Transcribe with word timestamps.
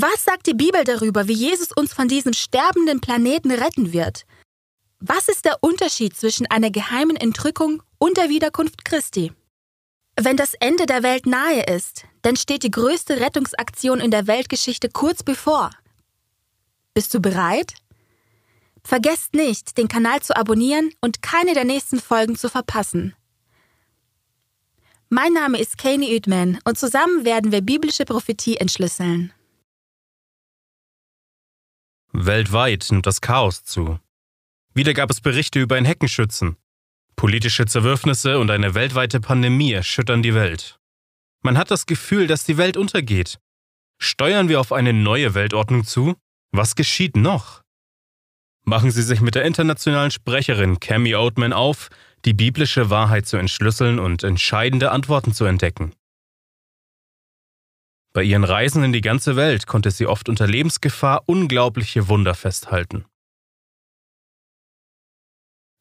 Was 0.00 0.22
sagt 0.22 0.46
die 0.46 0.54
Bibel 0.54 0.84
darüber, 0.84 1.26
wie 1.26 1.32
Jesus 1.32 1.72
uns 1.72 1.92
von 1.92 2.06
diesem 2.06 2.32
sterbenden 2.32 3.00
Planeten 3.00 3.50
retten 3.50 3.92
wird? 3.92 4.26
Was 5.00 5.28
ist 5.28 5.44
der 5.44 5.58
Unterschied 5.60 6.16
zwischen 6.16 6.46
einer 6.46 6.70
geheimen 6.70 7.16
Entrückung 7.16 7.82
und 7.98 8.16
der 8.16 8.28
Wiederkunft 8.28 8.84
Christi? 8.84 9.32
Wenn 10.14 10.36
das 10.36 10.54
Ende 10.60 10.86
der 10.86 11.02
Welt 11.02 11.26
nahe 11.26 11.64
ist, 11.64 12.04
dann 12.22 12.36
steht 12.36 12.62
die 12.62 12.70
größte 12.70 13.18
Rettungsaktion 13.18 13.98
in 13.98 14.12
der 14.12 14.28
Weltgeschichte 14.28 14.88
kurz 14.88 15.24
bevor. 15.24 15.70
Bist 16.94 17.12
du 17.12 17.18
bereit? 17.18 17.74
Vergesst 18.84 19.34
nicht, 19.34 19.78
den 19.78 19.88
Kanal 19.88 20.20
zu 20.20 20.36
abonnieren 20.36 20.92
und 21.00 21.22
keine 21.22 21.54
der 21.54 21.64
nächsten 21.64 22.00
Folgen 22.00 22.36
zu 22.36 22.48
verpassen. 22.48 23.16
Mein 25.08 25.32
Name 25.32 25.58
ist 25.58 25.76
Kani 25.76 26.14
Uedman 26.14 26.60
und 26.62 26.78
zusammen 26.78 27.24
werden 27.24 27.50
wir 27.50 27.62
biblische 27.62 28.04
Prophetie 28.04 28.58
entschlüsseln. 28.58 29.32
Weltweit 32.26 32.88
nimmt 32.90 33.06
das 33.06 33.20
Chaos 33.20 33.62
zu. 33.62 34.00
Wieder 34.74 34.92
gab 34.92 35.08
es 35.10 35.20
Berichte 35.20 35.60
über 35.60 35.76
einen 35.76 35.86
Heckenschützen. 35.86 36.56
Politische 37.14 37.66
Zerwürfnisse 37.66 38.38
und 38.40 38.50
eine 38.50 38.74
weltweite 38.74 39.20
Pandemie 39.20 39.72
erschüttern 39.72 40.22
die 40.22 40.34
Welt. 40.34 40.80
Man 41.42 41.56
hat 41.56 41.70
das 41.70 41.86
Gefühl, 41.86 42.26
dass 42.26 42.44
die 42.44 42.56
Welt 42.56 42.76
untergeht. 42.76 43.38
Steuern 43.98 44.48
wir 44.48 44.60
auf 44.60 44.72
eine 44.72 44.92
neue 44.92 45.34
Weltordnung 45.34 45.84
zu? 45.84 46.16
Was 46.50 46.74
geschieht 46.74 47.16
noch? 47.16 47.62
Machen 48.64 48.90
Sie 48.90 49.02
sich 49.02 49.20
mit 49.20 49.36
der 49.36 49.44
internationalen 49.44 50.10
Sprecherin 50.10 50.80
Cami 50.80 51.14
Oatman 51.14 51.52
auf, 51.52 51.88
die 52.24 52.34
biblische 52.34 52.90
Wahrheit 52.90 53.26
zu 53.26 53.36
entschlüsseln 53.36 53.98
und 54.00 54.24
entscheidende 54.24 54.90
Antworten 54.90 55.32
zu 55.32 55.44
entdecken. 55.44 55.92
Bei 58.12 58.22
ihren 58.22 58.44
Reisen 58.44 58.82
in 58.82 58.92
die 58.92 59.00
ganze 59.00 59.36
Welt 59.36 59.66
konnte 59.66 59.90
sie 59.90 60.06
oft 60.06 60.28
unter 60.28 60.46
Lebensgefahr 60.46 61.22
unglaubliche 61.26 62.08
Wunder 62.08 62.34
festhalten. 62.34 63.04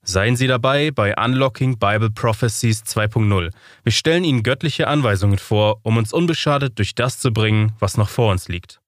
Seien 0.10 0.38
Sie 0.38 0.48
dabei 0.48 0.92
bei 0.92 1.18
Unlocking 1.18 1.80
Bible 1.80 2.10
Prophecies 2.10 2.84
2.0. 2.84 3.52
Wir 3.84 3.92
stellen 3.92 4.24
Ihnen 4.24 4.42
göttliche 4.42 4.88
Anweisungen 4.88 5.38
vor, 5.38 5.82
um 5.84 5.98
uns 5.98 6.14
unbeschadet 6.14 6.80
durch 6.80 6.96
das 6.96 7.20
zu 7.20 7.34
bringen, 7.34 7.74
was 7.80 7.98
noch 7.98 8.08
vor 8.08 8.32
uns 8.32 8.48
liegt. 8.48 8.80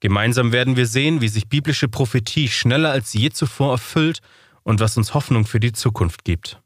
Gemeinsam 0.00 0.52
werden 0.52 0.76
wir 0.76 0.86
sehen, 0.86 1.20
wie 1.20 1.28
sich 1.28 1.48
biblische 1.48 1.88
Prophetie 1.88 2.48
schneller 2.48 2.90
als 2.90 3.12
je 3.12 3.28
zuvor 3.28 3.72
erfüllt 3.72 4.20
und 4.62 4.80
was 4.80 4.96
uns 4.96 5.12
Hoffnung 5.12 5.44
für 5.44 5.60
die 5.60 5.72
Zukunft 5.72 6.24
gibt. 6.24 6.62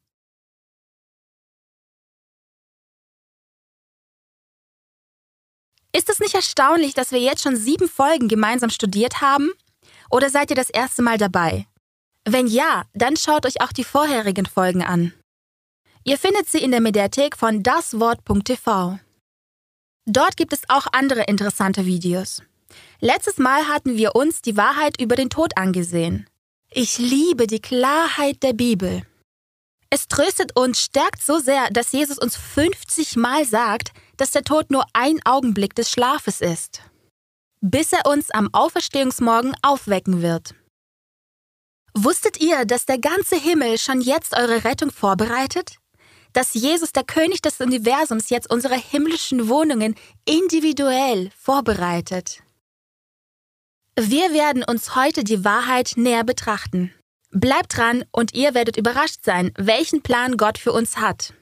Ist 5.93 6.09
es 6.09 6.21
nicht 6.21 6.35
erstaunlich, 6.35 6.95
dass 6.95 7.13
wir 7.13 7.21
jetzt 7.21 7.43
schon 7.43 7.57
sieben 7.57 7.89
Folgen 7.89 8.29
gemeinsam 8.29 8.71
studiert 8.71 9.21
haben? 9.21 9.51
Oder 10.11 10.31
seid 10.31 10.51
ihr 10.51 10.57
das 10.57 10.71
erste 10.71 11.03
Mal 11.03 11.19
dabei? 11.19 11.67
Wenn 12.25 12.47
ja, 12.47 12.85
dann 12.93 13.17
schaut 13.17 13.47
euch 13.47 13.61
auch 13.61 13.73
die 13.73 13.85
vorherigen 13.85 14.47
Folgen 14.47 14.83
an. 14.83 15.13
Ihr 16.05 16.19
findet 16.19 16.49
sie 16.49 16.63
in 16.63 16.71
der 16.71 16.81
Mediathek 16.81 17.37
von 17.37 17.63
daswort.tv. 17.63 18.99
Dort 20.07 20.37
gibt 20.37 20.53
es 20.53 20.63
auch 20.69 20.87
andere 20.93 21.25
interessante 21.25 21.87
Videos. 21.87 22.43
Letztes 23.01 23.39
Mal 23.39 23.69
hatten 23.69 23.97
wir 23.97 24.15
uns 24.15 24.43
die 24.43 24.57
Wahrheit 24.57 25.01
über 25.01 25.17
den 25.17 25.31
Tod 25.31 25.57
angesehen. 25.57 26.27
Ich 26.71 26.99
liebe 26.99 27.47
die 27.47 27.61
Klarheit 27.61 28.43
der 28.43 28.53
Bibel. 28.53 29.03
Es 29.93 30.07
tröstet 30.07 30.57
uns, 30.57 30.81
stärkt 30.81 31.23
so 31.23 31.41
sehr, 31.41 31.69
dass 31.71 31.91
Jesus 31.91 32.17
uns 32.19 32.37
50 32.37 33.17
Mal 33.17 33.45
sagt, 33.45 33.93
dass 34.17 34.31
der 34.31 34.45
Tod 34.45 34.71
nur 34.71 34.85
ein 34.93 35.21
Augenblick 35.25 35.75
des 35.75 35.91
Schlafes 35.91 36.41
ist, 36.41 36.83
bis 37.61 37.93
er 37.93 38.07
uns 38.07 38.31
am 38.31 38.49
Auferstehungsmorgen 38.53 39.53
aufwecken 39.63 40.23
wird. 40.23 40.55
Wusstet 41.93 42.41
ihr, 42.41 42.65
dass 42.67 42.87
der 42.87 42.99
ganze 42.99 43.35
Himmel 43.35 43.79
schon 43.79 44.01
jetzt 44.01 44.37
eure 44.37 44.63
Rettung 44.63 44.93
vorbereitet? 44.93 45.79
Dass 46.33 46.55
Jesus, 46.55 46.93
der 46.93 47.03
König 47.03 47.43
des 47.43 47.61
Universums, 47.61 48.31
jetzt 48.31 48.49
unsere 48.49 48.77
himmlischen 48.77 49.49
Wohnungen 49.49 49.97
individuell 50.25 51.31
vorbereitet? 51.37 52.45
Wir 53.99 54.33
werden 54.33 54.63
uns 54.63 54.95
heute 54.95 55.25
die 55.25 55.45
Wahrheit 55.45 55.95
näher 55.97 56.23
betrachten. 56.23 56.95
Bleibt 57.31 57.77
dran 57.77 58.05
und 58.11 58.35
ihr 58.35 58.55
werdet 58.55 58.77
überrascht 58.77 59.25
sein, 59.25 59.53
welchen 59.57 60.03
Plan 60.03 60.37
Gott 60.37 60.59
für 60.59 60.73
uns 60.73 60.99
hat. 60.99 61.33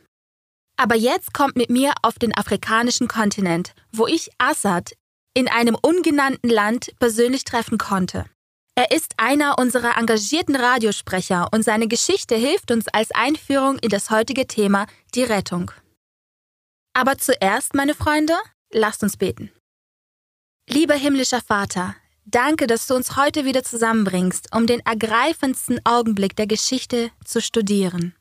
Aber 0.77 0.95
jetzt 0.95 1.33
kommt 1.33 1.57
mit 1.57 1.71
mir 1.71 1.93
auf 2.03 2.19
den 2.19 2.37
afrikanischen 2.37 3.09
Kontinent, 3.09 3.75
wo 3.91 4.07
ich 4.07 4.31
Assad 4.39 4.93
in 5.35 5.49
einem 5.49 5.77
ungenannten 5.81 6.49
Land 6.49 6.93
persönlich 6.99 7.45
treffen 7.45 7.79
konnte. 7.79 8.27
Er 8.75 8.93
ist 8.93 9.15
einer 9.17 9.59
unserer 9.59 9.97
engagierten 9.97 10.55
Radiosprecher 10.55 11.49
und 11.53 11.65
seine 11.65 11.89
Geschichte 11.89 12.37
hilft 12.37 12.71
uns 12.71 12.87
als 12.89 13.11
Einführung 13.11 13.79
in 13.79 13.89
das 13.89 14.11
heutige 14.11 14.47
Thema, 14.47 14.87
die 15.15 15.25
Rettung. 15.25 15.73
Aber 16.93 17.19
zuerst, 17.19 17.75
meine 17.75 17.95
Freunde, 17.95 18.35
lasst 18.71 19.03
uns 19.03 19.17
beten. 19.17 19.51
Lieber 20.69 20.95
himmlischer 20.95 21.41
Vater, 21.41 21.97
danke, 22.31 22.67
dass 22.67 22.87
du 22.87 22.95
uns 22.95 23.17
heute 23.17 23.45
wieder 23.45 23.63
zusammenbringst, 23.63 24.55
um 24.55 24.67
den 24.67 24.81
ergreifendsten 24.81 25.81
Augenblick 25.85 26.37
der 26.37 26.47
Geschichte 26.47 27.11
zu 27.25 27.41
studieren. 27.41 28.15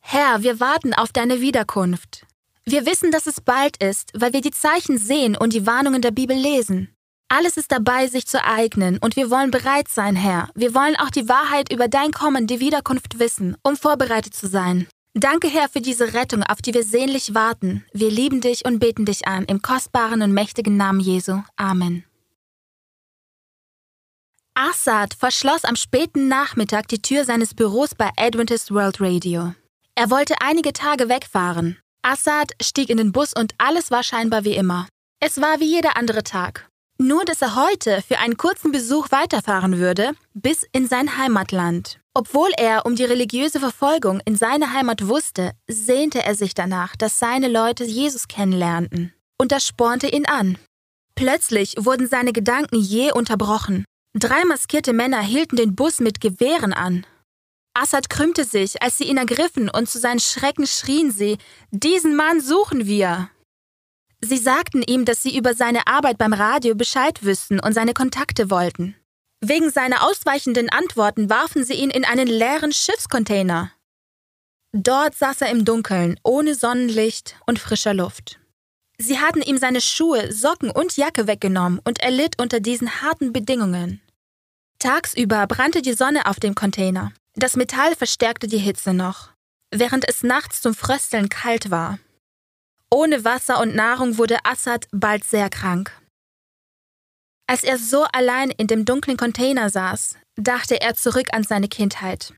Herr, 0.00 0.42
wir 0.42 0.60
warten 0.60 0.94
auf 0.94 1.12
deine 1.12 1.40
Wiederkunft. 1.40 2.26
Wir 2.64 2.86
wissen, 2.86 3.10
dass 3.10 3.26
es 3.26 3.40
bald 3.40 3.82
ist, 3.82 4.12
weil 4.14 4.32
wir 4.32 4.40
die 4.40 4.50
Zeichen 4.50 4.98
sehen 4.98 5.36
und 5.36 5.52
die 5.52 5.66
Warnungen 5.66 6.02
der 6.02 6.10
Bibel 6.10 6.36
lesen. 6.36 6.94
Alles 7.28 7.56
ist 7.56 7.70
dabei, 7.70 8.08
sich 8.08 8.26
zu 8.26 8.38
ereignen, 8.38 8.98
und 8.98 9.14
wir 9.14 9.30
wollen 9.30 9.52
bereit 9.52 9.88
sein, 9.88 10.16
Herr. 10.16 10.50
Wir 10.56 10.74
wollen 10.74 10.96
auch 10.96 11.10
die 11.10 11.28
Wahrheit 11.28 11.72
über 11.72 11.86
dein 11.86 12.10
Kommen, 12.10 12.48
die 12.48 12.58
Wiederkunft 12.58 13.20
wissen, 13.20 13.56
um 13.62 13.76
vorbereitet 13.76 14.34
zu 14.34 14.48
sein. 14.48 14.88
Danke, 15.14 15.48
Herr, 15.48 15.68
für 15.68 15.80
diese 15.80 16.14
Rettung, 16.14 16.42
auf 16.42 16.60
die 16.60 16.74
wir 16.74 16.84
sehnlich 16.84 17.34
warten. 17.34 17.84
Wir 17.92 18.10
lieben 18.10 18.40
dich 18.40 18.64
und 18.64 18.80
beten 18.80 19.04
dich 19.04 19.28
an, 19.28 19.44
im 19.44 19.62
kostbaren 19.62 20.22
und 20.22 20.32
mächtigen 20.32 20.76
Namen 20.76 21.00
Jesu. 21.00 21.40
Amen. 21.56 22.04
Assad 24.62 25.14
verschloss 25.14 25.64
am 25.64 25.74
späten 25.74 26.28
Nachmittag 26.28 26.86
die 26.88 27.00
Tür 27.00 27.24
seines 27.24 27.54
Büros 27.54 27.94
bei 27.94 28.10
Adventist 28.18 28.70
World 28.70 29.00
Radio. 29.00 29.54
Er 29.94 30.10
wollte 30.10 30.34
einige 30.42 30.74
Tage 30.74 31.08
wegfahren. 31.08 31.78
Assad 32.02 32.52
stieg 32.60 32.90
in 32.90 32.98
den 32.98 33.10
Bus 33.10 33.32
und 33.32 33.54
alles 33.56 33.90
war 33.90 34.02
scheinbar 34.02 34.44
wie 34.44 34.54
immer. 34.54 34.86
Es 35.18 35.40
war 35.40 35.60
wie 35.60 35.64
jeder 35.64 35.96
andere 35.96 36.24
Tag. 36.24 36.68
Nur, 36.98 37.24
dass 37.24 37.40
er 37.40 37.56
heute 37.56 38.02
für 38.06 38.18
einen 38.18 38.36
kurzen 38.36 38.70
Besuch 38.70 39.10
weiterfahren 39.10 39.78
würde, 39.78 40.12
bis 40.34 40.66
in 40.72 40.86
sein 40.86 41.16
Heimatland. 41.16 41.98
Obwohl 42.12 42.50
er 42.58 42.84
um 42.84 42.96
die 42.96 43.04
religiöse 43.04 43.60
Verfolgung 43.60 44.20
in 44.26 44.36
seiner 44.36 44.74
Heimat 44.74 45.08
wusste, 45.08 45.52
sehnte 45.68 46.22
er 46.22 46.34
sich 46.34 46.52
danach, 46.52 46.96
dass 46.96 47.18
seine 47.18 47.48
Leute 47.48 47.84
Jesus 47.84 48.28
kennenlernten. 48.28 49.14
Und 49.38 49.52
das 49.52 49.66
spornte 49.66 50.08
ihn 50.08 50.26
an. 50.26 50.58
Plötzlich 51.14 51.76
wurden 51.78 52.06
seine 52.06 52.34
Gedanken 52.34 52.78
jäh 52.78 53.10
unterbrochen. 53.12 53.86
Drei 54.14 54.44
maskierte 54.44 54.92
Männer 54.92 55.20
hielten 55.20 55.56
den 55.56 55.76
Bus 55.76 56.00
mit 56.00 56.20
Gewehren 56.20 56.72
an. 56.72 57.06
Assad 57.74 58.10
krümmte 58.10 58.44
sich, 58.44 58.82
als 58.82 58.98
sie 58.98 59.04
ihn 59.04 59.16
ergriffen, 59.16 59.70
und 59.70 59.88
zu 59.88 59.98
seinen 59.98 60.18
Schrecken 60.18 60.66
schrien 60.66 61.12
sie: 61.12 61.38
Diesen 61.70 62.16
Mann 62.16 62.40
suchen 62.40 62.86
wir! 62.86 63.30
Sie 64.20 64.36
sagten 64.36 64.82
ihm, 64.82 65.04
dass 65.04 65.22
sie 65.22 65.36
über 65.36 65.54
seine 65.54 65.86
Arbeit 65.86 66.18
beim 66.18 66.32
Radio 66.32 66.74
Bescheid 66.74 67.22
wüssten 67.24 67.60
und 67.60 67.72
seine 67.72 67.94
Kontakte 67.94 68.50
wollten. 68.50 68.96
Wegen 69.40 69.70
seiner 69.70 70.04
ausweichenden 70.04 70.68
Antworten 70.68 71.30
warfen 71.30 71.64
sie 71.64 71.74
ihn 71.74 71.90
in 71.90 72.04
einen 72.04 72.26
leeren 72.26 72.72
Schiffscontainer. 72.72 73.72
Dort 74.72 75.14
saß 75.14 75.40
er 75.42 75.50
im 75.50 75.64
Dunkeln, 75.64 76.20
ohne 76.22 76.54
Sonnenlicht 76.54 77.36
und 77.46 77.58
frischer 77.58 77.94
Luft. 77.94 78.39
Sie 79.02 79.18
hatten 79.18 79.40
ihm 79.40 79.56
seine 79.56 79.80
Schuhe, 79.80 80.30
Socken 80.30 80.70
und 80.70 80.98
Jacke 80.98 81.26
weggenommen 81.26 81.80
und 81.84 82.00
er 82.00 82.10
litt 82.10 82.38
unter 82.38 82.60
diesen 82.60 83.00
harten 83.00 83.32
Bedingungen. 83.32 84.02
Tagsüber 84.78 85.46
brannte 85.46 85.80
die 85.80 85.94
Sonne 85.94 86.26
auf 86.26 86.38
dem 86.38 86.54
Container. 86.54 87.12
Das 87.34 87.56
Metall 87.56 87.96
verstärkte 87.96 88.46
die 88.46 88.58
Hitze 88.58 88.92
noch, 88.92 89.30
während 89.74 90.06
es 90.06 90.22
nachts 90.22 90.60
zum 90.60 90.74
Frösteln 90.74 91.30
kalt 91.30 91.70
war. 91.70 91.98
Ohne 92.90 93.24
Wasser 93.24 93.58
und 93.60 93.74
Nahrung 93.74 94.18
wurde 94.18 94.44
Assad 94.44 94.86
bald 94.92 95.24
sehr 95.24 95.48
krank. 95.48 95.98
Als 97.46 97.64
er 97.64 97.78
so 97.78 98.04
allein 98.04 98.50
in 98.50 98.66
dem 98.66 98.84
dunklen 98.84 99.16
Container 99.16 99.70
saß, 99.70 100.16
dachte 100.36 100.78
er 100.82 100.94
zurück 100.94 101.28
an 101.32 101.42
seine 101.42 101.68
Kindheit. 101.68 102.34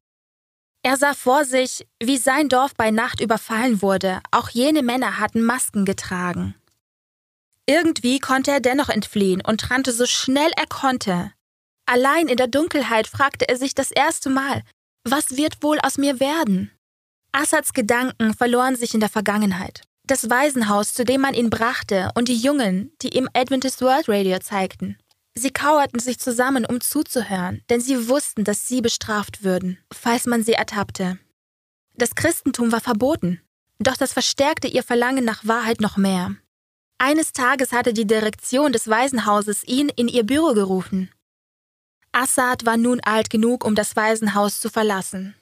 Er 0.85 0.97
sah 0.97 1.15
vor 1.15 1.45
sich, 1.45 1.87
wie 2.03 2.17
sein 2.17 2.49
Dorf 2.49 2.75
bei 2.75 2.91
Nacht 2.91 3.21
überfallen 3.21 3.83
wurde, 3.83 4.21
auch 4.33 4.49
jene 4.49 4.83
Männer 4.83 5.21
hatten 5.21 5.43
Masken 5.43 5.85
getragen. 5.85 6.57
Irgendwie 7.67 8.19
konnte 8.19 8.51
er 8.51 8.61
dennoch 8.61 8.89
entfliehen 8.89 9.41
und 9.41 9.71
rannte 9.71 9.93
so 9.93 10.07
schnell 10.07 10.51
er 10.57 10.67
konnte. 10.67 11.33
Allein 11.87 12.27
in 12.27 12.37
der 12.37 12.49
Dunkelheit 12.49 13.07
fragte 13.07 13.49
er 13.49 13.57
sich 13.57 13.75
das 13.75 13.93
erste 13.93 14.31
Mal, 14.31 14.63
was 15.05 15.37
wird 15.37 15.63
wohl 15.63 15.79
aus 15.81 15.99
mir 15.99 16.19
werden? 16.19 16.73
Assads 17.33 17.73
Gedanken 17.73 18.35
verloren 18.35 18.77
sich 18.77 18.95
in 18.95 19.01
der 19.01 19.09
Vergangenheit. 19.09 19.83
Das 20.05 20.29
Waisenhaus, 20.29 20.95
zu 20.95 21.05
dem 21.05 21.21
man 21.21 21.35
ihn 21.35 21.49
brachte, 21.49 22.11
und 22.15 22.29
die 22.29 22.37
Jungen, 22.37 22.93
die 23.03 23.17
ihm 23.17 23.29
Adventist 23.35 23.81
World 23.83 24.09
Radio 24.09 24.39
zeigten. 24.41 24.99
Sie 25.35 25.51
kauerten 25.51 25.99
sich 25.99 26.19
zusammen, 26.19 26.67
um 26.67 26.81
zuzuhören, 26.81 27.63
denn 27.71 27.81
sie 27.81 28.09
wussten, 28.09 28.45
dass 28.45 28.69
sie 28.69 28.83
bestraft 28.83 29.43
würden, 29.43 29.79
falls 29.93 30.27
man 30.27 30.45
sie 30.45 30.53
ertappte. 30.53 31.19
Das 31.95 32.15
Christentum 32.15 32.73
war 32.73 32.81
verboten, 32.81 33.41
doch 33.79 33.97
das 33.97 34.13
verstärkte 34.13 34.69
ihr 34.69 34.83
Verlangen 34.83 35.25
nach 35.25 35.47
Wahrheit 35.47 35.81
noch 35.81 35.97
mehr. 35.97 36.37
Eines 36.99 37.33
Tages 37.33 37.73
hatte 37.73 37.93
die 37.93 38.07
Direktion 38.07 38.73
des 38.73 38.89
Waisenhauses 38.89 39.65
ihn 39.65 39.89
in 39.89 40.07
ihr 40.09 40.25
Büro 40.25 40.55
gerufen. 40.55 41.11
Assad 42.13 42.67
war 42.67 42.77
nun 42.77 43.01
alt 43.01 43.31
genug, 43.31 43.65
um 43.65 43.75
das 43.75 43.97
Waisenhaus 43.97 44.61
zu 44.61 44.69
verlassen. 44.69 45.35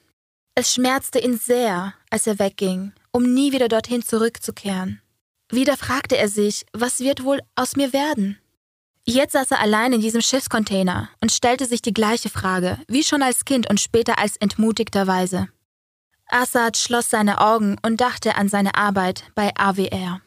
Es 0.55 0.73
schmerzte 0.73 1.19
ihn 1.19 1.37
sehr, 1.37 1.93
als 2.09 2.27
er 2.27 2.39
wegging, 2.39 2.93
um 3.11 3.33
nie 3.33 3.51
wieder 3.51 3.67
dorthin 3.67 4.03
zurückzukehren. 4.03 5.01
Wieder 5.51 5.77
fragte 5.77 6.17
er 6.17 6.29
sich, 6.29 6.65
was 6.73 6.99
wird 6.99 7.23
wohl 7.23 7.41
aus 7.55 7.75
mir 7.75 7.93
werden? 7.93 8.40
Jetzt 9.05 9.33
saß 9.33 9.51
er 9.51 9.59
allein 9.59 9.93
in 9.93 10.01
diesem 10.01 10.21
Schiffscontainer 10.21 11.09
und 11.21 11.31
stellte 11.31 11.65
sich 11.65 11.81
die 11.81 11.93
gleiche 11.93 12.29
Frage, 12.29 12.77
wie 12.87 13.03
schon 13.03 13.23
als 13.23 13.45
Kind 13.45 13.69
und 13.69 13.79
später 13.79 14.19
als 14.19 14.37
entmutigter 14.37 15.07
Weise. 15.07 15.49
Assad 16.27 16.77
schloss 16.77 17.09
seine 17.09 17.41
Augen 17.41 17.77
und 17.81 17.99
dachte 17.99 18.35
an 18.35 18.47
seine 18.47 18.75
Arbeit 18.75 19.23
bei 19.35 19.51
AWR. 19.55 20.21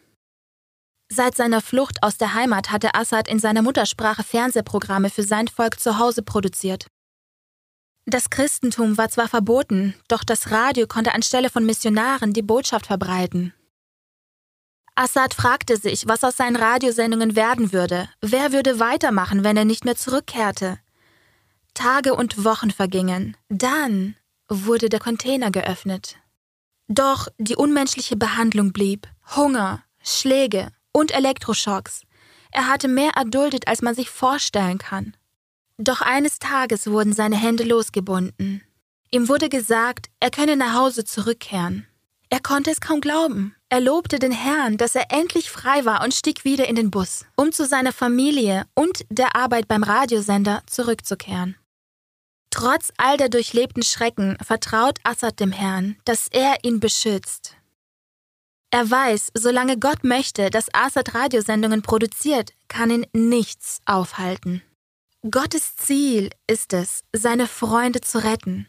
Seit 1.08 1.36
seiner 1.36 1.60
Flucht 1.60 2.02
aus 2.02 2.16
der 2.16 2.34
Heimat 2.34 2.72
hatte 2.72 2.94
Assad 2.94 3.28
in 3.28 3.38
seiner 3.38 3.62
Muttersprache 3.62 4.24
Fernsehprogramme 4.24 5.10
für 5.10 5.22
sein 5.22 5.48
Volk 5.48 5.78
zu 5.78 5.98
Hause 5.98 6.22
produziert. 6.22 6.86
Das 8.06 8.28
Christentum 8.28 8.98
war 8.98 9.08
zwar 9.08 9.28
verboten, 9.28 9.94
doch 10.08 10.24
das 10.24 10.50
Radio 10.50 10.86
konnte 10.86 11.14
anstelle 11.14 11.48
von 11.48 11.64
Missionaren 11.64 12.32
die 12.32 12.42
Botschaft 12.42 12.86
verbreiten. 12.86 13.54
Assad 14.96 15.34
fragte 15.34 15.76
sich, 15.76 16.06
was 16.06 16.22
aus 16.22 16.36
seinen 16.36 16.56
Radiosendungen 16.56 17.34
werden 17.34 17.72
würde. 17.72 18.08
Wer 18.20 18.52
würde 18.52 18.78
weitermachen, 18.78 19.42
wenn 19.42 19.56
er 19.56 19.64
nicht 19.64 19.84
mehr 19.84 19.96
zurückkehrte? 19.96 20.78
Tage 21.74 22.14
und 22.14 22.44
Wochen 22.44 22.70
vergingen. 22.70 23.36
Dann 23.48 24.14
wurde 24.48 24.88
der 24.88 25.00
Container 25.00 25.50
geöffnet. 25.50 26.16
Doch 26.86 27.28
die 27.38 27.56
unmenschliche 27.56 28.16
Behandlung 28.16 28.72
blieb. 28.72 29.08
Hunger, 29.34 29.82
Schläge 30.02 30.68
und 30.92 31.12
Elektroschocks. 31.12 32.02
Er 32.52 32.68
hatte 32.68 32.86
mehr 32.86 33.12
erduldet, 33.16 33.66
als 33.66 33.82
man 33.82 33.96
sich 33.96 34.10
vorstellen 34.10 34.78
kann. 34.78 35.16
Doch 35.76 36.02
eines 36.02 36.38
Tages 36.38 36.86
wurden 36.86 37.12
seine 37.12 37.36
Hände 37.36 37.64
losgebunden. 37.64 38.62
Ihm 39.10 39.28
wurde 39.28 39.48
gesagt, 39.48 40.08
er 40.20 40.30
könne 40.30 40.56
nach 40.56 40.74
Hause 40.74 41.04
zurückkehren. 41.04 41.86
Er 42.30 42.40
konnte 42.40 42.70
es 42.70 42.80
kaum 42.80 43.00
glauben. 43.00 43.56
Er 43.74 43.80
lobte 43.80 44.20
den 44.20 44.30
Herrn, 44.30 44.76
dass 44.76 44.94
er 44.94 45.10
endlich 45.10 45.50
frei 45.50 45.84
war 45.84 46.04
und 46.04 46.14
stieg 46.14 46.44
wieder 46.44 46.68
in 46.68 46.76
den 46.76 46.92
Bus, 46.92 47.24
um 47.34 47.50
zu 47.50 47.66
seiner 47.66 47.92
Familie 47.92 48.66
und 48.74 49.04
der 49.10 49.34
Arbeit 49.34 49.66
beim 49.66 49.82
Radiosender 49.82 50.62
zurückzukehren. 50.68 51.56
Trotz 52.50 52.92
all 52.98 53.16
der 53.16 53.28
durchlebten 53.30 53.82
Schrecken 53.82 54.38
vertraut 54.40 55.00
Assad 55.02 55.40
dem 55.40 55.50
Herrn, 55.50 55.96
dass 56.04 56.28
er 56.28 56.62
ihn 56.62 56.78
beschützt. 56.78 57.56
Er 58.70 58.88
weiß, 58.88 59.32
solange 59.34 59.76
Gott 59.76 60.04
möchte, 60.04 60.50
dass 60.50 60.72
Assad 60.72 61.12
Radiosendungen 61.12 61.82
produziert, 61.82 62.52
kann 62.68 62.90
ihn 62.90 63.06
nichts 63.12 63.80
aufhalten. 63.86 64.62
Gottes 65.28 65.74
Ziel 65.74 66.30
ist 66.46 66.74
es, 66.74 67.02
seine 67.12 67.48
Freunde 67.48 68.02
zu 68.02 68.22
retten. 68.22 68.68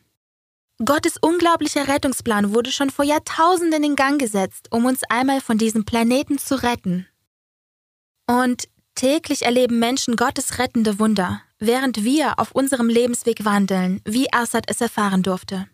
Gottes 0.83 1.16
unglaublicher 1.22 1.88
Rettungsplan 1.88 2.54
wurde 2.54 2.72
schon 2.72 2.89
vor 2.89 3.06
Jahrtausenden 3.06 3.83
in 3.83 3.95
Gang 3.95 4.19
gesetzt, 4.19 4.68
um 4.72 4.83
uns 4.86 5.04
einmal 5.10 5.39
von 5.39 5.57
diesem 5.57 5.86
Planeten 5.86 6.38
zu 6.38 6.62
retten. 6.62 7.07
Und 8.27 8.68
täglich 8.94 9.44
erleben 9.44 9.80
Menschen 9.80 10.18
Gottes 10.18 10.60
rettende 10.60 11.00
Wunder, 11.00 11.42
während 11.60 12.04
wir 12.04 12.39
auf 12.39 12.51
unserem 12.51 12.89
Lebensweg 12.89 13.45
wandeln, 13.45 14.01
wie 14.04 14.31
Assad 14.33 14.66
es 14.68 14.81
erfahren 14.81 15.24
durfte. 15.24 15.69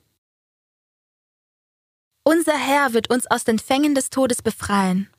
Unser 2.24 2.56
Herr 2.56 2.94
wird 2.94 3.09
uns 3.09 3.25
aus 3.25 3.44
den 3.44 3.57
Fängen 3.57 3.95
des 3.95 4.12
Todes 4.12 4.44
befreien. 4.44 5.09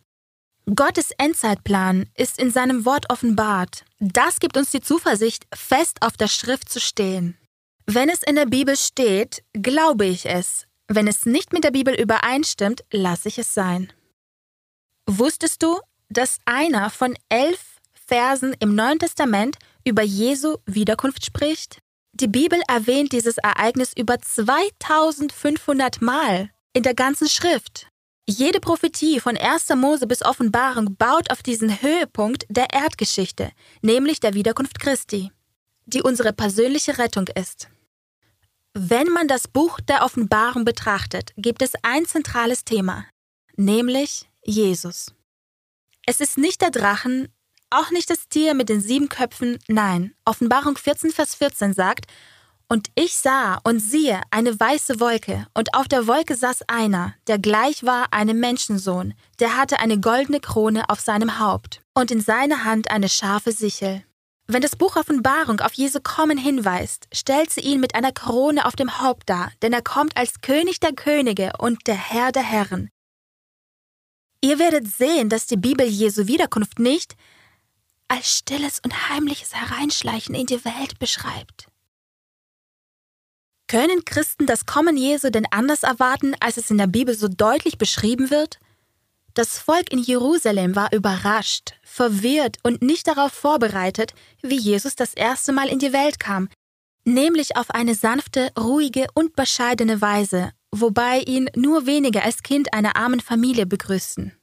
Gottes 0.76 1.10
Endzeitplan 1.18 2.08
ist 2.14 2.38
in 2.38 2.52
seinem 2.52 2.84
Wort 2.84 3.10
offenbart. 3.10 3.84
Das 3.98 4.38
gibt 4.38 4.56
uns 4.56 4.70
die 4.70 4.80
Zuversicht, 4.80 5.44
fest 5.52 6.02
auf 6.02 6.16
der 6.16 6.28
Schrift 6.28 6.68
zu 6.68 6.78
stehen. 6.78 7.36
Wenn 7.94 8.08
es 8.08 8.22
in 8.22 8.36
der 8.36 8.46
Bibel 8.46 8.74
steht, 8.74 9.42
glaube 9.52 10.06
ich 10.06 10.24
es. 10.24 10.66
Wenn 10.88 11.06
es 11.06 11.26
nicht 11.26 11.52
mit 11.52 11.62
der 11.62 11.72
Bibel 11.72 11.94
übereinstimmt, 11.94 12.84
lasse 12.90 13.28
ich 13.28 13.36
es 13.38 13.52
sein. 13.52 13.92
Wusstest 15.06 15.62
du, 15.62 15.78
dass 16.08 16.38
einer 16.46 16.88
von 16.88 17.14
elf 17.28 17.76
Versen 17.92 18.56
im 18.60 18.74
Neuen 18.74 18.98
Testament 18.98 19.58
über 19.84 20.00
Jesu 20.00 20.56
Wiederkunft 20.64 21.26
spricht? 21.26 21.80
Die 22.14 22.28
Bibel 22.28 22.62
erwähnt 22.66 23.12
dieses 23.12 23.36
Ereignis 23.36 23.92
über 23.94 24.18
2500 24.18 26.00
Mal 26.00 26.48
in 26.72 26.84
der 26.84 26.94
ganzen 26.94 27.28
Schrift. 27.28 27.88
Jede 28.26 28.60
Prophetie 28.60 29.20
von 29.20 29.36
1. 29.36 29.68
Mose 29.76 30.06
bis 30.06 30.22
Offenbarung 30.22 30.96
baut 30.96 31.30
auf 31.30 31.42
diesen 31.42 31.82
Höhepunkt 31.82 32.46
der 32.48 32.72
Erdgeschichte, 32.72 33.50
nämlich 33.82 34.18
der 34.18 34.32
Wiederkunft 34.32 34.80
Christi 34.80 35.30
die 35.86 36.02
unsere 36.02 36.32
persönliche 36.32 36.98
Rettung 36.98 37.26
ist. 37.34 37.68
Wenn 38.74 39.08
man 39.08 39.28
das 39.28 39.48
Buch 39.48 39.80
der 39.80 40.02
Offenbarung 40.02 40.64
betrachtet, 40.64 41.34
gibt 41.36 41.60
es 41.60 41.72
ein 41.82 42.06
zentrales 42.06 42.64
Thema, 42.64 43.04
nämlich 43.54 44.30
Jesus. 44.44 45.12
Es 46.06 46.20
ist 46.20 46.38
nicht 46.38 46.62
der 46.62 46.70
Drachen, 46.70 47.28
auch 47.68 47.90
nicht 47.90 48.08
das 48.08 48.28
Tier 48.30 48.54
mit 48.54 48.70
den 48.70 48.80
sieben 48.80 49.10
Köpfen, 49.10 49.58
nein, 49.68 50.14
Offenbarung 50.24 50.78
14, 50.78 51.10
Vers 51.10 51.34
14 51.34 51.74
sagt, 51.74 52.06
und 52.66 52.88
ich 52.94 53.14
sah 53.14 53.60
und 53.62 53.80
siehe 53.80 54.22
eine 54.30 54.58
weiße 54.58 55.00
Wolke, 55.00 55.46
und 55.52 55.74
auf 55.74 55.86
der 55.86 56.06
Wolke 56.06 56.34
saß 56.34 56.62
einer, 56.66 57.14
der 57.26 57.38
gleich 57.38 57.84
war 57.84 58.14
einem 58.14 58.40
Menschensohn, 58.40 59.12
der 59.38 59.58
hatte 59.58 59.80
eine 59.80 60.00
goldene 60.00 60.40
Krone 60.40 60.88
auf 60.88 61.00
seinem 61.00 61.38
Haupt 61.38 61.82
und 61.92 62.10
in 62.10 62.22
seiner 62.22 62.64
Hand 62.64 62.90
eine 62.90 63.10
scharfe 63.10 63.52
Sichel. 63.52 64.02
Wenn 64.46 64.62
das 64.62 64.76
Buch 64.76 64.96
Offenbarung 64.96 65.60
auf 65.60 65.72
Jesu 65.74 66.00
Kommen 66.02 66.36
hinweist, 66.36 67.06
stellt 67.12 67.50
sie 67.50 67.60
ihn 67.60 67.80
mit 67.80 67.94
einer 67.94 68.12
Krone 68.12 68.66
auf 68.66 68.76
dem 68.76 69.00
Haupt 69.00 69.30
dar, 69.30 69.52
denn 69.62 69.72
er 69.72 69.82
kommt 69.82 70.16
als 70.16 70.40
König 70.40 70.80
der 70.80 70.92
Könige 70.92 71.52
und 71.58 71.86
der 71.86 71.94
Herr 71.94 72.32
der 72.32 72.42
Herren. 72.42 72.90
Ihr 74.40 74.58
werdet 74.58 74.88
sehen, 74.88 75.28
dass 75.28 75.46
die 75.46 75.56
Bibel 75.56 75.86
Jesu 75.86 76.26
Wiederkunft 76.26 76.80
nicht 76.80 77.14
als 78.08 78.36
stilles 78.36 78.80
und 78.84 79.08
heimliches 79.08 79.54
Hereinschleichen 79.54 80.34
in 80.34 80.46
die 80.46 80.64
Welt 80.64 80.98
beschreibt. 80.98 81.68
Können 83.68 84.04
Christen 84.04 84.44
das 84.44 84.66
Kommen 84.66 84.98
Jesu 84.98 85.30
denn 85.30 85.46
anders 85.50 85.82
erwarten, 85.82 86.34
als 86.40 86.58
es 86.58 86.70
in 86.70 86.76
der 86.76 86.88
Bibel 86.88 87.14
so 87.14 87.28
deutlich 87.28 87.78
beschrieben 87.78 88.30
wird? 88.30 88.58
Das 89.34 89.58
Volk 89.58 89.90
in 89.90 89.98
Jerusalem 89.98 90.76
war 90.76 90.92
überrascht, 90.92 91.74
verwirrt 91.82 92.58
und 92.62 92.82
nicht 92.82 93.06
darauf 93.08 93.32
vorbereitet, 93.32 94.12
wie 94.42 94.58
Jesus 94.58 94.94
das 94.94 95.14
erste 95.14 95.52
Mal 95.52 95.68
in 95.68 95.78
die 95.78 95.94
Welt 95.94 96.20
kam, 96.20 96.48
nämlich 97.04 97.56
auf 97.56 97.70
eine 97.70 97.94
sanfte, 97.94 98.50
ruhige 98.58 99.06
und 99.14 99.34
bescheidene 99.34 100.00
Weise, 100.02 100.52
wobei 100.70 101.20
ihn 101.20 101.48
nur 101.56 101.86
wenige 101.86 102.22
als 102.22 102.42
Kind 102.42 102.74
einer 102.74 102.96
armen 102.96 103.20
Familie 103.20 103.64
begrüßten. 103.64 104.36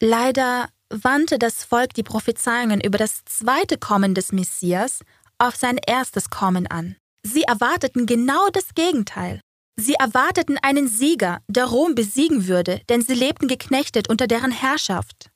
Leider 0.00 0.68
wandte 0.90 1.38
das 1.38 1.64
Volk 1.64 1.94
die 1.94 2.04
Prophezeiungen 2.04 2.80
über 2.80 2.98
das 2.98 3.24
zweite 3.24 3.78
Kommen 3.78 4.14
des 4.14 4.30
Messias 4.30 5.00
auf 5.38 5.56
sein 5.56 5.78
erstes 5.84 6.30
Kommen 6.30 6.68
an. 6.68 6.96
Sie 7.22 7.42
erwarteten 7.42 8.06
genau 8.06 8.48
das 8.50 8.74
Gegenteil. 8.74 9.40
Sie 9.78 9.94
erwarteten 9.94 10.56
einen 10.62 10.88
Sieger, 10.88 11.42
der 11.48 11.66
Rom 11.66 11.94
besiegen 11.94 12.46
würde, 12.46 12.80
denn 12.88 13.02
sie 13.02 13.14
lebten 13.14 13.46
geknechtet 13.46 14.08
unter 14.08 14.26
deren 14.26 14.50
Herrschaft. 14.50 15.30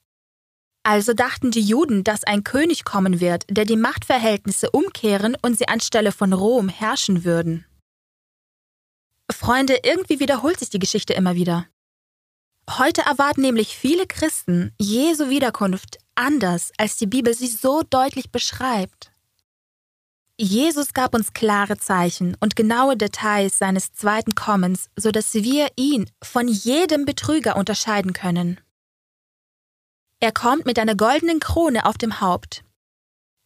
Also 0.82 1.12
dachten 1.12 1.50
die 1.50 1.61
Juden, 1.61 2.04
dass 2.04 2.25
ein 2.25 2.42
König 2.42 2.85
kommen 2.85 3.20
wird, 3.20 3.44
der 3.50 3.66
die 3.66 3.76
Machtverhältnisse 3.76 4.70
umkehren 4.70 5.37
und 5.42 5.59
sie 5.59 5.68
anstelle 5.68 6.11
von 6.11 6.32
Rom 6.32 6.70
herrschen 6.70 7.25
würden. 7.25 7.66
Freunde, 9.30 9.78
irgendwie 9.82 10.20
wiederholt 10.20 10.59
sich 10.59 10.70
die 10.70 10.78
Geschichte 10.78 11.12
immer 11.12 11.35
wieder. 11.35 11.66
Heute 12.78 13.02
erwarten 13.02 13.42
nämlich 13.42 13.76
viele 13.76 14.06
Christen 14.06 14.73
Jesu 14.78 15.28
Wiederkunft 15.28 15.99
anders, 16.14 16.73
als 16.78 16.97
die 16.97 17.06
Bibel 17.06 17.35
sie 17.35 17.49
so 17.49 17.82
deutlich 17.82 18.30
beschreibt. 18.30 19.10
Jesus 20.42 20.94
gab 20.94 21.14
uns 21.14 21.35
klare 21.35 21.76
Zeichen 21.76 22.35
und 22.40 22.56
genaue 22.56 22.97
Details 22.97 23.59
seines 23.59 23.92
zweiten 23.92 24.35
Kommens, 24.35 24.88
sodass 24.97 25.35
wir 25.35 25.68
ihn 25.76 26.09
von 26.23 26.49
jedem 26.49 27.04
Betrüger 27.04 27.56
unterscheiden 27.56 28.14
können. 28.14 28.59
Er 30.18 30.32
kommt 30.32 30.64
mit 30.64 30.78
einer 30.78 30.94
goldenen 30.94 31.40
Krone 31.40 31.85
auf 31.85 31.99
dem 31.99 32.23
Haupt. 32.23 32.64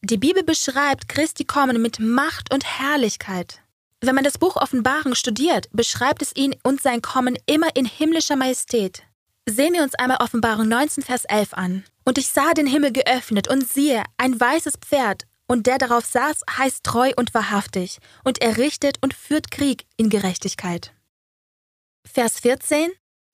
Die 0.02 0.18
Bibel 0.18 0.44
beschreibt 0.44 1.08
Christi 1.08 1.44
Kommen 1.44 1.82
mit 1.82 1.98
Macht 1.98 2.54
und 2.54 2.64
Herrlichkeit. 2.64 3.60
Wenn 4.00 4.14
man 4.14 4.22
das 4.22 4.38
Buch 4.38 4.54
Offenbarung 4.54 5.16
studiert, 5.16 5.66
beschreibt 5.72 6.22
es 6.22 6.36
ihn 6.36 6.54
und 6.62 6.80
sein 6.80 7.02
Kommen 7.02 7.36
immer 7.46 7.74
in 7.74 7.86
himmlischer 7.86 8.36
Majestät. 8.36 9.02
Sehen 9.48 9.74
wir 9.74 9.82
uns 9.82 9.96
einmal 9.96 10.18
Offenbarung 10.20 10.68
19, 10.68 11.02
Vers 11.02 11.24
11 11.24 11.54
an. 11.54 11.84
Und 12.04 12.18
ich 12.18 12.28
sah 12.28 12.52
den 12.52 12.68
Himmel 12.68 12.92
geöffnet 12.92 13.48
und 13.48 13.68
siehe, 13.68 14.04
ein 14.16 14.38
weißes 14.38 14.74
Pferd, 14.76 15.26
und 15.46 15.66
der 15.66 15.78
darauf 15.78 16.04
saß, 16.04 16.42
heißt 16.58 16.84
treu 16.84 17.12
und 17.16 17.34
wahrhaftig, 17.34 17.98
und 18.24 18.40
er 18.40 18.56
richtet 18.56 18.98
und 19.02 19.14
führt 19.14 19.50
Krieg 19.50 19.86
in 19.96 20.08
Gerechtigkeit. 20.08 20.94
Vers 22.06 22.40
14 22.40 22.90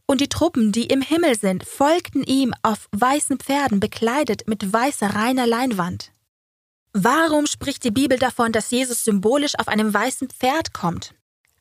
Und 0.07 0.21
die 0.21 0.29
Truppen, 0.29 0.73
die 0.73 0.87
im 0.87 1.03
Himmel 1.03 1.39
sind, 1.39 1.65
folgten 1.65 2.23
ihm 2.25 2.55
auf 2.63 2.89
weißen 2.93 3.39
Pferden 3.39 3.81
bekleidet 3.81 4.49
mit 4.49 4.73
weißer 4.73 5.15
reiner 5.15 5.47
Leinwand. 5.47 6.13
Warum 6.93 7.47
spricht 7.47 7.85
die 7.85 7.93
Bibel 7.93 8.19
davon, 8.19 8.53
dass 8.53 8.71
Jesus 8.71 9.05
symbolisch 9.05 9.57
auf 9.59 9.69
einem 9.69 9.95
weißen 9.95 10.29
Pferd 10.29 10.73
kommt? 10.73 11.15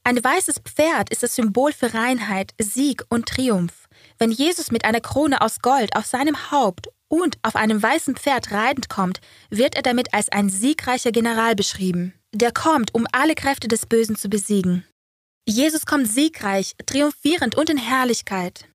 Ein 0.04 0.24
weißes 0.24 0.62
Pferd 0.66 1.12
ist 1.12 1.22
das 1.22 1.36
Symbol 1.36 1.72
für 1.72 1.94
Reinheit, 1.94 2.56
Sieg 2.60 3.04
und 3.10 3.28
Triumph. 3.28 3.88
Wenn 4.18 4.32
Jesus 4.32 4.72
mit 4.72 4.86
einer 4.86 5.02
Krone 5.02 5.42
aus 5.42 5.60
Gold 5.60 5.96
auf 5.96 6.08
seinem 6.08 6.52
Haupt 6.52 6.90
und 7.10 7.38
auf 7.42 7.58
einem 7.58 7.84
weißen 7.84 8.16
Pferd 8.16 8.52
reitend 8.52 8.88
kommt, 8.88 9.20
wird 9.50 9.76
er 9.76 9.82
damit 9.82 10.14
als 10.14 10.30
ein 10.30 10.50
siegreicher 10.50 11.12
General 11.12 11.56
beschrieben. 11.56 12.14
Der 12.34 12.54
kommt, 12.54 12.94
um 12.94 13.06
alle 13.12 13.36
Kräfte 13.36 13.68
des 13.68 13.86
Bösen 13.86 14.16
zu 14.16 14.30
besiegen. 14.30 14.86
Jesus 15.48 15.86
kommt 15.86 16.08
siegreich, 16.08 16.76
triumphierend 16.86 17.56
und 17.56 17.70
in 17.70 17.78
Herrlichkeit. 17.78 18.66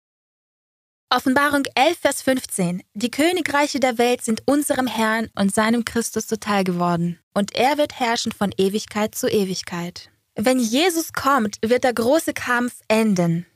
Offenbarung 1.11 1.63
11, 1.77 1.99
Vers 1.99 2.23
15. 2.23 2.83
Die 2.95 3.11
Königreiche 3.11 3.79
der 3.79 3.99
Welt 3.99 4.25
sind 4.25 4.43
unserem 4.47 4.89
Herrn 4.89 5.31
und 5.37 5.55
seinem 5.55 5.85
Christus 5.85 6.27
zuteil 6.27 6.65
geworden, 6.65 7.21
und 7.35 7.55
er 7.55 7.79
wird 7.79 8.01
herrschen 8.01 8.33
von 8.33 8.53
Ewigkeit 8.59 9.15
zu 9.15 9.29
Ewigkeit. 9.29 10.11
Wenn 10.35 10.59
Jesus 10.59 11.13
kommt, 11.13 11.59
wird 11.63 11.85
der 11.85 11.93
große 11.93 12.33
Kampf 12.35 12.81
enden. 12.89 13.47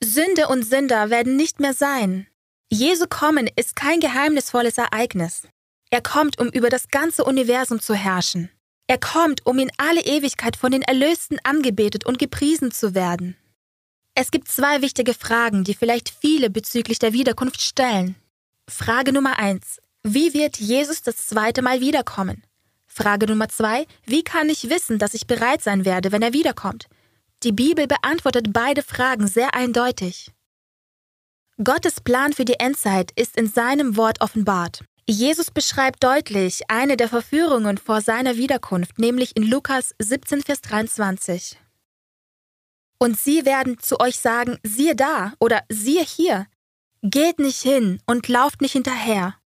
Sünde 0.00 0.46
und 0.46 0.64
Sünder 0.64 1.10
werden 1.10 1.34
nicht 1.34 1.58
mehr 1.58 1.74
sein. 1.74 2.28
Jesu 2.72 3.06
Kommen 3.08 3.48
ist 3.56 3.76
kein 3.76 4.00
geheimnisvolles 4.00 4.78
Ereignis. 4.78 5.46
Er 5.90 6.02
kommt, 6.02 6.40
um 6.40 6.48
über 6.48 6.70
das 6.70 6.88
ganze 6.88 7.24
Universum 7.24 7.80
zu 7.80 7.94
herrschen. 7.94 8.50
Er 8.86 8.98
kommt, 8.98 9.46
um 9.46 9.58
in 9.58 9.70
alle 9.76 10.04
Ewigkeit 10.04 10.56
von 10.56 10.72
den 10.72 10.82
Erlösten 10.82 11.38
angebetet 11.44 12.04
und 12.04 12.18
gepriesen 12.18 12.72
zu 12.72 12.94
werden. 12.94 13.36
Es 14.14 14.30
gibt 14.30 14.48
zwei 14.48 14.82
wichtige 14.82 15.14
Fragen, 15.14 15.64
die 15.64 15.74
vielleicht 15.74 16.10
viele 16.20 16.50
bezüglich 16.50 16.98
der 16.98 17.12
Wiederkunft 17.12 17.60
stellen. 17.60 18.16
Frage 18.68 19.12
Nummer 19.12 19.38
eins: 19.38 19.80
Wie 20.02 20.34
wird 20.34 20.58
Jesus 20.58 21.02
das 21.02 21.28
zweite 21.28 21.62
Mal 21.62 21.80
wiederkommen? 21.80 22.42
Frage 22.86 23.26
Nummer 23.26 23.48
zwei, 23.48 23.86
wie 24.04 24.22
kann 24.22 24.48
ich 24.48 24.70
wissen, 24.70 24.98
dass 24.98 25.14
ich 25.14 25.26
bereit 25.26 25.62
sein 25.62 25.84
werde, 25.84 26.12
wenn 26.12 26.22
er 26.22 26.32
wiederkommt? 26.32 26.86
Die 27.42 27.52
Bibel 27.52 27.86
beantwortet 27.86 28.52
beide 28.52 28.82
Fragen 28.82 29.26
sehr 29.26 29.54
eindeutig. 29.54 30.30
Gottes 31.62 32.00
Plan 32.00 32.32
für 32.32 32.44
die 32.44 32.58
Endzeit 32.58 33.12
ist 33.14 33.36
in 33.36 33.46
seinem 33.46 33.96
Wort 33.96 34.20
offenbart. 34.22 34.80
Jesus 35.08 35.52
beschreibt 35.52 36.02
deutlich 36.02 36.62
eine 36.68 36.96
der 36.96 37.08
Verführungen 37.08 37.78
vor 37.78 38.00
seiner 38.00 38.36
Wiederkunft, 38.36 38.98
nämlich 38.98 39.36
in 39.36 39.44
Lukas 39.44 39.94
17, 40.00 40.42
Vers 40.42 40.62
23. 40.62 41.56
Und 42.98 43.20
sie 43.20 43.44
werden 43.44 43.78
zu 43.78 44.00
euch 44.00 44.18
sagen, 44.18 44.58
siehe 44.64 44.96
da 44.96 45.34
oder 45.38 45.62
siehe 45.68 46.02
hier. 46.02 46.46
Geht 47.02 47.38
nicht 47.38 47.60
hin 47.60 48.00
und 48.04 48.26
lauft 48.26 48.60
nicht 48.60 48.72
hinterher. 48.72 49.36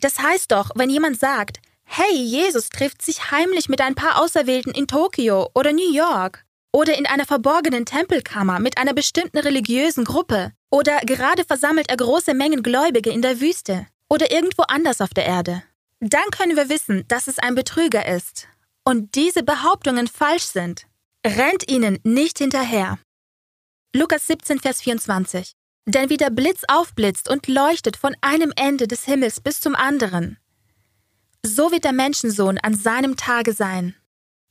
Das 0.00 0.20
heißt 0.20 0.52
doch, 0.52 0.70
wenn 0.76 0.90
jemand 0.90 1.18
sagt, 1.18 1.58
Hey, 1.82 2.14
Jesus 2.14 2.68
trifft 2.68 3.02
sich 3.02 3.32
heimlich 3.32 3.68
mit 3.68 3.80
ein 3.80 3.96
paar 3.96 4.22
Auserwählten 4.22 4.72
in 4.72 4.86
Tokio 4.86 5.50
oder 5.54 5.72
New 5.72 5.92
York 5.92 6.44
oder 6.70 6.96
in 6.96 7.06
einer 7.06 7.24
verborgenen 7.24 7.84
Tempelkammer 7.84 8.60
mit 8.60 8.78
einer 8.78 8.92
bestimmten 8.92 9.38
religiösen 9.38 10.04
Gruppe 10.04 10.52
oder 10.70 11.00
gerade 11.00 11.44
versammelt 11.44 11.88
er 11.88 11.96
große 11.96 12.34
Mengen 12.34 12.62
Gläubige 12.62 13.10
in 13.10 13.22
der 13.22 13.40
Wüste 13.40 13.86
oder 14.08 14.30
irgendwo 14.30 14.62
anders 14.62 15.00
auf 15.00 15.10
der 15.10 15.26
Erde. 15.26 15.62
Dann 16.00 16.30
können 16.30 16.56
wir 16.56 16.68
wissen, 16.68 17.04
dass 17.08 17.26
es 17.26 17.38
ein 17.38 17.54
Betrüger 17.54 18.06
ist 18.06 18.48
und 18.84 19.14
diese 19.14 19.42
Behauptungen 19.42 20.06
falsch 20.06 20.44
sind. 20.44 20.86
Rennt 21.26 21.70
ihnen 21.70 21.98
nicht 22.04 22.38
hinterher. 22.38 22.98
Lukas 23.94 24.26
17, 24.26 24.60
Vers 24.60 24.80
24. 24.82 25.52
Denn 25.86 26.10
wie 26.10 26.16
der 26.16 26.30
Blitz 26.30 26.62
aufblitzt 26.68 27.30
und 27.30 27.48
leuchtet 27.48 27.96
von 27.96 28.14
einem 28.20 28.52
Ende 28.56 28.86
des 28.86 29.04
Himmels 29.04 29.40
bis 29.40 29.60
zum 29.60 29.74
anderen, 29.74 30.38
so 31.44 31.72
wird 31.72 31.84
der 31.84 31.92
Menschensohn 31.92 32.58
an 32.58 32.74
seinem 32.74 33.16
Tage 33.16 33.52
sein. 33.52 33.94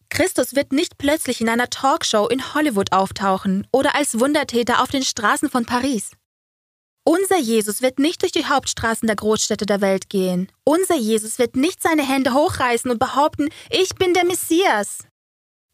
Christus 0.09 0.55
wird 0.55 0.71
nicht 0.71 0.97
plötzlich 0.97 1.41
in 1.41 1.49
einer 1.49 1.69
Talkshow 1.69 2.27
in 2.27 2.53
Hollywood 2.53 2.91
auftauchen 2.91 3.67
oder 3.71 3.95
als 3.95 4.19
Wundertäter 4.19 4.81
auf 4.81 4.89
den 4.89 5.03
Straßen 5.03 5.49
von 5.49 5.65
Paris. 5.65 6.11
Unser 7.03 7.37
Jesus 7.37 7.81
wird 7.81 7.99
nicht 7.99 8.21
durch 8.21 8.33
die 8.33 8.45
Hauptstraßen 8.45 9.07
der 9.07 9.15
Großstädte 9.15 9.65
der 9.65 9.79
Welt 9.79 10.09
gehen. 10.09 10.51
Unser 10.65 10.95
Jesus 10.95 11.39
wird 11.39 11.55
nicht 11.55 11.81
seine 11.81 12.05
Hände 12.05 12.33
hochreißen 12.33 12.91
und 12.91 12.99
behaupten, 12.99 13.47
ich 13.69 13.95
bin 13.95 14.13
der 14.13 14.25
Messias. 14.25 15.05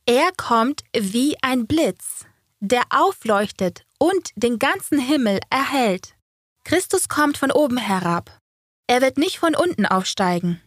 Er 0.06 0.32
kommt 0.38 0.84
wie 0.96 1.36
ein 1.42 1.66
Blitz, 1.66 2.26
der 2.60 2.84
aufleuchtet 2.92 3.84
und 3.98 4.30
den 4.36 4.60
ganzen 4.60 5.00
Himmel 5.00 5.40
erhält. 5.50 6.14
Christus 6.66 7.10
kommt 7.10 7.38
von 7.38 7.52
oben 7.52 7.78
herab. 7.78 8.38
Er 8.88 9.02
wird 9.02 9.18
nicht 9.18 9.40
von 9.40 9.56
unten 9.56 9.86
aufsteigen. 9.86 10.62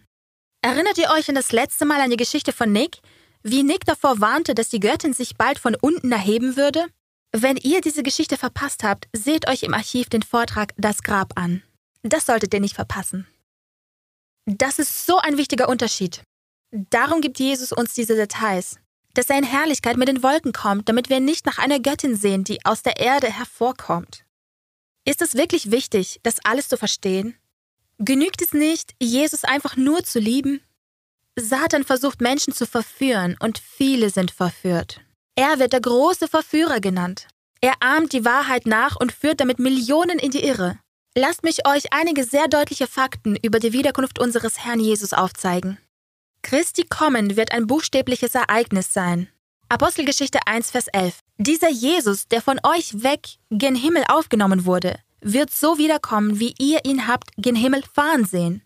Erinnert 0.63 0.99
ihr 0.99 1.11
euch 1.11 1.29
an 1.29 1.37
das 1.37 1.53
letzte 1.53 1.85
Mal 1.85 2.01
an 2.01 2.11
die 2.11 2.17
Geschichte 2.17 2.53
von 2.53 2.73
Nick? 2.73 2.99
Wie 3.49 3.63
Nick 3.63 3.85
davor 3.85 4.21
warnte, 4.21 4.57
dass 4.57 4.71
die 4.71 4.81
Göttin 4.81 5.13
sich 5.13 5.37
bald 5.37 5.61
von 5.61 5.77
unten 5.77 6.11
erheben 6.11 6.57
würde? 6.57 6.85
Wenn 7.31 7.57
ihr 7.57 7.81
diese 7.81 8.03
Geschichte 8.03 8.37
verpasst 8.37 8.83
habt, 8.83 9.07
seht 9.13 9.49
euch 9.49 9.63
im 9.63 9.73
Archiv 9.73 10.09
den 10.09 10.23
Vortrag 10.23 10.73
Das 10.77 11.05
Grab 11.05 11.39
an. 11.39 11.63
Das 12.03 12.27
solltet 12.27 12.53
ihr 12.55 12.59
nicht 12.59 12.75
verpassen. 12.75 13.25
Das 14.47 14.81
ist 14.81 15.07
so 15.07 15.19
ein 15.19 15.37
wichtiger 15.37 15.69
Unterschied. 15.69 16.25
Darum 16.73 17.21
gibt 17.21 17.39
Jesus 17.39 17.71
uns 17.71 17.95
diese 17.95 18.17
Details, 18.17 18.81
dass 19.15 19.31
er 19.31 19.39
in 19.39 19.45
Herrlichkeit 19.45 19.97
mit 19.97 20.09
den 20.09 20.25
Wolken 20.25 20.53
kommt, 20.53 20.89
damit 20.89 21.09
wir 21.09 21.21
nicht 21.21 21.47
nach 21.47 21.59
einer 21.59 21.79
Göttin 21.79 22.17
sehen, 22.17 22.43
die 22.43 22.65
aus 22.65 22.83
der 22.83 22.97
Erde 22.99 23.31
hervorkommt. 23.31 24.25
Ist 25.05 25.23
es 25.23 25.37
wirklich 25.37 25.71
wichtig, 25.71 26.19
das 26.25 26.45
alles 26.45 26.67
zu 26.67 26.77
verstehen? 26.77 27.37
Genügt 27.99 28.43
es 28.43 28.53
nicht, 28.53 28.97
Jesus 29.01 29.45
einfach 29.45 29.77
nur 29.77 30.03
zu 30.03 30.19
lieben? 30.19 30.63
Satan 31.39 31.85
versucht 31.85 32.21
Menschen 32.21 32.53
zu 32.53 32.67
verführen 32.67 33.37
und 33.41 33.59
viele 33.59 34.11
sind 34.11 34.31
verführt. 34.31 35.01
Er 35.35 35.59
wird 35.59 35.75
der 35.75 35.81
große 35.81 36.29
Verführer 36.29 36.81
genannt. 36.81 37.29
Er 37.61 37.75
ahmt 37.81 38.13
die 38.13 38.25
Wahrheit 38.25 38.67
nach 38.67 38.97
und 38.97 39.13
führt 39.13 39.41
damit 39.41 39.59
Millionen 39.59 40.19
in 40.19 40.31
die 40.31 40.45
Irre. 40.45 40.79
Lasst 41.15 41.45
mich 41.45 41.67
euch 41.67 41.93
einige 41.93 42.25
sehr 42.25 42.49
deutliche 42.49 42.87
Fakten 42.87 43.37
über 43.37 43.59
die 43.59 43.73
Wiederkunft 43.73 44.19
unseres 44.19 44.65
Herrn 44.65 44.81
Jesus 44.81 45.13
aufzeigen. 45.13 45.79
Christi 46.43 46.85
Kommen 46.85 47.37
wird 47.37 47.53
ein 47.53 47.67
buchstäbliches 47.67 48.35
Ereignis 48.35 48.93
sein. 48.93 49.29
Apostelgeschichte 49.69 50.39
1, 50.47 50.71
Vers 50.71 50.87
11. 50.89 51.19
Dieser 51.39 51.71
Jesus, 51.71 52.29
der 52.29 52.41
von 52.41 52.61
euch 52.63 53.03
weg 53.03 53.39
gen 53.51 53.75
Himmel 53.75 54.05
aufgenommen 54.09 54.65
wurde, 54.65 54.99
wird 55.21 55.51
so 55.51 55.77
wiederkommen, 55.77 56.39
wie 56.39 56.55
ihr 56.59 56.85
ihn 56.85 57.09
habt 57.09 57.31
gen 57.37 57.57
Himmel 57.57 57.83
fahren 57.93 58.25
sehen. 58.25 58.63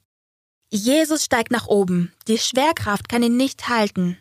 Jesus 0.73 1.25
steigt 1.25 1.51
nach 1.51 1.67
oben, 1.67 2.13
die 2.29 2.39
Schwerkraft 2.39 3.09
kann 3.09 3.25
ihn 3.25 3.37
nicht 3.37 3.69
halten. 3.69 4.19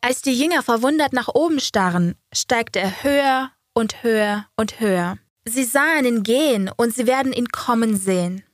Als 0.00 0.22
die 0.22 0.32
Jünger 0.32 0.62
verwundert 0.62 1.12
nach 1.12 1.28
oben 1.28 1.60
starren, 1.60 2.14
steigt 2.32 2.76
er 2.76 3.02
höher 3.02 3.52
und 3.74 4.02
höher 4.02 4.46
und 4.56 4.80
höher. 4.80 5.18
Sie 5.44 5.64
sahen 5.64 6.06
ihn 6.06 6.22
gehen 6.22 6.70
und 6.74 6.94
sie 6.94 7.06
werden 7.06 7.32
ihn 7.32 7.48
kommen 7.48 7.98
sehen. 7.98 8.44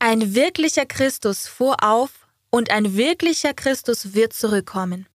Ein 0.00 0.34
wirklicher 0.34 0.86
Christus 0.86 1.46
fuhr 1.46 1.76
auf 1.82 2.26
und 2.50 2.70
ein 2.70 2.96
wirklicher 2.96 3.54
Christus 3.54 4.14
wird 4.14 4.32
zurückkommen. 4.32 5.06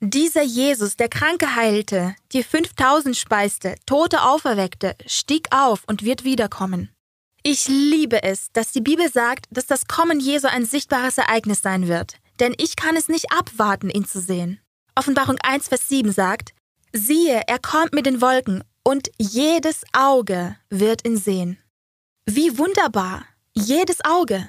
Dieser 0.00 0.42
Jesus, 0.42 0.96
der 0.96 1.08
Kranke 1.08 1.56
heilte, 1.56 2.14
die 2.32 2.42
5000 2.42 3.16
speiste, 3.16 3.74
Tote 3.84 4.22
auferweckte, 4.22 4.94
stieg 5.06 5.48
auf 5.50 5.82
und 5.86 6.04
wird 6.04 6.24
wiederkommen. 6.24 6.90
Ich 7.42 7.68
liebe 7.68 8.22
es, 8.22 8.50
dass 8.52 8.72
die 8.72 8.80
Bibel 8.80 9.10
sagt, 9.10 9.46
dass 9.50 9.66
das 9.66 9.86
Kommen 9.86 10.20
Jesu 10.20 10.48
ein 10.48 10.66
sichtbares 10.66 11.18
Ereignis 11.18 11.62
sein 11.62 11.88
wird, 11.88 12.14
denn 12.40 12.54
ich 12.58 12.76
kann 12.76 12.96
es 12.96 13.08
nicht 13.08 13.32
abwarten, 13.32 13.90
ihn 13.90 14.04
zu 14.04 14.20
sehen. 14.20 14.60
Offenbarung 14.94 15.36
1, 15.42 15.68
Vers 15.68 15.88
7 15.88 16.12
sagt, 16.12 16.50
siehe, 16.92 17.42
er 17.46 17.58
kommt 17.58 17.92
mit 17.92 18.06
den 18.06 18.20
Wolken 18.20 18.64
und 18.82 19.10
jedes 19.18 19.84
Auge 19.92 20.56
wird 20.70 21.06
ihn 21.06 21.16
sehen. 21.16 21.58
Wie 22.26 22.58
wunderbar! 22.58 23.24
Jedes 23.54 24.04
Auge! 24.04 24.48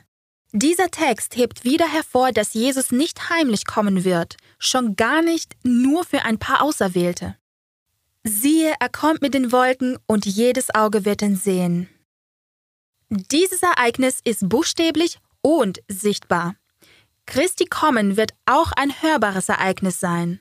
Dieser 0.51 0.89
Text 0.89 1.37
hebt 1.37 1.63
wieder 1.63 1.87
hervor, 1.87 2.31
dass 2.31 2.53
Jesus 2.53 2.91
nicht 2.91 3.29
heimlich 3.29 3.65
kommen 3.65 4.03
wird, 4.03 4.37
schon 4.57 4.95
gar 4.95 5.21
nicht 5.21 5.55
nur 5.63 6.03
für 6.03 6.23
ein 6.23 6.39
paar 6.39 6.63
Auserwählte. 6.63 7.35
Siehe, 8.23 8.73
er 8.79 8.89
kommt 8.89 9.21
mit 9.21 9.33
den 9.35 9.51
Wolken 9.51 9.97
und 10.07 10.25
jedes 10.25 10.73
Auge 10.73 11.05
wird 11.05 11.21
ihn 11.21 11.35
sehen. 11.35 11.87
Dieses 13.11 13.63
Ereignis 13.63 14.19
ist 14.23 14.47
buchstäblich 14.47 15.17
und 15.41 15.79
sichtbar. 15.87 16.55
Christi 17.25 17.65
Kommen 17.65 18.17
wird 18.17 18.33
auch 18.45 18.71
ein 18.73 19.01
hörbares 19.01 19.49
Ereignis 19.49 19.99
sein. 19.99 20.39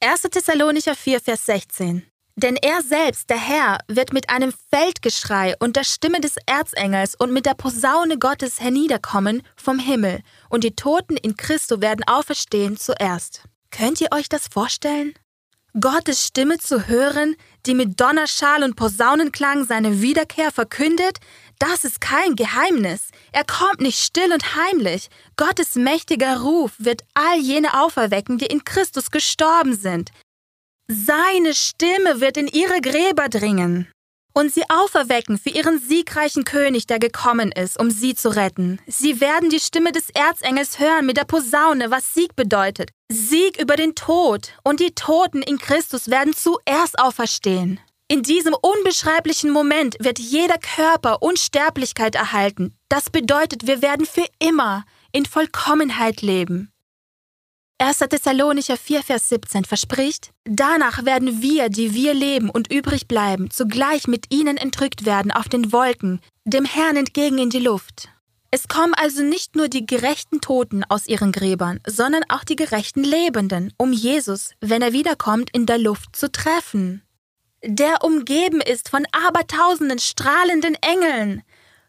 1. 0.00 0.20
Thessalonicher 0.22 0.94
4, 0.94 1.20
Vers 1.20 1.46
16. 1.46 2.02
Denn 2.36 2.56
er 2.56 2.82
selbst, 2.82 3.30
der 3.30 3.38
Herr, 3.38 3.78
wird 3.88 4.12
mit 4.12 4.28
einem 4.28 4.52
Feldgeschrei 4.70 5.54
und 5.60 5.76
der 5.76 5.84
Stimme 5.84 6.20
des 6.20 6.34
Erzengels 6.44 7.14
und 7.14 7.32
mit 7.32 7.46
der 7.46 7.54
Posaune 7.54 8.18
Gottes 8.18 8.60
herniederkommen 8.60 9.42
vom 9.56 9.78
Himmel, 9.78 10.20
und 10.50 10.62
die 10.62 10.76
Toten 10.76 11.16
in 11.16 11.38
Christo 11.38 11.80
werden 11.80 12.04
auferstehen 12.06 12.76
zuerst. 12.76 13.44
Könnt 13.70 14.02
ihr 14.02 14.08
euch 14.12 14.28
das 14.28 14.48
vorstellen? 14.48 15.14
Gottes 15.80 16.24
Stimme 16.24 16.58
zu 16.58 16.86
hören, 16.86 17.34
die 17.66 17.74
mit 17.74 18.00
Donnerschall 18.00 18.62
und 18.62 18.76
Posaunenklang 18.76 19.64
seine 19.64 20.00
Wiederkehr 20.00 20.52
verkündet, 20.52 21.18
das 21.64 21.84
ist 21.84 22.00
kein 22.00 22.36
Geheimnis. 22.36 23.08
Er 23.32 23.44
kommt 23.44 23.80
nicht 23.80 23.98
still 23.98 24.32
und 24.32 24.54
heimlich. 24.54 25.08
Gottes 25.36 25.76
mächtiger 25.76 26.40
Ruf 26.40 26.72
wird 26.78 27.02
all 27.14 27.38
jene 27.38 27.80
auferwecken, 27.82 28.36
die 28.36 28.46
in 28.46 28.64
Christus 28.64 29.10
gestorben 29.10 29.74
sind. 29.74 30.10
Seine 30.88 31.54
Stimme 31.54 32.20
wird 32.20 32.36
in 32.36 32.48
ihre 32.48 32.82
Gräber 32.82 33.30
dringen 33.30 33.88
und 34.34 34.52
sie 34.52 34.64
auferwecken 34.68 35.38
für 35.38 35.48
ihren 35.48 35.78
siegreichen 35.78 36.44
König, 36.44 36.86
der 36.86 36.98
gekommen 36.98 37.50
ist, 37.52 37.80
um 37.80 37.90
sie 37.90 38.14
zu 38.14 38.28
retten. 38.28 38.78
Sie 38.86 39.22
werden 39.22 39.48
die 39.48 39.60
Stimme 39.60 39.92
des 39.92 40.10
Erzengels 40.10 40.78
hören 40.78 41.06
mit 41.06 41.16
der 41.16 41.24
Posaune, 41.24 41.90
was 41.90 42.12
Sieg 42.12 42.36
bedeutet. 42.36 42.90
Sieg 43.10 43.58
über 43.58 43.76
den 43.76 43.94
Tod 43.94 44.52
und 44.64 44.80
die 44.80 44.94
Toten 44.94 45.40
in 45.40 45.58
Christus 45.58 46.10
werden 46.10 46.34
zuerst 46.34 46.98
auferstehen. 46.98 47.80
In 48.14 48.22
diesem 48.22 48.54
unbeschreiblichen 48.54 49.50
Moment 49.50 49.96
wird 49.98 50.20
jeder 50.20 50.56
Körper 50.58 51.20
Unsterblichkeit 51.20 52.14
erhalten. 52.14 52.78
Das 52.88 53.10
bedeutet, 53.10 53.66
wir 53.66 53.82
werden 53.82 54.06
für 54.06 54.24
immer 54.38 54.84
in 55.10 55.26
Vollkommenheit 55.26 56.22
leben. 56.22 56.70
1. 57.78 57.98
Thessalonicher 57.98 58.76
4, 58.76 59.02
Vers 59.02 59.28
17 59.30 59.64
verspricht, 59.64 60.30
danach 60.44 61.04
werden 61.04 61.42
wir, 61.42 61.68
die 61.70 61.92
wir 61.92 62.14
leben 62.14 62.50
und 62.50 62.72
übrig 62.72 63.08
bleiben, 63.08 63.50
zugleich 63.50 64.06
mit 64.06 64.32
ihnen 64.32 64.58
entrückt 64.58 65.04
werden 65.04 65.32
auf 65.32 65.48
den 65.48 65.72
Wolken, 65.72 66.20
dem 66.44 66.64
Herrn 66.66 66.96
entgegen 66.96 67.38
in 67.38 67.50
die 67.50 67.58
Luft. 67.58 68.10
Es 68.52 68.68
kommen 68.68 68.94
also 68.94 69.24
nicht 69.24 69.56
nur 69.56 69.66
die 69.66 69.86
gerechten 69.86 70.40
Toten 70.40 70.84
aus 70.84 71.08
ihren 71.08 71.32
Gräbern, 71.32 71.80
sondern 71.84 72.22
auch 72.28 72.44
die 72.44 72.54
gerechten 72.54 73.02
Lebenden, 73.02 73.72
um 73.76 73.92
Jesus, 73.92 74.52
wenn 74.60 74.82
er 74.82 74.92
wiederkommt, 74.92 75.50
in 75.52 75.66
der 75.66 75.78
Luft 75.78 76.14
zu 76.14 76.30
treffen. 76.30 77.03
Der 77.66 78.04
umgeben 78.04 78.60
ist 78.60 78.90
von 78.90 79.06
abertausenden 79.10 79.98
strahlenden 79.98 80.76
Engeln. 80.82 81.42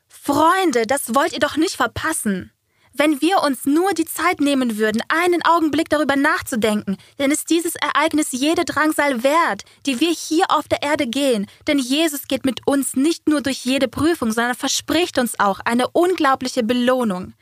Freunde, 0.07 0.87
das 0.87 1.13
wollt 1.13 1.33
ihr 1.33 1.39
doch 1.39 1.57
nicht 1.57 1.75
verpassen. 1.75 2.51
Wenn 2.93 3.19
wir 3.19 3.43
uns 3.43 3.65
nur 3.65 3.91
die 3.91 4.05
Zeit 4.05 4.39
nehmen 4.39 4.77
würden, 4.77 5.03
einen 5.09 5.43
Augenblick 5.43 5.89
darüber 5.89 6.15
nachzudenken, 6.15 6.95
dann 7.17 7.29
ist 7.29 7.49
dieses 7.49 7.75
Ereignis 7.75 8.29
jede 8.31 8.63
Drangsal 8.63 9.21
wert, 9.21 9.63
die 9.85 9.99
wir 9.99 10.11
hier 10.11 10.45
auf 10.47 10.69
der 10.69 10.81
Erde 10.81 11.07
gehen, 11.07 11.45
denn 11.67 11.77
Jesus 11.77 12.29
geht 12.29 12.45
mit 12.45 12.65
uns 12.65 12.95
nicht 12.95 13.27
nur 13.27 13.41
durch 13.41 13.65
jede 13.65 13.89
Prüfung, 13.89 14.31
sondern 14.31 14.55
verspricht 14.55 15.19
uns 15.19 15.37
auch 15.41 15.59
eine 15.65 15.89
unglaubliche 15.89 16.63
Belohnung. 16.63 17.33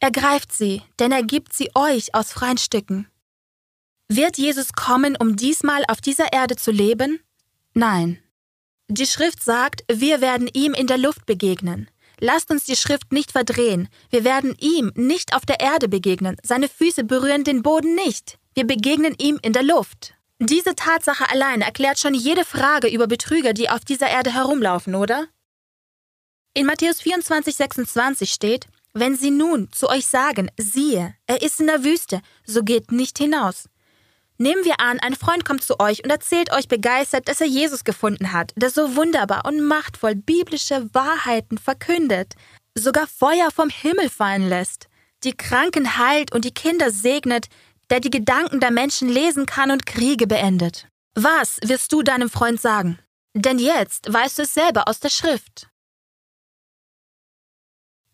Ergreift 0.00 0.52
sie, 0.52 0.82
denn 0.98 1.12
er 1.12 1.22
gibt 1.22 1.54
sie 1.54 1.70
euch 1.74 2.14
aus 2.14 2.30
freien 2.30 2.58
Stücken. 2.58 3.08
Wird 4.08 4.36
Jesus 4.36 4.74
kommen, 4.74 5.16
um 5.16 5.36
diesmal 5.36 5.82
auf 5.88 6.02
dieser 6.02 6.30
Erde 6.34 6.56
zu 6.56 6.72
leben? 6.72 7.20
Nein. 7.74 8.18
Die 8.88 9.06
Schrift 9.06 9.42
sagt, 9.42 9.84
wir 9.90 10.20
werden 10.20 10.48
ihm 10.52 10.74
in 10.74 10.86
der 10.86 10.98
Luft 10.98 11.26
begegnen. 11.26 11.88
Lasst 12.18 12.50
uns 12.50 12.64
die 12.64 12.76
Schrift 12.76 13.12
nicht 13.12 13.32
verdrehen. 13.32 13.88
Wir 14.10 14.24
werden 14.24 14.54
ihm 14.58 14.92
nicht 14.94 15.34
auf 15.34 15.46
der 15.46 15.60
Erde 15.60 15.88
begegnen. 15.88 16.36
Seine 16.42 16.68
Füße 16.68 17.04
berühren 17.04 17.44
den 17.44 17.62
Boden 17.62 17.94
nicht. 17.94 18.38
Wir 18.54 18.66
begegnen 18.66 19.14
ihm 19.18 19.38
in 19.42 19.52
der 19.52 19.62
Luft. 19.62 20.14
Diese 20.38 20.74
Tatsache 20.74 21.30
allein 21.30 21.60
erklärt 21.60 21.98
schon 21.98 22.14
jede 22.14 22.44
Frage 22.44 22.88
über 22.88 23.06
Betrüger, 23.06 23.52
die 23.52 23.68
auf 23.70 23.84
dieser 23.84 24.08
Erde 24.08 24.34
herumlaufen, 24.34 24.94
oder? 24.94 25.28
In 26.54 26.66
Matthäus 26.66 27.00
24, 27.00 27.54
26 27.54 28.32
steht, 28.32 28.66
wenn 28.92 29.16
sie 29.16 29.30
nun 29.30 29.70
zu 29.70 29.88
euch 29.88 30.06
sagen, 30.06 30.50
siehe, 30.56 31.14
er 31.26 31.42
ist 31.42 31.60
in 31.60 31.68
der 31.68 31.84
Wüste, 31.84 32.22
so 32.44 32.64
geht 32.64 32.90
nicht 32.90 33.18
hinaus. 33.18 33.68
Nehmen 34.40 34.64
wir 34.64 34.80
an, 34.80 34.98
ein 35.00 35.14
Freund 35.14 35.44
kommt 35.44 35.62
zu 35.62 35.78
euch 35.80 36.02
und 36.02 36.08
erzählt 36.08 36.50
euch 36.50 36.66
begeistert, 36.66 37.28
dass 37.28 37.42
er 37.42 37.46
Jesus 37.46 37.84
gefunden 37.84 38.32
hat, 38.32 38.52
der 38.56 38.70
so 38.70 38.96
wunderbar 38.96 39.44
und 39.44 39.60
machtvoll 39.60 40.14
biblische 40.14 40.88
Wahrheiten 40.94 41.58
verkündet, 41.58 42.36
sogar 42.74 43.06
Feuer 43.06 43.50
vom 43.50 43.68
Himmel 43.68 44.08
fallen 44.08 44.48
lässt, 44.48 44.88
die 45.24 45.36
Kranken 45.36 45.98
heilt 45.98 46.32
und 46.32 46.46
die 46.46 46.54
Kinder 46.54 46.90
segnet, 46.90 47.48
der 47.90 48.00
die 48.00 48.08
Gedanken 48.08 48.60
der 48.60 48.70
Menschen 48.70 49.10
lesen 49.10 49.44
kann 49.44 49.70
und 49.70 49.84
Kriege 49.84 50.26
beendet. 50.26 50.88
Was 51.14 51.58
wirst 51.62 51.92
du 51.92 52.02
deinem 52.02 52.30
Freund 52.30 52.62
sagen? 52.62 52.98
Denn 53.34 53.58
jetzt 53.58 54.10
weißt 54.10 54.38
du 54.38 54.42
es 54.44 54.54
selber 54.54 54.88
aus 54.88 55.00
der 55.00 55.10
Schrift. 55.10 55.68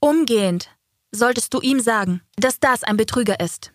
Umgehend 0.01 0.71
solltest 1.13 1.55
du 1.55 1.61
ihm 1.61 1.79
sagen, 1.79 2.21
dass 2.35 2.59
das 2.59 2.83
ein 2.83 2.97
Betrüger 2.97 3.39
ist. 3.39 3.71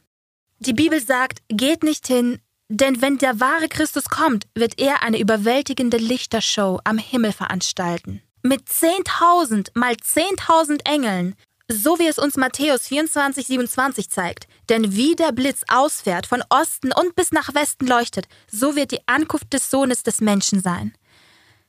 Die 0.63 0.73
Bibel 0.73 1.02
sagt, 1.02 1.39
geht 1.47 1.82
nicht 1.82 2.06
hin, 2.06 2.39
denn 2.71 3.01
wenn 3.01 3.17
der 3.17 3.41
wahre 3.41 3.67
Christus 3.67 4.05
kommt, 4.05 4.47
wird 4.55 4.79
er 4.79 5.03
eine 5.03 5.19
überwältigende 5.19 5.97
Lichtershow 5.97 6.79
am 6.86 6.97
Himmel 6.97 7.34
veranstalten. 7.34 8.21
Mit 8.43 8.69
10.000 8.69 9.71
mal 9.73 9.91
10.000 9.93 10.86
Engeln, 10.86 11.36
so 11.67 11.99
wie 11.99 12.07
es 12.07 12.17
uns 12.17 12.38
Matthäus 12.38 12.88
24, 12.88 13.45
27 13.45 14.10
zeigt. 14.10 14.47
Denn 14.69 14.95
wie 14.95 15.15
der 15.15 15.34
Blitz 15.34 15.63
ausfährt, 15.67 16.25
von 16.25 16.43
Osten 16.49 16.93
und 16.93 17.13
bis 17.15 17.34
nach 17.34 17.53
Westen 17.53 17.88
leuchtet, 17.88 18.27
so 18.49 18.77
wird 18.77 18.91
die 18.91 19.05
Ankunft 19.05 19.51
des 19.51 19.69
Sohnes 19.69 20.03
des 20.03 20.21
Menschen 20.21 20.62
sein. 20.62 20.93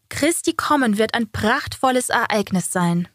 Christi 0.09 0.53
kommen 0.53 0.99
wird 0.99 1.15
ein 1.15 1.33
prachtvolles 1.33 2.11
Ereignis 2.11 2.71
sein. 2.71 3.09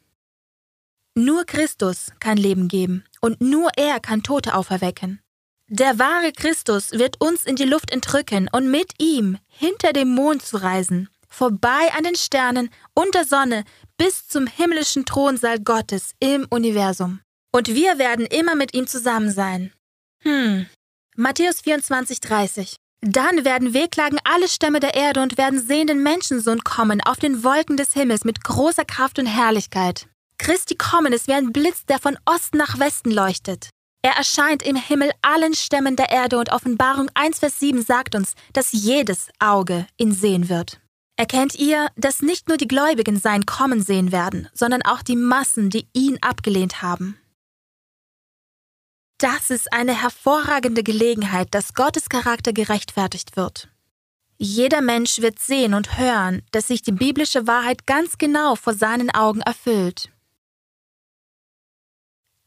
Nur 1.15 1.45
Christus 1.45 2.11
kann 2.19 2.37
Leben 2.37 2.67
geben 2.67 3.05
und 3.21 3.39
nur 3.39 3.69
er 3.77 4.01
kann 4.01 4.23
Tote 4.23 4.55
auferwecken. 4.55 5.21
Der 5.69 5.99
wahre 5.99 6.31
Christus 6.31 6.91
wird 6.91 7.19
uns 7.19 7.43
in 7.43 7.57
die 7.57 7.65
Luft 7.65 7.91
entrücken 7.91 8.49
und 8.53 8.71
mit 8.71 8.93
ihm 8.99 9.37
hinter 9.49 9.91
dem 9.91 10.07
Mond 10.07 10.41
zu 10.41 10.57
reisen, 10.57 11.09
vorbei 11.27 11.91
an 11.97 12.05
den 12.05 12.15
Sternen 12.15 12.69
und 12.93 13.13
der 13.13 13.25
Sonne 13.25 13.65
bis 13.97 14.27
zum 14.27 14.47
himmlischen 14.47 15.05
Thronsaal 15.05 15.59
Gottes 15.59 16.13
im 16.19 16.47
Universum. 16.49 17.19
Und 17.51 17.67
wir 17.67 17.99
werden 17.99 18.25
immer 18.25 18.55
mit 18.55 18.73
ihm 18.73 18.87
zusammen 18.87 19.29
sein. 19.29 19.73
Hm. 20.21 20.67
Matthäus 21.17 21.59
24, 21.61 22.21
30. 22.21 22.77
Dann 23.01 23.43
werden 23.43 23.73
wehklagen 23.73 24.19
alle 24.23 24.47
Stämme 24.47 24.79
der 24.79 24.95
Erde 24.95 25.21
und 25.21 25.37
werden 25.37 25.59
sehen 25.59 25.87
den 25.87 26.01
Menschensohn 26.01 26.63
kommen 26.63 27.01
auf 27.01 27.17
den 27.17 27.43
Wolken 27.43 27.75
des 27.75 27.93
Himmels 27.93 28.23
mit 28.23 28.41
großer 28.43 28.85
Kraft 28.85 29.19
und 29.19 29.25
Herrlichkeit. 29.25 30.07
Christi 30.37 30.75
kommen 30.75 31.11
ist 31.11 31.27
wie 31.27 31.33
ein 31.33 31.51
Blitz, 31.51 31.85
der 31.85 31.99
von 31.99 32.17
Osten 32.25 32.57
nach 32.57 32.79
Westen 32.79 33.11
leuchtet. 33.11 33.69
Er 34.07 34.13
erscheint 34.13 34.63
im 34.63 34.77
Himmel 34.77 35.11
allen 35.21 35.53
Stämmen 35.53 35.97
der 35.97 36.09
Erde 36.09 36.39
und 36.39 36.53
Offenbarung 36.53 37.11
1 37.13 37.39
Vers 37.39 37.59
7 37.59 37.81
sagt 37.81 38.15
uns, 38.15 38.35
dass 38.53 38.71
jedes 38.71 39.27
Auge 39.39 39.85
ihn 39.97 40.13
sehen 40.13 40.47
wird. 40.47 40.79
Erkennt 41.17 41.55
ihr, 41.55 41.89
dass 41.97 42.21
nicht 42.21 42.47
nur 42.47 42.55
die 42.55 42.69
Gläubigen 42.69 43.19
sein 43.19 43.45
Kommen 43.45 43.81
sehen 43.81 44.13
werden, 44.13 44.47
sondern 44.53 44.81
auch 44.83 45.01
die 45.01 45.17
Massen, 45.17 45.69
die 45.69 45.89
ihn 45.91 46.17
abgelehnt 46.21 46.81
haben? 46.81 47.19
Das 49.17 49.49
ist 49.49 49.73
eine 49.73 50.01
hervorragende 50.01 50.83
Gelegenheit, 50.83 51.49
dass 51.51 51.73
Gottes 51.73 52.07
Charakter 52.07 52.53
gerechtfertigt 52.53 53.35
wird. 53.35 53.67
Jeder 54.37 54.79
Mensch 54.79 55.19
wird 55.19 55.37
sehen 55.39 55.73
und 55.73 55.97
hören, 55.97 56.43
dass 56.51 56.69
sich 56.69 56.81
die 56.81 56.93
biblische 56.93 57.45
Wahrheit 57.45 57.85
ganz 57.85 58.17
genau 58.17 58.55
vor 58.55 58.73
seinen 58.73 59.09
Augen 59.09 59.41
erfüllt. 59.41 60.13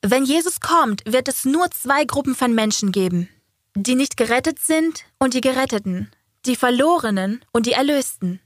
Wenn 0.02 0.24
Jesus 0.24 0.60
kommt, 0.60 1.02
wird 1.04 1.28
es 1.28 1.44
nur 1.44 1.70
zwei 1.70 2.04
Gruppen 2.04 2.34
von 2.34 2.54
Menschen 2.54 2.90
geben. 2.90 3.28
Die 3.74 3.94
nicht 3.94 4.16
gerettet 4.16 4.58
sind 4.58 5.04
und 5.18 5.34
die 5.34 5.42
Geretteten, 5.42 6.10
die 6.46 6.56
Verlorenen 6.56 7.44
und 7.52 7.66
die 7.66 7.72
Erlösten. 7.72 8.40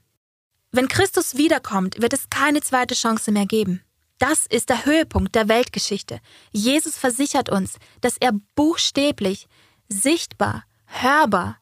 Wenn 0.71 0.89
Christus 0.89 1.37
wiederkommt, 1.37 2.01
wird 2.01 2.11
es 2.11 2.29
keine 2.29 2.61
zweite 2.61 2.95
Chance 2.95 3.31
mehr 3.31 3.45
geben. 3.45 3.81
Das 4.17 4.45
ist 4.45 4.69
der 4.69 4.85
Höhepunkt 4.85 5.33
der 5.35 5.47
Weltgeschichte. 5.47 6.19
Jesus 6.51 6.97
versichert 6.97 7.49
uns, 7.49 7.77
dass 8.01 8.17
er 8.17 8.33
buchstäblich, 8.55 9.47
sichtbar, 9.87 10.65
hörbar 10.85 11.57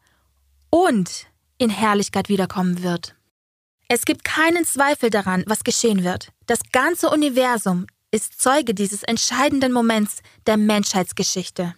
und 0.71 1.27
in 1.57 1.69
Herrlichkeit 1.69 2.29
wiederkommen 2.29 2.83
wird. 2.83 3.15
Es 3.87 4.05
gibt 4.05 4.23
keinen 4.23 4.65
Zweifel 4.65 5.11
daran, 5.11 5.43
was 5.45 5.63
geschehen 5.63 6.03
wird. 6.03 6.29
Das 6.47 6.59
ganze 6.71 7.09
Universum 7.09 7.85
ist 8.13 8.39
Zeuge 8.39 8.75
dieses 8.75 9.01
entscheidenden 9.01 9.73
Moments 9.73 10.21
der 10.45 10.55
Menschheitsgeschichte. 10.57 11.73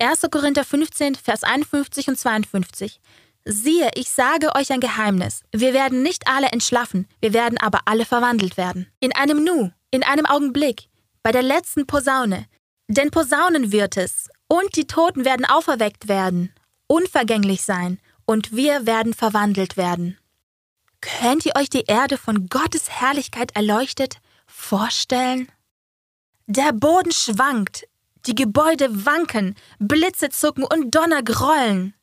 1. 0.00 0.22
Korinther 0.28 0.64
15, 0.64 1.14
Vers 1.14 1.44
51 1.44 2.08
und 2.08 2.18
52. 2.18 3.00
Siehe, 3.44 3.88
ich 3.94 4.10
sage 4.10 4.52
euch 4.56 4.72
ein 4.72 4.80
Geheimnis. 4.80 5.42
Wir 5.52 5.72
werden 5.72 6.02
nicht 6.02 6.26
alle 6.26 6.48
entschlaffen, 6.48 7.06
wir 7.20 7.32
werden 7.32 7.56
aber 7.58 7.82
alle 7.84 8.04
verwandelt 8.04 8.56
werden. 8.56 8.88
In 8.98 9.14
einem 9.14 9.44
Nu, 9.44 9.70
in 9.92 10.02
einem 10.02 10.26
Augenblick, 10.26 10.88
bei 11.22 11.30
der 11.30 11.42
letzten 11.42 11.86
Posaune. 11.86 12.46
Denn 12.88 13.12
Posaunen 13.12 13.70
wird 13.70 13.96
es, 13.96 14.28
und 14.48 14.74
die 14.74 14.88
Toten 14.88 15.24
werden 15.24 15.46
auferweckt 15.46 16.08
werden, 16.08 16.52
unvergänglich 16.88 17.62
sein, 17.62 18.00
und 18.26 18.56
wir 18.56 18.86
werden 18.86 19.14
verwandelt 19.14 19.76
werden. 19.76 20.18
Könnt 21.00 21.46
ihr 21.46 21.54
euch 21.54 21.70
die 21.70 21.84
Erde 21.86 22.18
von 22.18 22.48
Gottes 22.48 22.90
Herrlichkeit 22.90 23.54
erleuchtet 23.54 24.18
vorstellen? 24.54 25.50
Der 26.46 26.72
Boden 26.72 27.12
schwankt, 27.12 27.86
die 28.26 28.34
Gebäude 28.34 29.04
wanken, 29.04 29.56
Blitze 29.78 30.30
zucken 30.30 30.64
und 30.64 30.94
Donner 30.94 31.22
grollen. 31.22 31.94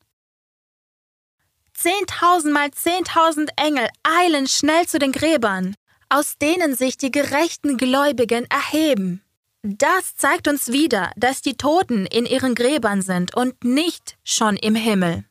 Zehntausendmal 1.74 2.70
zehntausend 2.72 3.50
Engel 3.56 3.88
eilen 4.02 4.46
schnell 4.46 4.86
zu 4.86 4.98
den 4.98 5.12
Gräbern, 5.12 5.74
aus 6.08 6.38
denen 6.38 6.76
sich 6.76 6.96
die 6.96 7.10
gerechten 7.10 7.76
Gläubigen 7.76 8.44
erheben. 8.46 9.22
Das 9.62 10.16
zeigt 10.16 10.48
uns 10.48 10.70
wieder, 10.72 11.12
dass 11.16 11.40
die 11.40 11.56
Toten 11.56 12.06
in 12.06 12.26
ihren 12.26 12.54
Gräbern 12.54 13.00
sind 13.00 13.34
und 13.34 13.64
nicht 13.64 14.16
schon 14.24 14.56
im 14.56 14.74
Himmel. 14.74 15.24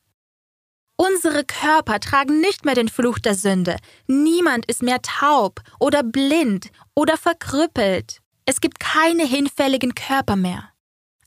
Unsere 1.04 1.44
Körper 1.44 2.00
tragen 2.00 2.42
nicht 2.42 2.64
mehr 2.64 2.76
den 2.76 2.88
Fluch 2.88 3.18
der 3.18 3.34
Sünde. 3.34 3.78
Niemand 4.06 4.68
ist 4.68 4.84
mehr 4.84 5.02
taub 5.02 5.60
oder 5.80 6.04
blind 6.04 6.70
oder 6.94 7.18
verkrüppelt. 7.18 8.22
Es 8.46 8.62
gibt 8.62 8.80
keine 8.80 9.26
hinfälligen 9.26 9.96
Körper 9.96 10.36
mehr. 10.36 10.70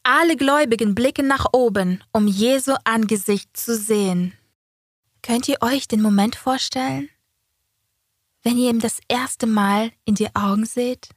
Alle 0.04 0.36
Gläubigen 0.36 0.94
blicken 0.94 1.26
nach 1.26 1.46
oben, 1.52 2.04
um 2.12 2.28
Jesu 2.28 2.76
Angesicht 2.84 3.56
zu 3.56 3.76
sehen. 3.76 4.38
Könnt 5.22 5.48
ihr 5.48 5.60
euch 5.60 5.88
den 5.88 6.02
Moment 6.02 6.36
vorstellen, 6.36 7.10
wenn 8.44 8.56
ihr 8.56 8.70
ihm 8.70 8.78
das 8.78 9.00
erste 9.08 9.48
Mal 9.48 9.90
in 10.04 10.14
die 10.14 10.32
Augen 10.36 10.66
seht? 10.66 11.08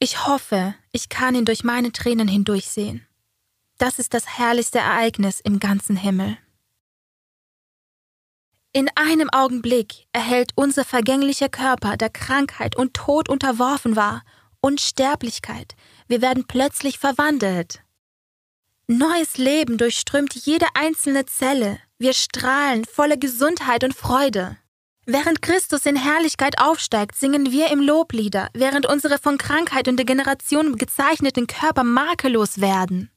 Ich 0.00 0.26
hoffe, 0.26 0.74
ich 0.90 1.08
kann 1.08 1.36
ihn 1.36 1.44
durch 1.44 1.62
meine 1.62 1.92
Tränen 1.92 2.26
hindurchsehen. 2.26 3.06
Das 3.82 3.98
ist 3.98 4.14
das 4.14 4.38
herrlichste 4.38 4.78
Ereignis 4.78 5.40
im 5.40 5.58
ganzen 5.58 5.96
Himmel. 5.96 6.38
In 8.72 8.88
einem 8.94 9.28
Augenblick 9.28 10.06
erhält 10.12 10.52
unser 10.54 10.84
vergänglicher 10.84 11.48
Körper, 11.48 11.96
der 11.96 12.08
Krankheit 12.08 12.76
und 12.76 12.94
Tod 12.94 13.28
unterworfen 13.28 13.96
war, 13.96 14.22
Unsterblichkeit. 14.60 15.74
Wir 16.06 16.22
werden 16.22 16.46
plötzlich 16.46 17.00
verwandelt. 17.00 17.82
Neues 18.86 19.36
Leben 19.36 19.78
durchströmt 19.78 20.32
jede 20.36 20.66
einzelne 20.74 21.26
Zelle. 21.26 21.80
Wir 21.98 22.12
strahlen 22.12 22.84
voller 22.84 23.16
Gesundheit 23.16 23.82
und 23.82 23.96
Freude. 23.96 24.58
Während 25.06 25.42
Christus 25.42 25.86
in 25.86 25.96
Herrlichkeit 25.96 26.60
aufsteigt, 26.60 27.16
singen 27.16 27.50
wir 27.50 27.72
im 27.72 27.80
Loblieder, 27.80 28.48
während 28.54 28.86
unsere 28.86 29.18
von 29.18 29.38
Krankheit 29.38 29.88
und 29.88 29.96
Degeneration 29.96 30.76
gezeichneten 30.76 31.48
Körper 31.48 31.82
makellos 31.82 32.60
werden. 32.60 33.11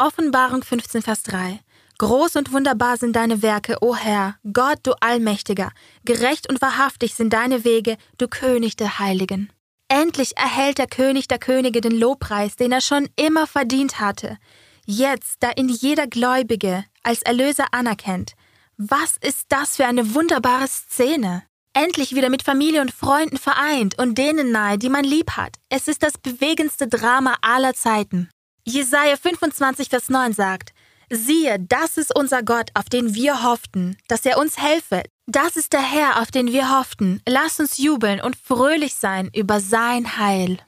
Offenbarung 0.00 0.62
15, 0.62 1.02
Vers 1.02 1.24
3. 1.24 1.58
Groß 1.98 2.36
und 2.36 2.52
wunderbar 2.52 2.96
sind 2.96 3.16
deine 3.16 3.42
Werke, 3.42 3.78
o 3.80 3.96
Herr, 3.96 4.36
Gott, 4.52 4.78
du 4.84 4.92
Allmächtiger. 5.00 5.72
Gerecht 6.04 6.48
und 6.48 6.62
wahrhaftig 6.62 7.16
sind 7.16 7.32
deine 7.32 7.64
Wege, 7.64 7.96
du 8.16 8.28
König 8.28 8.76
der 8.76 9.00
Heiligen. 9.00 9.50
Endlich 9.88 10.36
erhält 10.36 10.78
der 10.78 10.86
König 10.86 11.26
der 11.26 11.40
Könige 11.40 11.80
den 11.80 11.98
Lobpreis, 11.98 12.54
den 12.54 12.70
er 12.70 12.80
schon 12.80 13.08
immer 13.16 13.48
verdient 13.48 13.98
hatte. 13.98 14.38
Jetzt, 14.86 15.38
da 15.40 15.50
ihn 15.56 15.68
jeder 15.68 16.06
Gläubige 16.06 16.84
als 17.02 17.22
Erlöser 17.22 17.66
anerkennt. 17.72 18.34
Was 18.76 19.16
ist 19.20 19.46
das 19.48 19.74
für 19.74 19.86
eine 19.86 20.14
wunderbare 20.14 20.68
Szene? 20.68 21.42
Endlich 21.72 22.14
wieder 22.14 22.30
mit 22.30 22.44
Familie 22.44 22.82
und 22.82 22.92
Freunden 22.92 23.36
vereint 23.36 23.98
und 23.98 24.16
denen 24.16 24.52
nahe, 24.52 24.78
die 24.78 24.90
man 24.90 25.04
lieb 25.04 25.32
hat. 25.32 25.56
Es 25.68 25.88
ist 25.88 26.04
das 26.04 26.18
bewegendste 26.18 26.86
Drama 26.86 27.36
aller 27.40 27.74
Zeiten. 27.74 28.28
Jesaja 28.68 29.16
25, 29.16 29.88
Vers 29.88 30.08
9 30.10 30.34
sagt, 30.34 30.74
Siehe, 31.10 31.58
das 31.58 31.96
ist 31.96 32.14
unser 32.14 32.42
Gott, 32.42 32.70
auf 32.74 32.84
den 32.90 33.14
wir 33.14 33.42
hofften, 33.42 33.96
dass 34.08 34.26
er 34.26 34.38
uns 34.38 34.58
helfe. 34.58 35.02
Das 35.26 35.56
ist 35.56 35.72
der 35.72 35.80
Herr, 35.80 36.20
auf 36.20 36.30
den 36.30 36.52
wir 36.52 36.78
hofften. 36.78 37.22
Lass 37.26 37.60
uns 37.60 37.78
jubeln 37.78 38.20
und 38.20 38.36
fröhlich 38.36 38.94
sein 38.94 39.30
über 39.34 39.60
sein 39.60 40.18
Heil. 40.18 40.58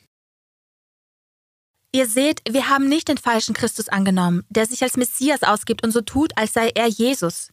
Ihr 1.92 2.06
seht, 2.06 2.40
wir 2.48 2.70
haben 2.70 2.88
nicht 2.88 3.08
den 3.08 3.18
falschen 3.18 3.54
Christus 3.54 3.88
angenommen, 3.88 4.44
der 4.48 4.64
sich 4.64 4.82
als 4.82 4.96
Messias 4.96 5.42
ausgibt 5.42 5.84
und 5.84 5.90
so 5.90 6.00
tut, 6.00 6.32
als 6.38 6.54
sei 6.54 6.70
er 6.74 6.86
Jesus. 6.86 7.50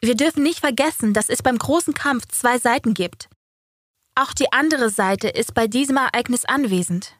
Wir 0.00 0.14
dürfen 0.14 0.42
nicht 0.42 0.60
vergessen, 0.60 1.12
dass 1.12 1.28
es 1.28 1.42
beim 1.42 1.58
großen 1.58 1.92
Kampf 1.92 2.26
zwei 2.28 2.58
Seiten 2.58 2.94
gibt. 2.94 3.28
Auch 4.14 4.32
die 4.32 4.52
andere 4.52 4.88
Seite 4.88 5.28
ist 5.28 5.52
bei 5.52 5.66
diesem 5.66 5.98
Ereignis 5.98 6.46
anwesend. 6.46 7.19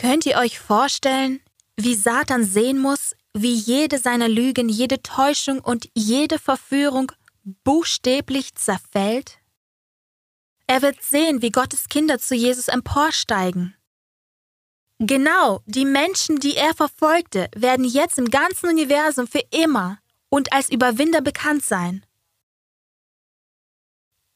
Könnt 0.00 0.24
ihr 0.24 0.38
euch 0.38 0.58
vorstellen, 0.58 1.42
wie 1.76 1.94
Satan 1.94 2.42
sehen 2.42 2.78
muss, 2.78 3.14
wie 3.34 3.52
jede 3.52 3.98
seiner 3.98 4.30
Lügen, 4.30 4.70
jede 4.70 5.02
Täuschung 5.02 5.58
und 5.58 5.90
jede 5.94 6.38
Verführung 6.38 7.12
buchstäblich 7.64 8.54
zerfällt? 8.54 9.36
Er 10.66 10.80
wird 10.80 11.02
sehen, 11.02 11.42
wie 11.42 11.50
Gottes 11.50 11.90
Kinder 11.90 12.18
zu 12.18 12.34
Jesus 12.34 12.68
emporsteigen. 12.68 13.76
Genau, 15.00 15.60
die 15.66 15.84
Menschen, 15.84 16.40
die 16.40 16.56
er 16.56 16.72
verfolgte, 16.72 17.50
werden 17.54 17.84
jetzt 17.84 18.16
im 18.16 18.30
ganzen 18.30 18.70
Universum 18.70 19.26
für 19.26 19.42
immer 19.50 19.98
und 20.30 20.54
als 20.54 20.70
Überwinder 20.70 21.20
bekannt 21.20 21.66
sein. 21.66 22.06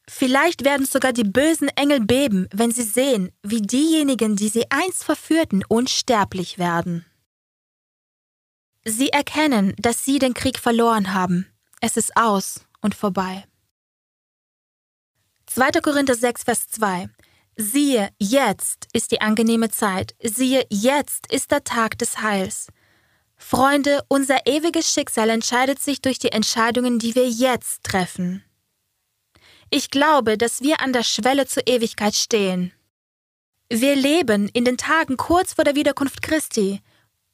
Vielleicht 0.07 0.63
werden 0.63 0.85
sogar 0.85 1.13
die 1.13 1.23
bösen 1.23 1.69
Engel 1.69 1.99
beben, 1.99 2.47
wenn 2.53 2.71
sie 2.71 2.83
sehen, 2.83 3.31
wie 3.41 3.61
diejenigen, 3.61 4.35
die 4.35 4.49
sie 4.49 4.69
einst 4.69 5.03
verführten, 5.03 5.63
unsterblich 5.67 6.57
werden. 6.59 7.05
Sie 8.83 9.09
erkennen, 9.09 9.73
dass 9.77 10.05
sie 10.05 10.19
den 10.19 10.35
Krieg 10.35 10.59
verloren 10.59 11.13
haben. 11.13 11.47
Es 11.81 11.97
ist 11.97 12.15
aus 12.15 12.65
und 12.81 12.93
vorbei. 12.93 13.45
2. 15.47 15.71
Korinther 15.81 16.15
6, 16.15 16.43
Vers 16.43 16.67
2 16.67 17.09
Siehe, 17.57 18.09
jetzt 18.19 18.87
ist 18.91 19.11
die 19.11 19.21
angenehme 19.21 19.69
Zeit, 19.69 20.13
siehe, 20.21 20.65
jetzt 20.69 21.31
ist 21.31 21.51
der 21.51 21.63
Tag 21.63 21.97
des 21.97 22.21
Heils. 22.21 22.67
Freunde, 23.37 24.03
unser 24.09 24.45
ewiges 24.45 24.91
Schicksal 24.91 25.29
entscheidet 25.29 25.79
sich 25.81 26.01
durch 26.01 26.19
die 26.19 26.33
Entscheidungen, 26.33 26.99
die 26.99 27.15
wir 27.15 27.29
jetzt 27.29 27.83
treffen. 27.83 28.43
Ich 29.77 29.89
glaube, 29.89 30.37
dass 30.37 30.61
wir 30.61 30.79
an 30.79 30.93
der 30.93 31.03
Schwelle 31.03 31.47
zur 31.47 31.67
Ewigkeit 31.67 32.15
stehen. 32.15 32.71
Wir 33.69 33.93
leben 33.97 34.47
in 34.53 34.63
den 34.63 34.77
Tagen 34.77 35.17
kurz 35.17 35.51
vor 35.51 35.65
der 35.65 35.75
Wiederkunft 35.75 36.21
Christi 36.21 36.79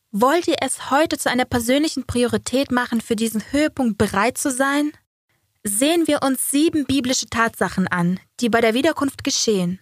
Wollt 0.10 0.47
ihr 0.47 0.56
es 0.60 0.89
heute 0.89 1.19
zu 1.19 1.30
einer 1.30 1.45
persönlichen 1.45 2.08
Priorität 2.08 2.71
machen, 2.71 2.99
für 2.99 3.15
diesen 3.15 3.43
Höhepunkt 3.51 3.99
bereit 3.99 4.39
zu 4.39 4.49
sein? 4.49 4.91
Sehen 5.63 6.08
wir 6.08 6.23
uns 6.23 6.49
sieben 6.49 6.86
biblische 6.86 7.27
Tatsachen 7.27 7.88
an, 7.88 8.19
die 8.39 8.49
bei 8.49 8.60
der 8.60 8.73
Wiederkunft 8.73 9.23
geschehen. 9.23 9.80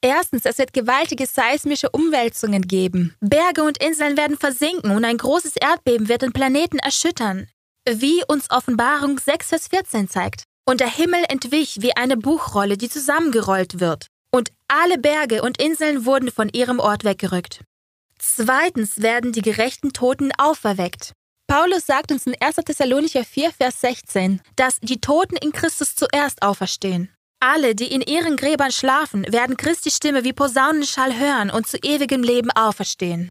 Erstens, 0.00 0.46
es 0.46 0.56
wird 0.56 0.72
gewaltige 0.72 1.26
seismische 1.26 1.90
Umwälzungen 1.90 2.62
geben. 2.62 3.16
Berge 3.20 3.64
und 3.64 3.76
Inseln 3.84 4.16
werden 4.16 4.38
versinken 4.38 4.92
und 4.92 5.04
ein 5.04 5.18
großes 5.18 5.56
Erdbeben 5.56 6.08
wird 6.08 6.22
den 6.22 6.32
Planeten 6.32 6.78
erschüttern, 6.78 7.48
wie 7.86 8.22
uns 8.28 8.50
Offenbarung 8.50 9.18
6, 9.18 9.48
Vers 9.48 9.68
14 9.68 10.08
zeigt. 10.08 10.44
Und 10.66 10.80
der 10.80 10.90
Himmel 10.90 11.24
entwich 11.28 11.82
wie 11.82 11.96
eine 11.96 12.16
Buchrolle, 12.16 12.76
die 12.76 12.88
zusammengerollt 12.88 13.80
wird. 13.80 14.06
Und 14.30 14.50
alle 14.68 14.98
Berge 14.98 15.42
und 15.42 15.62
Inseln 15.62 16.06
wurden 16.06 16.30
von 16.30 16.48
ihrem 16.48 16.80
Ort 16.80 17.04
weggerückt. 17.04 17.62
Zweitens 18.18 19.02
werden 19.02 19.32
die 19.32 19.42
gerechten 19.42 19.92
Toten 19.92 20.32
auferweckt. 20.38 21.12
Paulus 21.46 21.86
sagt 21.86 22.10
uns 22.10 22.26
in 22.26 22.34
1. 22.40 22.56
Thessalonicher 22.56 23.24
4, 23.24 23.52
Vers 23.52 23.80
16, 23.82 24.40
dass 24.56 24.80
die 24.80 25.00
Toten 25.00 25.36
in 25.36 25.52
Christus 25.52 25.94
zuerst 25.94 26.42
auferstehen. 26.42 27.10
Alle, 27.40 27.74
die 27.74 27.92
in 27.92 28.00
ihren 28.00 28.36
Gräbern 28.36 28.72
schlafen, 28.72 29.30
werden 29.30 29.58
Christi 29.58 29.90
Stimme 29.90 30.24
wie 30.24 30.32
Posaunenschall 30.32 31.18
hören 31.18 31.50
und 31.50 31.66
zu 31.66 31.76
ewigem 31.76 32.22
Leben 32.22 32.50
auferstehen. 32.50 33.28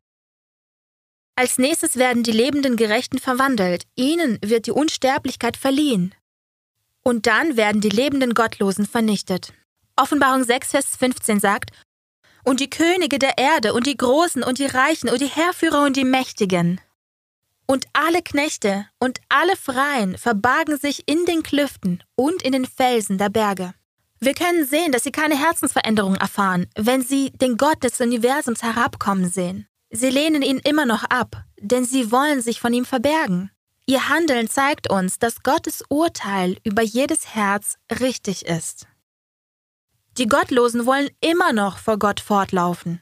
Als 1.35 1.57
nächstes 1.57 1.95
werden 1.95 2.21
die 2.21 2.31
lebenden 2.31 2.75
Gerechten 2.75 3.17
verwandelt, 3.17 3.85
ihnen 3.95 4.37
wird 4.45 4.67
die 4.67 4.71
Unsterblichkeit 4.71 5.57
verliehen. 5.57 6.13
Und 7.03 7.27
dann 7.27 7.57
werden 7.57 7.81
die 7.81 7.89
lebenden 7.89 8.33
Gottlosen 8.33 8.85
vernichtet. 8.85 9.53
Offenbarung 9.95 10.43
6, 10.43 10.71
Vers 10.71 10.95
15 10.97 11.39
sagt, 11.39 11.71
und 12.43 12.59
die 12.59 12.69
Könige 12.69 13.19
der 13.19 13.37
Erde 13.37 13.73
und 13.73 13.87
die 13.87 13.97
Großen 13.97 14.43
und 14.43 14.59
die 14.59 14.65
Reichen 14.65 15.09
und 15.09 15.21
die 15.21 15.27
Herrführer 15.27 15.83
und 15.83 15.95
die 15.95 16.05
Mächtigen. 16.05 16.81
Und 17.65 17.85
alle 17.93 18.21
Knechte 18.21 18.87
und 18.99 19.19
alle 19.29 19.55
Freien 19.55 20.17
verbargen 20.17 20.77
sich 20.77 21.07
in 21.07 21.25
den 21.25 21.43
Klüften 21.43 22.03
und 22.15 22.41
in 22.41 22.51
den 22.51 22.65
Felsen 22.65 23.17
der 23.17 23.29
Berge. 23.29 23.73
Wir 24.19 24.33
können 24.33 24.65
sehen, 24.65 24.91
dass 24.91 25.03
sie 25.03 25.11
keine 25.11 25.37
Herzensveränderung 25.37 26.15
erfahren, 26.15 26.67
wenn 26.75 27.01
sie 27.01 27.31
den 27.31 27.57
Gott 27.57 27.83
des 27.83 27.99
Universums 27.99 28.63
herabkommen 28.63 29.29
sehen. 29.29 29.67
Sie 29.89 30.09
lehnen 30.09 30.41
ihn 30.41 30.59
immer 30.59 30.85
noch 30.85 31.03
ab, 31.03 31.43
denn 31.59 31.85
sie 31.85 32.11
wollen 32.11 32.41
sich 32.41 32.59
von 32.59 32.73
ihm 32.73 32.85
verbergen. 32.85 33.51
Ihr 33.85 34.07
Handeln 34.07 34.49
zeigt 34.49 34.89
uns, 34.89 35.19
dass 35.19 35.43
Gottes 35.43 35.83
Urteil 35.89 36.57
über 36.63 36.81
jedes 36.81 37.35
Herz 37.35 37.77
richtig 37.99 38.45
ist. 38.45 38.87
Die 40.17 40.27
Gottlosen 40.27 40.85
wollen 40.85 41.09
immer 41.19 41.51
noch 41.51 41.77
vor 41.77 41.99
Gott 41.99 42.19
fortlaufen. 42.19 43.01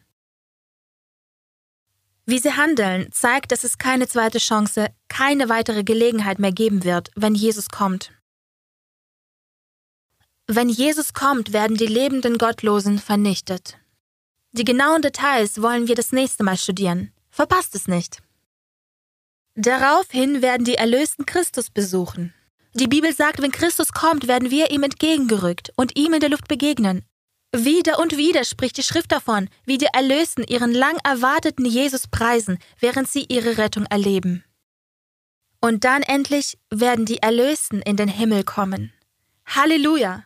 Wie 2.25 2.39
sie 2.39 2.53
handeln, 2.53 3.11
zeigt, 3.11 3.51
dass 3.51 3.63
es 3.63 3.77
keine 3.77 4.07
zweite 4.07 4.37
Chance, 4.37 4.87
keine 5.09 5.49
weitere 5.49 5.83
Gelegenheit 5.83 6.39
mehr 6.39 6.51
geben 6.53 6.83
wird, 6.83 7.11
wenn 7.15 7.35
Jesus 7.35 7.69
kommt. 7.69 8.11
Wenn 10.47 10.69
Jesus 10.69 11.13
kommt, 11.13 11.53
werden 11.53 11.77
die 11.77 11.87
lebenden 11.87 12.37
Gottlosen 12.37 12.99
vernichtet. 12.99 13.77
Die 14.53 14.63
genauen 14.63 15.01
Details 15.01 15.61
wollen 15.61 15.87
wir 15.87 15.95
das 15.95 16.11
nächste 16.11 16.43
Mal 16.43 16.57
studieren. 16.57 17.11
Verpasst 17.29 17.75
es 17.75 17.87
nicht. 17.87 18.21
Daraufhin 19.55 20.41
werden 20.41 20.63
die 20.63 20.75
Erlösten 20.75 21.25
Christus 21.25 21.69
besuchen. 21.69 22.33
Die 22.73 22.87
Bibel 22.87 23.13
sagt, 23.13 23.41
wenn 23.41 23.51
Christus 23.51 23.91
kommt, 23.91 24.27
werden 24.27 24.49
wir 24.49 24.71
ihm 24.71 24.83
entgegengerückt 24.83 25.73
und 25.75 25.97
ihm 25.97 26.13
in 26.13 26.21
der 26.21 26.29
Luft 26.29 26.47
begegnen. 26.47 27.03
Wieder 27.53 27.99
und 27.99 28.15
wieder 28.15 28.45
spricht 28.45 28.77
die 28.77 28.83
Schrift 28.83 29.11
davon, 29.11 29.49
wie 29.65 29.77
die 29.77 29.89
Erlösten 29.91 30.45
ihren 30.45 30.73
lang 30.73 30.97
erwarteten 31.03 31.65
Jesus 31.65 32.07
preisen, 32.07 32.59
während 32.79 33.09
sie 33.09 33.25
ihre 33.27 33.57
Rettung 33.57 33.85
erleben. 33.87 34.45
Und 35.59 35.83
dann 35.83 36.01
endlich 36.01 36.57
werden 36.69 37.05
die 37.05 37.17
Erlösten 37.17 37.81
in 37.81 37.97
den 37.97 38.07
Himmel 38.07 38.45
kommen. 38.45 38.93
Halleluja! 39.45 40.23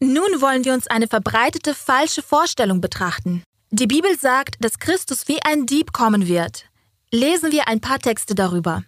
Nun 0.00 0.40
wollen 0.40 0.64
wir 0.64 0.74
uns 0.74 0.88
eine 0.88 1.06
verbreitete 1.06 1.74
falsche 1.74 2.22
Vorstellung 2.22 2.80
betrachten. 2.80 3.44
Die 3.70 3.86
Bibel 3.86 4.18
sagt, 4.18 4.56
dass 4.60 4.78
Christus 4.78 5.28
wie 5.28 5.42
ein 5.42 5.66
Dieb 5.66 5.92
kommen 5.92 6.26
wird. 6.26 6.64
Lesen 7.10 7.52
wir 7.52 7.68
ein 7.68 7.80
paar 7.80 7.98
Texte 8.00 8.34
darüber. 8.34 8.84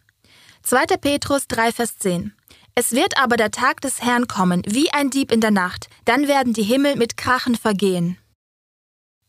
2. 0.62 0.98
Petrus 0.98 1.48
3, 1.48 1.72
Vers 1.72 1.98
10. 1.98 2.34
Es 2.74 2.92
wird 2.92 3.16
aber 3.18 3.38
der 3.38 3.50
Tag 3.50 3.80
des 3.80 4.02
Herrn 4.02 4.28
kommen, 4.28 4.62
wie 4.66 4.92
ein 4.92 5.08
Dieb 5.08 5.32
in 5.32 5.40
der 5.40 5.50
Nacht, 5.50 5.88
dann 6.04 6.28
werden 6.28 6.52
die 6.52 6.62
Himmel 6.62 6.96
mit 6.96 7.16
Krachen 7.16 7.56
vergehen. 7.56 8.18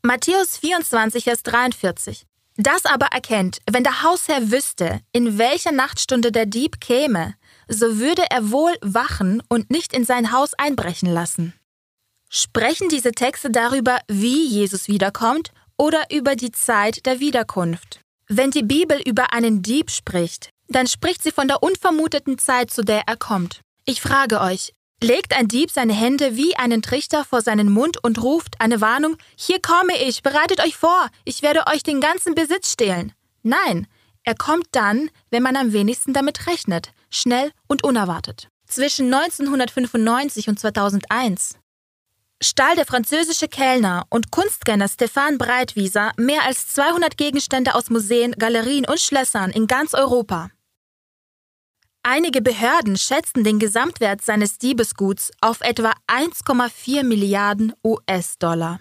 Matthäus 0.02 0.58
24, 0.58 1.24
Vers 1.24 1.44
43. 1.44 2.26
Das 2.58 2.86
aber 2.86 3.08
erkennt, 3.08 3.60
wenn 3.72 3.84
der 3.84 4.04
Hausherr 4.04 4.52
wüsste, 4.52 5.00
in 5.14 5.38
welcher 5.38 5.72
Nachtstunde 5.72 6.34
der 6.34 6.46
Dieb 6.46 6.82
käme, 6.82 7.36
so 7.70 7.98
würde 7.98 8.26
er 8.30 8.52
wohl 8.52 8.76
wachen 8.82 9.42
und 9.48 9.72
nicht 9.72 9.94
in 9.94 10.04
sein 10.04 10.34
Haus 10.34 10.54
einbrechen 10.56 11.10
lassen. 11.10 11.54
Sprechen 12.30 12.90
diese 12.90 13.14
Texte 13.14 13.52
darüber, 13.52 14.00
wie 14.10 14.46
Jesus 14.48 14.90
wiederkommt 14.90 15.52
oder 15.78 16.04
über 16.12 16.36
die 16.36 16.52
Zeit 16.52 17.06
der 17.06 17.22
Wiederkunft? 17.22 18.02
Wenn 18.34 18.50
die 18.50 18.64
Bibel 18.64 18.98
über 19.06 19.34
einen 19.34 19.62
Dieb 19.62 19.92
spricht, 19.92 20.52
dann 20.70 20.88
spricht 20.88 21.22
sie 21.22 21.32
von 21.32 21.50
der 21.50 21.62
unvermuteten 21.64 22.38
Zeit, 22.38 22.72
zu 22.72 22.82
der 22.82 23.02
er 23.06 23.18
kommt. 23.18 23.60
Ich 23.84 24.00
frage 24.00 24.40
euch, 24.40 24.72
legt 25.04 25.36
ein 25.38 25.50
Dieb 25.50 25.70
seine 25.70 25.92
Hände 25.92 26.38
wie 26.38 26.56
einen 26.56 26.82
Trichter 26.82 27.26
vor 27.26 27.42
seinen 27.42 27.70
Mund 27.70 28.02
und 28.02 28.24
ruft 28.24 28.62
eine 28.62 28.80
Warnung, 28.80 29.18
hier 29.36 29.62
komme 29.62 30.02
ich, 30.02 30.24
bereitet 30.24 30.64
euch 30.64 30.78
vor, 30.78 31.10
ich 31.26 31.42
werde 31.42 31.68
euch 31.68 31.84
den 31.84 32.00
ganzen 32.00 32.34
Besitz 32.34 32.72
stehlen. 32.72 33.12
Nein, 33.44 33.86
er 34.24 34.36
kommt 34.36 34.68
dann, 34.72 35.10
wenn 35.30 35.44
man 35.44 35.58
am 35.58 35.74
wenigsten 35.74 36.14
damit 36.14 36.48
rechnet, 36.48 36.94
schnell 37.10 37.52
und 37.68 37.84
unerwartet. 37.84 38.48
Zwischen 38.66 39.14
1995 39.14 40.48
und 40.48 40.58
2001 40.58 41.58
stahl 42.42 42.76
der 42.76 42.86
französische 42.86 43.48
Kellner 43.48 44.06
und 44.10 44.32
Kunstkenner 44.32 44.88
Stefan 44.88 45.38
Breitwieser 45.38 46.12
mehr 46.18 46.44
als 46.44 46.68
200 46.68 47.18
Gegenstände 47.18 47.76
aus 47.76 47.90
Museen, 47.90 48.34
Galerien 48.34 48.86
und 48.86 49.00
Schlössern 49.00 49.52
in 49.52 49.68
ganz 49.68 49.94
Europa. 49.94 50.50
Einige 52.04 52.42
Behörden 52.42 52.98
schätzen 52.98 53.44
den 53.44 53.60
Gesamtwert 53.60 54.22
seines 54.22 54.58
Diebesguts 54.58 55.32
auf 55.40 55.62
etwa 55.62 55.94
1,4 56.08 57.04
Milliarden 57.04 57.74
US-Dollar. 57.86 58.80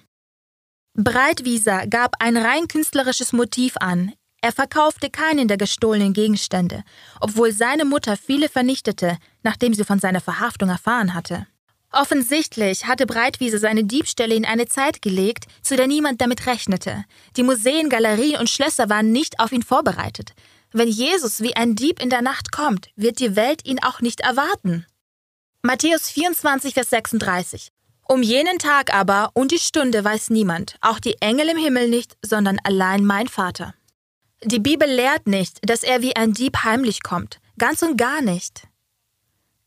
Breitwieser 0.95 1.87
gab 1.87 2.15
ein 2.19 2.39
rein 2.39 2.67
künstlerisches 2.67 3.33
Motiv 3.33 3.77
an. 3.77 4.13
Er 4.41 4.53
verkaufte 4.53 5.11
keinen 5.11 5.49
der 5.49 5.59
gestohlenen 5.59 6.15
Gegenstände, 6.15 6.83
obwohl 7.21 7.53
seine 7.53 7.85
Mutter 7.85 8.17
viele 8.17 8.49
vernichtete, 8.49 9.19
nachdem 9.43 9.75
sie 9.75 9.85
von 9.85 9.99
seiner 9.99 10.23
Verhaftung 10.23 10.71
erfahren 10.71 11.13
hatte. 11.13 11.47
Offensichtlich 11.93 12.87
hatte 12.87 13.05
Breitwiese 13.05 13.59
seine 13.59 13.85
Diebstähle 13.85 14.35
in 14.35 14.45
eine 14.45 14.67
Zeit 14.67 15.03
gelegt, 15.03 15.47
zu 15.61 15.77
der 15.77 15.89
niemand 15.89 16.21
damit 16.21 16.47
rechnete. 16.47 17.05
Die 17.37 17.43
Museen, 17.43 17.89
Galerien 17.89 18.39
und 18.39 18.49
Schlösser 18.49 18.89
waren 18.89 19.11
nicht 19.11 19.41
auf 19.41 19.51
ihn 19.51 19.63
vorbereitet. 19.63 20.33
Wenn 20.73 20.89
Jesus 20.89 21.41
wie 21.41 21.57
ein 21.57 21.75
Dieb 21.75 22.01
in 22.01 22.11
der 22.11 22.23
Nacht 22.23 22.53
kommt, 22.53 22.91
wird 22.95 23.19
die 23.19 23.35
Welt 23.35 23.67
ihn 23.67 23.83
auch 23.83 24.01
nicht 24.01 24.21
erwarten. 24.21 24.87
Matthäus 25.63 26.09
24, 26.09 26.75
Vers 26.75 26.91
36. 26.91 27.73
Um 28.09 28.23
jenen 28.23 28.59
Tag 28.59 28.95
aber 28.95 29.31
und 29.35 29.51
die 29.51 29.59
Stunde 29.59 30.05
weiß 30.05 30.31
niemand, 30.31 30.77
auch 30.81 31.01
die 31.01 31.21
Engel 31.21 31.49
im 31.49 31.57
Himmel 31.57 31.89
nicht, 31.89 32.17
sondern 32.23 32.59
allein 32.63 33.05
mein 33.05 33.27
Vater. 33.27 33.75
Die 34.45 34.59
Bibel 34.61 34.89
lehrt 34.89 35.27
nicht, 35.27 35.59
dass 35.69 35.83
er 35.83 36.03
wie 36.03 36.17
ein 36.17 36.33
Dieb 36.33 36.65
heimlich 36.65 37.03
kommt, 37.03 37.41
ganz 37.59 37.83
und 37.83 37.97
gar 37.97 38.23
nicht. 38.23 38.63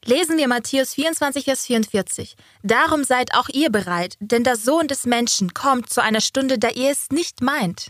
Lesen 0.05 0.37
wir 0.37 0.49
Matthäus 0.49 0.93
24, 0.95 1.45
Vers 1.45 1.65
44. 1.65 2.35
Darum 2.61 3.03
seid 3.03 3.33
auch 3.33 3.47
ihr 3.49 3.69
bereit, 3.69 4.17
denn 4.19 4.43
der 4.43 4.57
Sohn 4.57 4.87
des 4.87 5.05
Menschen 5.05 5.53
kommt 5.53 5.89
zu 5.89 6.01
einer 6.01 6.19
Stunde, 6.19 6.59
da 6.59 6.69
ihr 6.69 6.91
es 6.91 7.09
nicht 7.09 7.41
meint. 7.41 7.89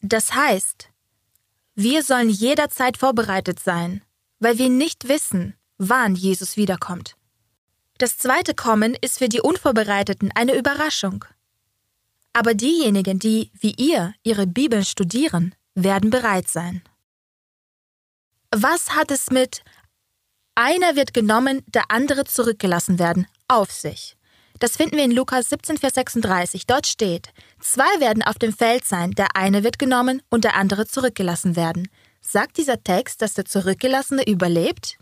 Das 0.00 0.34
heißt, 0.34 0.88
wir 1.74 2.02
sollen 2.02 2.30
jederzeit 2.30 2.96
vorbereitet 2.96 3.60
sein, 3.60 4.02
weil 4.38 4.56
wir 4.56 4.70
nicht 4.70 5.08
wissen, 5.08 5.56
wann 5.76 6.14
Jesus 6.14 6.56
wiederkommt. 6.56 7.16
Das 7.98 8.16
zweite 8.16 8.54
Kommen 8.54 8.96
ist 8.98 9.18
für 9.18 9.28
die 9.28 9.42
Unvorbereiteten 9.42 10.32
eine 10.34 10.56
Überraschung. 10.56 11.24
Aber 12.32 12.54
diejenigen, 12.54 13.18
die, 13.18 13.50
wie 13.54 13.74
ihr, 13.76 14.14
ihre 14.22 14.46
Bibeln 14.46 14.86
studieren, 14.86 15.54
werden 15.74 16.08
bereit 16.08 16.48
sein. 16.48 16.82
Was 18.50 18.96
hat 18.96 19.10
es 19.10 19.30
mit 19.30 19.62
einer 20.60 20.94
wird 20.94 21.14
genommen, 21.14 21.62
der 21.66 21.84
andere 21.90 22.24
zurückgelassen 22.24 22.98
werden, 22.98 23.26
auf 23.48 23.72
sich? 23.72 24.16
Das 24.58 24.76
finden 24.76 24.98
wir 24.98 25.04
in 25.04 25.10
Lukas 25.10 25.48
17, 25.48 25.78
Vers 25.78 25.94
36. 25.94 26.66
Dort 26.66 26.86
steht, 26.86 27.30
zwei 27.60 27.98
werden 27.98 28.22
auf 28.22 28.38
dem 28.38 28.52
Feld 28.52 28.84
sein, 28.84 29.12
der 29.12 29.34
eine 29.34 29.64
wird 29.64 29.78
genommen 29.78 30.20
und 30.28 30.44
der 30.44 30.56
andere 30.56 30.86
zurückgelassen 30.86 31.56
werden. 31.56 31.88
Sagt 32.20 32.58
dieser 32.58 32.84
Text, 32.84 33.22
dass 33.22 33.32
der 33.32 33.46
Zurückgelassene 33.46 34.26
überlebt? 34.26 34.98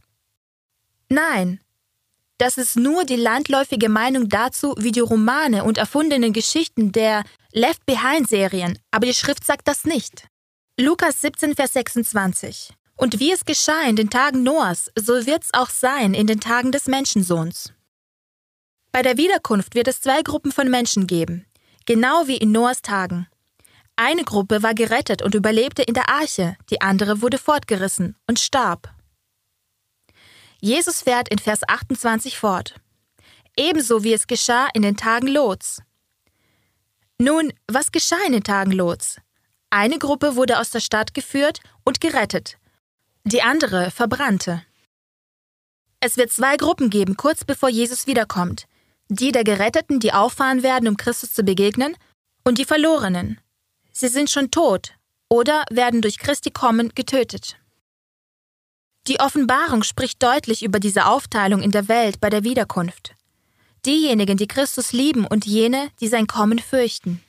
Nein. 1.09 1.61
Das 2.39 2.57
ist 2.57 2.77
nur 2.77 3.05
die 3.05 3.17
landläufige 3.17 3.89
Meinung 3.89 4.29
dazu, 4.29 4.77
wie 4.79 4.93
die 4.93 5.01
Romane 5.01 5.65
und 5.65 5.77
erfundenen 5.77 6.33
Geschichten 6.33 6.93
der 6.93 7.25
Left 7.51 7.85
Behind-Serien, 7.85 8.79
aber 8.93 9.07
die 9.07 9.15
Schrift 9.15 9.45
sagt 9.45 9.67
das 9.67 9.85
nicht. 9.85 10.29
Lukas 10.79 11.21
17, 11.21 11.57
Vers 11.57 11.73
26. 11.73 12.78
Und 12.99 13.21
wie 13.21 13.31
es 13.31 13.45
geschah 13.45 13.83
in 13.85 13.95
den 13.95 14.11
Tagen 14.11 14.43
Noahs, 14.43 14.91
so 14.99 15.25
wird's 15.25 15.55
auch 15.55 15.71
sein 15.71 16.15
in 16.15 16.27
den 16.27 16.41
Tagen 16.41 16.73
des 16.73 16.89
Menschensohns. 16.89 17.73
Bei 18.91 19.03
der 19.03 19.17
Wiederkunft 19.17 19.77
wird 19.77 19.87
es 19.87 20.01
zwei 20.01 20.23
Gruppen 20.23 20.51
von 20.51 20.69
Menschen 20.69 21.07
geben, 21.07 21.47
genau 21.87 22.27
wie 22.27 22.39
in 22.39 22.51
Noahs 22.51 22.83
Tagen. 22.83 23.29
Eine 23.95 24.25
Gruppe 24.25 24.65
war 24.65 24.75
gerettet 24.75 25.23
und 25.23 25.37
überlebte 25.37 25.83
in 25.83 25.95
der 25.95 26.09
Arche, 26.09 26.57
die 26.71 26.81
andere 26.81 27.23
wurde 27.23 27.39
fortgerissen 27.39 28.17
und 28.27 28.41
starb. 28.41 28.93
Jesus 30.61 31.03
fährt 31.03 31.29
in 31.29 31.39
Vers 31.39 31.61
28 31.69 32.37
fort. 32.37 32.75
Ebenso 33.57 34.03
wie 34.03 34.13
es 34.13 34.27
geschah 34.27 34.69
in 34.75 34.83
den 34.83 34.97
Tagen 34.97 35.29
Lots. 35.29 35.83
Nun, 37.19 37.53
was 37.69 37.93
geschah 37.93 38.25
in 38.27 38.33
den 38.33 38.45
Tagen 38.45 38.73
Lots? 38.73 39.21
Eine 39.71 39.99
Gruppe 39.99 40.35
wurde 40.35 40.59
aus 40.59 40.71
der 40.71 40.81
Stadt 40.81 41.15
geführt 41.15 41.61
und 41.85 42.01
gerettet, 42.01 42.59
die 43.29 43.43
andere 43.43 43.91
verbrannte. 43.91 44.63
Es 46.01 46.17
wird 46.17 46.33
zwei 46.33 46.57
Gruppen 46.57 46.91
geben, 46.91 47.17
kurz 47.17 47.45
bevor 47.45 47.69
Jesus 47.69 48.07
wiederkommt 48.07 48.67
die 49.09 49.33
der 49.33 49.45
Geretteten, 49.45 50.01
die 50.01 50.13
auffahren 50.13 50.63
werden, 50.63 50.89
um 50.89 50.97
Christus 50.97 51.33
zu 51.33 51.43
begegnen, 51.43 51.97
und 52.45 52.59
die 52.59 52.65
Verlorenen. 52.65 53.41
Sie 53.93 54.09
sind 54.09 54.31
schon 54.31 54.51
tot 54.51 54.95
oder 55.29 55.65
werden 55.71 56.01
durch 56.03 56.19
Christi 56.19 56.51
Kommen 56.51 56.91
getötet. 56.95 57.57
Die 59.07 59.21
Offenbarung 59.21 59.83
spricht 59.83 60.23
deutlich 60.23 60.63
über 60.63 60.81
diese 60.81 61.07
Aufteilung 61.07 61.63
in 61.63 61.71
der 61.71 61.89
Welt 61.89 62.21
bei 62.21 62.31
der 62.31 62.45
Wiederkunft. 62.45 63.15
Diejenigen, 63.87 64.37
die 64.37 64.49
Christus 64.49 64.93
lieben 64.93 65.27
und 65.27 65.47
jene, 65.47 65.91
die 66.01 66.09
sein 66.09 66.27
Kommen 66.27 66.59
fürchten. 66.59 67.23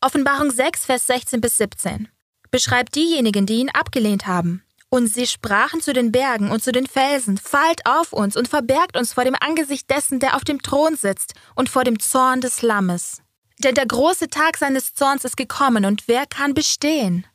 Offenbarung 0.00 0.50
6, 0.50 0.86
Vers 0.86 1.06
16 1.06 1.40
bis 1.40 1.56
17 1.56 2.08
beschreibt 2.54 2.94
diejenigen, 2.94 3.46
die 3.46 3.56
ihn 3.56 3.70
abgelehnt 3.70 4.28
haben. 4.28 4.62
Und 4.88 5.08
sie 5.08 5.26
sprachen 5.26 5.80
zu 5.80 5.92
den 5.92 6.12
Bergen 6.12 6.52
und 6.52 6.62
zu 6.62 6.70
den 6.70 6.86
Felsen, 6.86 7.36
fallt 7.36 7.84
auf 7.84 8.12
uns 8.12 8.36
und 8.36 8.46
verbergt 8.46 8.96
uns 8.96 9.12
vor 9.12 9.24
dem 9.24 9.34
Angesicht 9.40 9.90
dessen, 9.90 10.20
der 10.20 10.36
auf 10.36 10.44
dem 10.44 10.62
Thron 10.62 10.94
sitzt, 10.94 11.34
und 11.56 11.68
vor 11.68 11.82
dem 11.82 11.98
Zorn 11.98 12.40
des 12.40 12.62
Lammes. 12.62 13.22
Denn 13.58 13.74
der 13.74 13.86
große 13.86 14.28
Tag 14.28 14.56
seines 14.56 14.94
Zorns 14.94 15.24
ist 15.24 15.36
gekommen, 15.36 15.84
und 15.84 16.06
wer 16.06 16.26
kann 16.26 16.54
bestehen? 16.54 17.26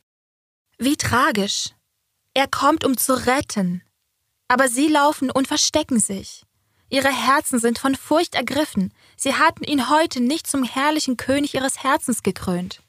Wie 0.78 0.96
tragisch. 0.96 1.74
Er 2.32 2.48
kommt, 2.48 2.82
um 2.82 2.96
zu 2.96 3.12
retten. 3.26 3.82
Aber 4.48 4.68
sie 4.68 4.88
laufen 4.88 5.30
und 5.30 5.48
verstecken 5.48 6.00
sich. 6.00 6.46
Ihre 6.88 7.12
Herzen 7.12 7.58
sind 7.58 7.78
von 7.78 7.94
Furcht 7.94 8.36
ergriffen. 8.36 8.94
Sie 9.18 9.34
hatten 9.34 9.64
ihn 9.64 9.90
heute 9.90 10.22
nicht 10.22 10.46
zum 10.46 10.64
herrlichen 10.64 11.18
König 11.18 11.52
ihres 11.52 11.82
Herzens 11.82 12.22
gekrönt. 12.22 12.80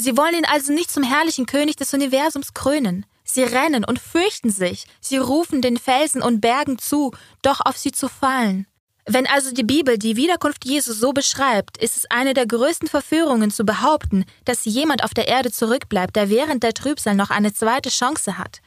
Sie 0.00 0.16
wollen 0.16 0.34
ihn 0.34 0.46
also 0.46 0.72
nicht 0.72 0.90
zum 0.90 1.02
herrlichen 1.02 1.44
König 1.44 1.76
des 1.76 1.92
Universums 1.92 2.54
krönen. 2.54 3.04
Sie 3.22 3.42
rennen 3.42 3.84
und 3.84 3.98
fürchten 3.98 4.50
sich, 4.50 4.86
sie 4.98 5.18
rufen 5.18 5.60
den 5.60 5.76
Felsen 5.76 6.22
und 6.22 6.40
Bergen 6.40 6.78
zu, 6.78 7.12
doch 7.42 7.60
auf 7.60 7.76
sie 7.76 7.92
zu 7.92 8.08
fallen. 8.08 8.66
Wenn 9.04 9.26
also 9.26 9.52
die 9.52 9.62
Bibel 9.62 9.98
die 9.98 10.16
Wiederkunft 10.16 10.64
Jesu 10.64 10.94
so 10.94 11.12
beschreibt, 11.12 11.76
ist 11.76 11.98
es 11.98 12.06
eine 12.10 12.32
der 12.32 12.46
größten 12.46 12.88
Verführungen 12.88 13.50
zu 13.50 13.64
behaupten, 13.64 14.24
dass 14.46 14.64
jemand 14.64 15.04
auf 15.04 15.12
der 15.12 15.28
Erde 15.28 15.52
zurückbleibt, 15.52 16.16
der 16.16 16.30
während 16.30 16.62
der 16.62 16.72
Trübsal 16.72 17.14
noch 17.14 17.28
eine 17.28 17.52
zweite 17.52 17.90
Chance 17.90 18.38
hat. 18.38 18.62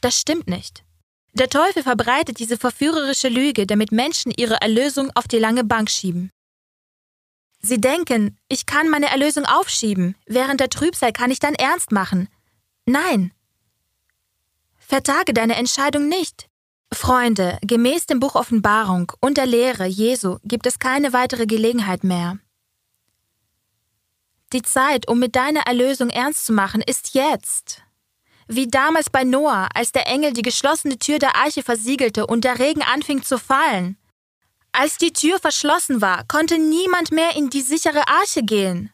Das 0.00 0.18
stimmt 0.18 0.48
nicht. 0.48 0.84
Der 1.34 1.50
Teufel 1.50 1.82
verbreitet 1.82 2.38
diese 2.38 2.56
verführerische 2.56 3.28
Lüge, 3.28 3.66
damit 3.66 3.92
Menschen 3.92 4.32
ihre 4.34 4.60
Erlösung 4.62 5.10
auf 5.14 5.28
die 5.28 5.38
lange 5.38 5.64
Bank 5.64 5.90
schieben. 5.90 6.30
Sie 7.60 7.80
denken, 7.80 8.38
ich 8.48 8.66
kann 8.66 8.88
meine 8.88 9.10
Erlösung 9.10 9.44
aufschieben, 9.44 10.14
während 10.26 10.60
der 10.60 10.70
Trübsal 10.70 11.12
kann 11.12 11.30
ich 11.30 11.40
dann 11.40 11.54
ernst 11.54 11.92
machen. 11.92 12.28
Nein. 12.86 13.32
Vertage 14.78 15.34
deine 15.34 15.56
Entscheidung 15.56 16.08
nicht. 16.08 16.48
Freunde, 16.92 17.58
gemäß 17.60 18.06
dem 18.06 18.20
Buch 18.20 18.34
Offenbarung 18.34 19.12
und 19.20 19.36
der 19.36 19.46
Lehre 19.46 19.86
Jesu 19.86 20.38
gibt 20.44 20.66
es 20.66 20.78
keine 20.78 21.12
weitere 21.12 21.46
Gelegenheit 21.46 22.04
mehr. 22.04 22.38
Die 24.54 24.62
Zeit, 24.62 25.06
um 25.08 25.18
mit 25.18 25.36
deiner 25.36 25.66
Erlösung 25.66 26.08
ernst 26.08 26.46
zu 26.46 26.54
machen, 26.54 26.80
ist 26.80 27.12
jetzt. 27.12 27.82
Wie 28.46 28.66
damals 28.66 29.10
bei 29.10 29.24
Noah, 29.24 29.68
als 29.74 29.92
der 29.92 30.06
Engel 30.06 30.32
die 30.32 30.40
geschlossene 30.40 30.98
Tür 30.98 31.18
der 31.18 31.36
Arche 31.36 31.62
versiegelte 31.62 32.26
und 32.26 32.44
der 32.44 32.58
Regen 32.58 32.82
anfing 32.82 33.22
zu 33.22 33.38
fallen. 33.38 33.98
Als 34.72 34.98
die 34.98 35.12
Tür 35.12 35.38
verschlossen 35.38 36.00
war, 36.00 36.24
konnte 36.26 36.58
niemand 36.58 37.10
mehr 37.10 37.36
in 37.36 37.50
die 37.50 37.62
sichere 37.62 38.06
Arche 38.08 38.42
gehen. 38.42 38.92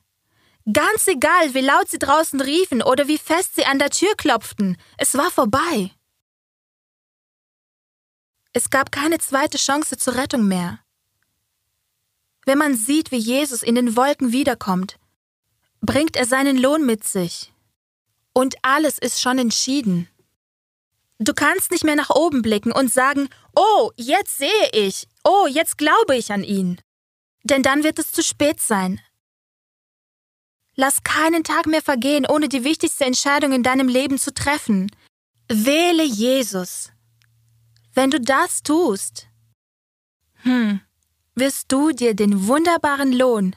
Ganz 0.72 1.06
egal, 1.08 1.52
wie 1.52 1.60
laut 1.60 1.90
sie 1.90 1.98
draußen 1.98 2.40
riefen 2.40 2.82
oder 2.82 3.06
wie 3.06 3.18
fest 3.18 3.56
sie 3.56 3.66
an 3.66 3.78
der 3.78 3.90
Tür 3.90 4.14
klopften, 4.16 4.78
es 4.96 5.14
war 5.14 5.30
vorbei. 5.30 5.90
Es 8.54 8.70
gab 8.70 8.90
keine 8.92 9.18
zweite 9.18 9.58
Chance 9.58 9.96
zur 9.98 10.14
Rettung 10.14 10.46
mehr. 10.46 10.78
Wenn 12.46 12.58
man 12.58 12.76
sieht, 12.76 13.10
wie 13.10 13.18
Jesus 13.18 13.62
in 13.62 13.74
den 13.74 13.96
Wolken 13.96 14.32
wiederkommt, 14.32 14.98
bringt 15.80 16.16
er 16.16 16.24
seinen 16.24 16.56
Lohn 16.56 16.86
mit 16.86 17.04
sich. 17.04 17.52
Und 18.32 18.54
alles 18.62 18.98
ist 18.98 19.20
schon 19.20 19.38
entschieden. 19.38 20.08
Du 21.18 21.34
kannst 21.34 21.70
nicht 21.70 21.84
mehr 21.84 21.96
nach 21.96 22.10
oben 22.10 22.42
blicken 22.42 22.72
und 22.72 22.92
sagen, 22.92 23.28
oh, 23.54 23.90
jetzt 23.96 24.38
sehe 24.38 24.70
ich, 24.72 25.06
oh, 25.24 25.46
jetzt 25.46 25.78
glaube 25.78 26.16
ich 26.16 26.32
an 26.32 26.44
ihn. 26.44 26.80
Denn 27.42 27.62
dann 27.62 27.82
wird 27.82 27.98
es 27.98 28.12
zu 28.12 28.22
spät 28.22 28.60
sein. 28.60 29.00
Lass 30.76 31.02
keinen 31.02 31.44
Tag 31.44 31.66
mehr 31.66 31.82
vergehen, 31.82 32.26
ohne 32.26 32.48
die 32.48 32.64
wichtigste 32.64 33.04
Entscheidung 33.04 33.52
in 33.52 33.62
deinem 33.62 33.88
Leben 33.88 34.18
zu 34.18 34.32
treffen. 34.32 34.90
Wähle 35.48 36.04
Jesus. 36.04 36.90
Wenn 37.92 38.10
du 38.10 38.20
das 38.20 38.62
tust, 38.62 39.28
hm, 40.42 40.80
wirst 41.34 41.70
du 41.70 41.92
dir 41.92 42.14
den 42.14 42.48
wunderbaren 42.48 43.12
Lohn 43.12 43.54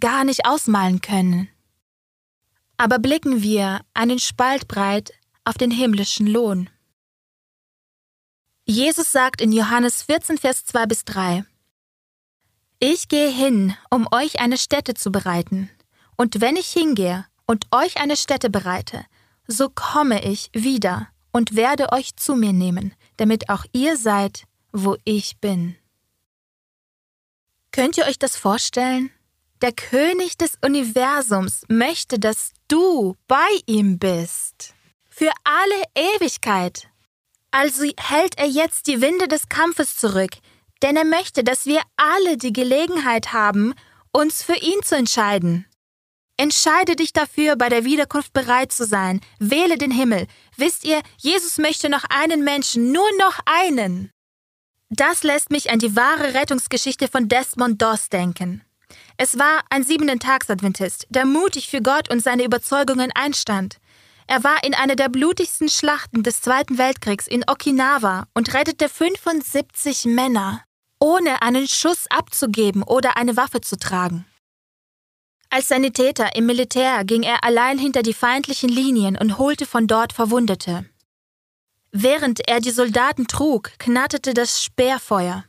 gar 0.00 0.24
nicht 0.24 0.46
ausmalen 0.46 1.00
können. 1.00 1.48
Aber 2.76 2.98
blicken 2.98 3.42
wir 3.42 3.80
einen 3.92 4.18
Spalt 4.18 4.66
breit 4.66 5.12
auf 5.44 5.58
den 5.58 5.70
himmlischen 5.70 6.26
Lohn. 6.26 6.70
Jesus 8.66 9.12
sagt 9.12 9.42
in 9.42 9.52
Johannes 9.52 10.02
14, 10.02 10.38
Vers 10.38 10.64
2 10.64 10.86
bis 10.86 11.04
3, 11.04 11.44
Ich 12.78 13.08
gehe 13.08 13.28
hin, 13.28 13.76
um 13.90 14.08
euch 14.10 14.40
eine 14.40 14.56
Stätte 14.56 14.94
zu 14.94 15.12
bereiten, 15.12 15.68
und 16.16 16.40
wenn 16.40 16.56
ich 16.56 16.68
hingehe 16.68 17.26
und 17.46 17.66
euch 17.72 17.98
eine 17.98 18.16
Stätte 18.16 18.48
bereite, 18.48 19.04
so 19.46 19.68
komme 19.68 20.24
ich 20.24 20.48
wieder 20.54 21.08
und 21.30 21.56
werde 21.56 21.92
euch 21.92 22.16
zu 22.16 22.36
mir 22.36 22.54
nehmen, 22.54 22.94
damit 23.18 23.50
auch 23.50 23.66
ihr 23.72 23.98
seid, 23.98 24.44
wo 24.72 24.96
ich 25.04 25.38
bin. 25.40 25.76
Könnt 27.70 27.98
ihr 27.98 28.06
euch 28.06 28.18
das 28.18 28.36
vorstellen? 28.36 29.10
Der 29.60 29.72
König 29.72 30.38
des 30.38 30.56
Universums 30.64 31.64
möchte, 31.68 32.18
dass 32.18 32.52
du 32.68 33.14
bei 33.28 33.58
ihm 33.66 33.98
bist. 33.98 34.74
Für 35.10 35.32
alle 35.44 35.84
Ewigkeit. 36.16 36.88
Also 37.54 37.84
hält 37.96 38.36
er 38.36 38.48
jetzt 38.48 38.88
die 38.88 39.00
Winde 39.00 39.28
des 39.28 39.48
Kampfes 39.48 39.96
zurück, 39.96 40.32
denn 40.82 40.96
er 40.96 41.04
möchte, 41.04 41.44
dass 41.44 41.66
wir 41.66 41.82
alle 41.96 42.36
die 42.36 42.52
Gelegenheit 42.52 43.32
haben, 43.32 43.74
uns 44.10 44.42
für 44.42 44.56
ihn 44.56 44.82
zu 44.82 44.96
entscheiden. 44.96 45.64
Entscheide 46.36 46.96
dich 46.96 47.12
dafür, 47.12 47.54
bei 47.54 47.68
der 47.68 47.84
Wiederkunft 47.84 48.32
bereit 48.32 48.72
zu 48.72 48.84
sein. 48.84 49.20
Wähle 49.38 49.78
den 49.78 49.92
Himmel. 49.92 50.26
Wisst 50.56 50.84
ihr, 50.84 51.00
Jesus 51.16 51.58
möchte 51.58 51.88
noch 51.88 52.02
einen 52.10 52.42
Menschen, 52.42 52.90
nur 52.90 53.08
noch 53.20 53.38
einen. 53.46 54.10
Das 54.90 55.22
lässt 55.22 55.52
mich 55.52 55.70
an 55.70 55.78
die 55.78 55.94
wahre 55.94 56.34
Rettungsgeschichte 56.34 57.06
von 57.06 57.28
Desmond 57.28 57.80
Doss 57.80 58.08
denken. 58.08 58.64
Es 59.16 59.38
war 59.38 59.60
ein 59.70 59.84
siebenten 59.84 60.18
Tagsadventist, 60.18 61.06
der 61.08 61.24
mutig 61.24 61.68
für 61.68 61.82
Gott 61.82 62.10
und 62.10 62.20
seine 62.20 62.42
Überzeugungen 62.42 63.12
einstand. 63.14 63.76
Er 64.26 64.42
war 64.42 64.64
in 64.64 64.74
einer 64.74 64.96
der 64.96 65.08
blutigsten 65.08 65.68
Schlachten 65.68 66.22
des 66.22 66.40
Zweiten 66.40 66.78
Weltkriegs 66.78 67.26
in 67.26 67.44
Okinawa 67.46 68.26
und 68.34 68.54
rettete 68.54 68.88
75 68.88 70.06
Männer, 70.06 70.62
ohne 70.98 71.42
einen 71.42 71.68
Schuss 71.68 72.06
abzugeben 72.08 72.82
oder 72.82 73.16
eine 73.16 73.36
Waffe 73.36 73.60
zu 73.60 73.76
tragen. 73.76 74.24
Als 75.50 75.68
Sanitäter 75.68 76.34
im 76.34 76.46
Militär 76.46 77.04
ging 77.04 77.22
er 77.22 77.44
allein 77.44 77.78
hinter 77.78 78.02
die 78.02 78.14
feindlichen 78.14 78.70
Linien 78.70 79.16
und 79.16 79.38
holte 79.38 79.66
von 79.66 79.86
dort 79.86 80.12
Verwundete. 80.12 80.86
Während 81.92 82.40
er 82.48 82.60
die 82.60 82.72
Soldaten 82.72 83.28
trug, 83.28 83.70
knatterte 83.78 84.34
das 84.34 84.64
Speerfeuer. 84.64 85.44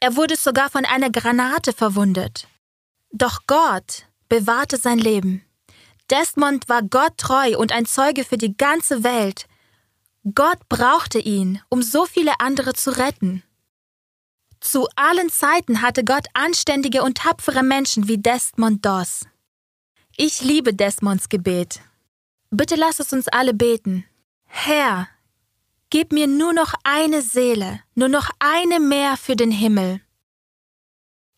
Er 0.00 0.16
wurde 0.16 0.36
sogar 0.36 0.68
von 0.70 0.84
einer 0.84 1.10
Granate 1.10 1.72
verwundet. 1.72 2.48
Doch 3.12 3.42
Gott 3.46 4.06
bewahrte 4.28 4.78
sein 4.78 4.98
Leben. 4.98 5.44
Desmond 6.10 6.68
war 6.68 6.82
Gott 6.82 7.18
treu 7.18 7.56
und 7.58 7.72
ein 7.72 7.86
Zeuge 7.86 8.24
für 8.24 8.38
die 8.38 8.56
ganze 8.56 9.04
Welt. 9.04 9.46
Gott 10.34 10.58
brauchte 10.68 11.18
ihn, 11.18 11.60
um 11.68 11.82
so 11.82 12.06
viele 12.06 12.40
andere 12.40 12.74
zu 12.74 12.96
retten. 12.96 13.42
Zu 14.60 14.88
allen 14.96 15.30
Zeiten 15.30 15.82
hatte 15.82 16.04
Gott 16.04 16.26
anständige 16.34 17.02
und 17.02 17.18
tapfere 17.18 17.62
Menschen 17.62 18.08
wie 18.08 18.18
Desmond 18.18 18.84
Doss. 18.84 19.26
Ich 20.16 20.42
liebe 20.42 20.74
Desmonds 20.74 21.28
Gebet. 21.28 21.80
Bitte 22.50 22.74
lass 22.74 22.98
es 22.98 23.12
uns 23.12 23.28
alle 23.28 23.54
beten. 23.54 24.04
Herr, 24.46 25.08
gib 25.90 26.12
mir 26.12 26.26
nur 26.26 26.52
noch 26.52 26.74
eine 26.82 27.22
Seele, 27.22 27.80
nur 27.94 28.08
noch 28.08 28.30
eine 28.38 28.80
mehr 28.80 29.16
für 29.16 29.36
den 29.36 29.52
Himmel. 29.52 30.00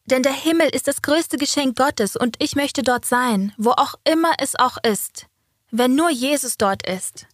Denn 0.07 0.23
der 0.23 0.33
Himmel 0.33 0.69
ist 0.69 0.89
das 0.89 1.03
größte 1.03 1.37
Geschenk 1.37 1.77
Gottes 1.77 2.17
und 2.17 2.37
ich 2.39 2.57
möchte 2.57 2.83
dort 2.83 3.05
sein, 3.05 3.53
wo 3.57 3.71
auch 3.71 3.95
immer 4.05 4.33
es 4.39 4.57
auch 4.57 4.79
ist, 4.83 5.27
wenn 5.71 5.95
nur 5.95 6.11
Jesus 6.11 6.57
dort 6.57 6.87
ist. 6.89 7.27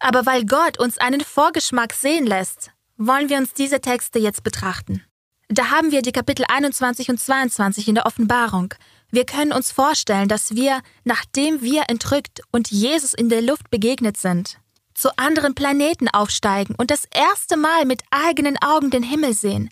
Aber 0.00 0.26
weil 0.26 0.44
Gott 0.44 0.78
uns 0.78 0.98
einen 0.98 1.20
Vorgeschmack 1.20 1.92
sehen 1.92 2.26
lässt, 2.26 2.70
wollen 2.96 3.28
wir 3.28 3.38
uns 3.38 3.54
diese 3.54 3.80
Texte 3.80 4.18
jetzt 4.18 4.42
betrachten. 4.42 5.04
Da 5.48 5.70
haben 5.70 5.90
wir 5.90 6.02
die 6.02 6.12
Kapitel 6.12 6.44
21 6.48 7.10
und 7.10 7.20
22 7.20 7.88
in 7.88 7.94
der 7.94 8.06
Offenbarung. 8.06 8.74
Wir 9.10 9.24
können 9.24 9.52
uns 9.52 9.70
vorstellen, 9.70 10.28
dass 10.28 10.54
wir, 10.54 10.80
nachdem 11.04 11.62
wir 11.62 11.84
entrückt 11.88 12.40
und 12.50 12.70
Jesus 12.70 13.14
in 13.14 13.28
der 13.28 13.42
Luft 13.42 13.70
begegnet 13.70 14.16
sind, 14.16 14.58
zu 14.94 15.16
anderen 15.16 15.54
Planeten 15.54 16.08
aufsteigen 16.08 16.74
und 16.76 16.90
das 16.90 17.04
erste 17.12 17.56
Mal 17.56 17.84
mit 17.84 18.02
eigenen 18.10 18.56
Augen 18.62 18.90
den 18.90 19.02
Himmel 19.02 19.34
sehen. 19.34 19.70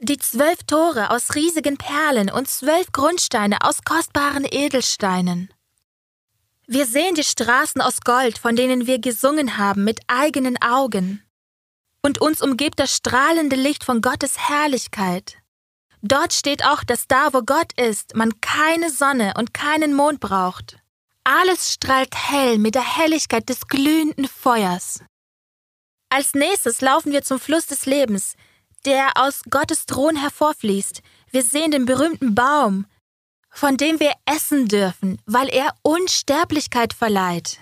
Die 0.00 0.16
zwölf 0.16 0.62
Tore 0.62 1.10
aus 1.10 1.34
riesigen 1.34 1.76
Perlen 1.76 2.30
und 2.30 2.48
zwölf 2.48 2.92
Grundsteine 2.92 3.58
aus 3.62 3.82
kostbaren 3.82 4.46
Edelsteinen. 4.48 5.52
Wir 6.68 6.86
sehen 6.86 7.16
die 7.16 7.24
Straßen 7.24 7.80
aus 7.80 8.02
Gold, 8.02 8.38
von 8.38 8.54
denen 8.54 8.86
wir 8.86 9.00
gesungen 9.00 9.58
haben, 9.58 9.82
mit 9.82 10.00
eigenen 10.06 10.60
Augen 10.62 11.24
und 12.00 12.20
uns 12.20 12.40
umgibt 12.40 12.78
das 12.78 12.94
strahlende 12.94 13.56
Licht 13.56 13.82
von 13.82 14.00
Gottes 14.00 14.38
Herrlichkeit. 14.48 15.38
Dort 16.00 16.32
steht 16.32 16.64
auch, 16.64 16.84
dass 16.84 17.08
da, 17.08 17.32
wo 17.32 17.42
Gott 17.42 17.72
ist, 17.72 18.14
man 18.14 18.40
keine 18.40 18.90
Sonne 18.90 19.34
und 19.36 19.52
keinen 19.52 19.94
Mond 19.94 20.20
braucht. 20.20 20.78
Alles 21.24 21.72
strahlt 21.72 22.14
hell 22.14 22.58
mit 22.58 22.76
der 22.76 22.96
Helligkeit 22.98 23.48
des 23.48 23.66
glühenden 23.66 24.28
Feuers. 24.28 25.00
Als 26.08 26.34
nächstes 26.34 26.80
laufen 26.80 27.10
wir 27.10 27.22
zum 27.22 27.40
Fluss 27.40 27.66
des 27.66 27.84
Lebens, 27.84 28.34
der 28.84 29.12
aus 29.16 29.42
Gottes 29.50 29.86
Thron 29.86 30.16
hervorfließt. 30.16 31.02
Wir 31.30 31.42
sehen 31.42 31.70
den 31.70 31.84
berühmten 31.84 32.34
Baum, 32.34 32.86
von 33.50 33.76
dem 33.76 34.00
wir 34.00 34.12
essen 34.24 34.68
dürfen, 34.68 35.20
weil 35.26 35.48
er 35.48 35.74
Unsterblichkeit 35.82 36.92
verleiht. 36.92 37.58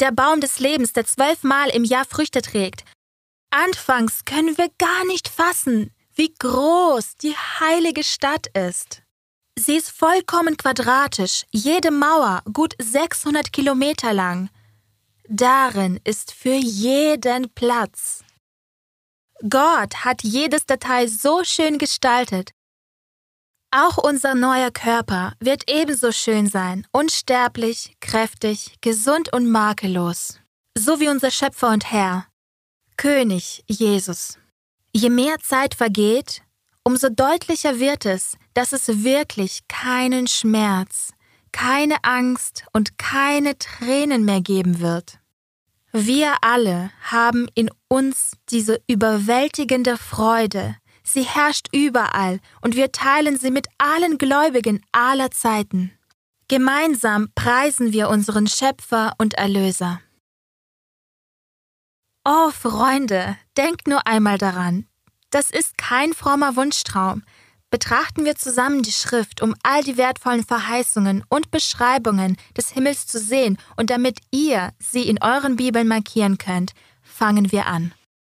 Der 0.00 0.10
Baum 0.10 0.40
des 0.40 0.58
Lebens, 0.58 0.92
der 0.92 1.06
zwölfmal 1.06 1.70
im 1.70 1.84
Jahr 1.84 2.04
Früchte 2.04 2.42
trägt 2.42 2.84
Anfangs 3.56 4.24
können 4.24 4.58
wir 4.58 4.68
gar 4.78 5.04
nicht 5.06 5.28
fassen, 5.28 5.92
wie 6.16 6.34
groß 6.40 7.14
die 7.22 7.36
heilige 7.60 8.02
Stadt 8.02 8.48
ist. 8.48 9.02
Sie 9.56 9.76
ist 9.76 9.90
vollkommen 9.92 10.56
quadratisch, 10.56 11.44
jede 11.52 11.92
Mauer 11.92 12.42
gut 12.52 12.74
600 12.82 13.52
Kilometer 13.52 14.12
lang. 14.12 14.50
Darin 15.28 16.00
ist 16.02 16.32
für 16.32 16.56
jeden 16.56 17.48
Platz. 17.50 18.23
Gott 19.48 20.04
hat 20.04 20.22
jedes 20.22 20.64
Detail 20.64 21.06
so 21.06 21.44
schön 21.44 21.78
gestaltet. 21.78 22.52
Auch 23.70 23.98
unser 23.98 24.34
neuer 24.34 24.70
Körper 24.70 25.34
wird 25.40 25.68
ebenso 25.68 26.12
schön 26.12 26.46
sein, 26.46 26.86
unsterblich, 26.92 27.96
kräftig, 28.00 28.76
gesund 28.80 29.32
und 29.32 29.50
makellos, 29.50 30.38
so 30.78 31.00
wie 31.00 31.08
unser 31.08 31.30
Schöpfer 31.30 31.70
und 31.70 31.90
Herr, 31.90 32.26
König 32.96 33.64
Jesus. 33.66 34.38
Je 34.92 35.10
mehr 35.10 35.38
Zeit 35.40 35.74
vergeht, 35.74 36.42
umso 36.84 37.08
deutlicher 37.10 37.80
wird 37.80 38.06
es, 38.06 38.38
dass 38.54 38.72
es 38.72 39.02
wirklich 39.02 39.66
keinen 39.68 40.26
Schmerz, 40.26 41.12
keine 41.52 41.96
Angst 42.02 42.64
und 42.72 42.96
keine 42.96 43.58
Tränen 43.58 44.24
mehr 44.24 44.40
geben 44.40 44.80
wird. 44.80 45.18
Wir 45.96 46.38
alle 46.40 46.90
haben 47.02 47.46
in 47.54 47.70
uns 47.86 48.32
diese 48.50 48.82
überwältigende 48.88 49.96
Freude. 49.96 50.74
Sie 51.04 51.22
herrscht 51.22 51.68
überall 51.72 52.40
und 52.60 52.74
wir 52.74 52.90
teilen 52.90 53.38
sie 53.38 53.52
mit 53.52 53.68
allen 53.78 54.18
Gläubigen 54.18 54.84
aller 54.90 55.30
Zeiten. 55.30 55.96
Gemeinsam 56.48 57.28
preisen 57.36 57.92
wir 57.92 58.08
unseren 58.08 58.48
Schöpfer 58.48 59.12
und 59.18 59.34
Erlöser. 59.34 60.00
Oh, 62.24 62.50
Freunde, 62.50 63.38
denkt 63.56 63.86
nur 63.86 64.04
einmal 64.04 64.38
daran. 64.38 64.88
Das 65.30 65.50
ist 65.50 65.78
kein 65.78 66.12
frommer 66.12 66.56
Wunschtraum, 66.56 67.22
betrachten 67.74 68.24
wir 68.24 68.36
zusammen 68.36 68.84
die 68.84 68.92
Schrift, 68.92 69.42
um 69.42 69.56
all 69.64 69.82
die 69.82 69.96
wertvollen 69.96 70.44
Verheißungen 70.44 71.24
und 71.28 71.50
Beschreibungen 71.50 72.36
des 72.56 72.70
Himmels 72.70 73.08
zu 73.08 73.18
sehen 73.18 73.58
und 73.76 73.90
damit 73.90 74.20
ihr 74.30 74.72
sie 74.78 75.08
in 75.08 75.20
euren 75.20 75.56
Bibeln 75.56 75.88
markieren 75.88 76.38
könnt, 76.38 76.72
fangen 77.02 77.50
wir 77.50 77.66
an. 77.66 77.92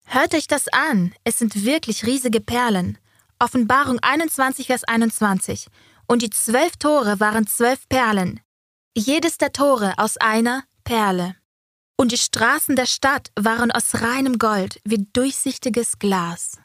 Hört 0.07 0.33
euch 0.33 0.47
das 0.47 0.67
an, 0.69 1.13
es 1.23 1.37
sind 1.37 1.65
wirklich 1.65 2.07
riesige 2.07 2.41
Perlen. 2.41 2.97
Offenbarung 3.37 3.99
21, 3.99 4.65
Vers 4.65 4.85
21. 4.85 5.67
Und 6.07 6.23
die 6.23 6.31
zwölf 6.31 6.75
Tore 6.77 7.19
waren 7.19 7.45
zwölf 7.45 7.87
Perlen. 7.89 8.39
Jedes 8.97 9.37
der 9.37 9.53
Tore 9.53 9.93
aus 9.97 10.17
einer 10.17 10.63
Perle. 10.83 11.35
Und 11.95 12.11
die 12.11 12.17
Straßen 12.17 12.75
der 12.75 12.87
Stadt 12.87 13.29
waren 13.39 13.69
aus 13.69 14.01
reinem 14.01 14.39
Gold 14.39 14.81
wie 14.83 15.05
durchsichtiges 15.13 15.99
Glas. 15.99 16.57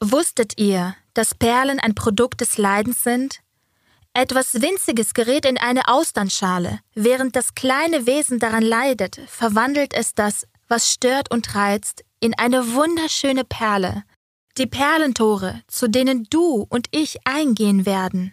Wusstet 0.00 0.58
ihr, 0.58 0.96
dass 1.18 1.34
Perlen 1.34 1.80
ein 1.80 1.96
Produkt 1.96 2.40
des 2.40 2.58
Leidens 2.58 3.02
sind? 3.02 3.40
Etwas 4.12 4.62
Winziges 4.62 5.14
gerät 5.14 5.46
in 5.46 5.58
eine 5.58 5.88
Austernschale. 5.88 6.78
Während 6.94 7.34
das 7.34 7.56
kleine 7.56 8.06
Wesen 8.06 8.38
daran 8.38 8.62
leidet, 8.62 9.20
verwandelt 9.26 9.94
es 9.94 10.14
das, 10.14 10.46
was 10.68 10.92
stört 10.92 11.28
und 11.32 11.56
reizt, 11.56 12.04
in 12.20 12.38
eine 12.38 12.72
wunderschöne 12.72 13.42
Perle. 13.42 14.04
Die 14.58 14.68
Perlentore, 14.68 15.60
zu 15.66 15.88
denen 15.88 16.28
du 16.30 16.64
und 16.68 16.86
ich 16.92 17.26
eingehen 17.26 17.84
werden. 17.84 18.32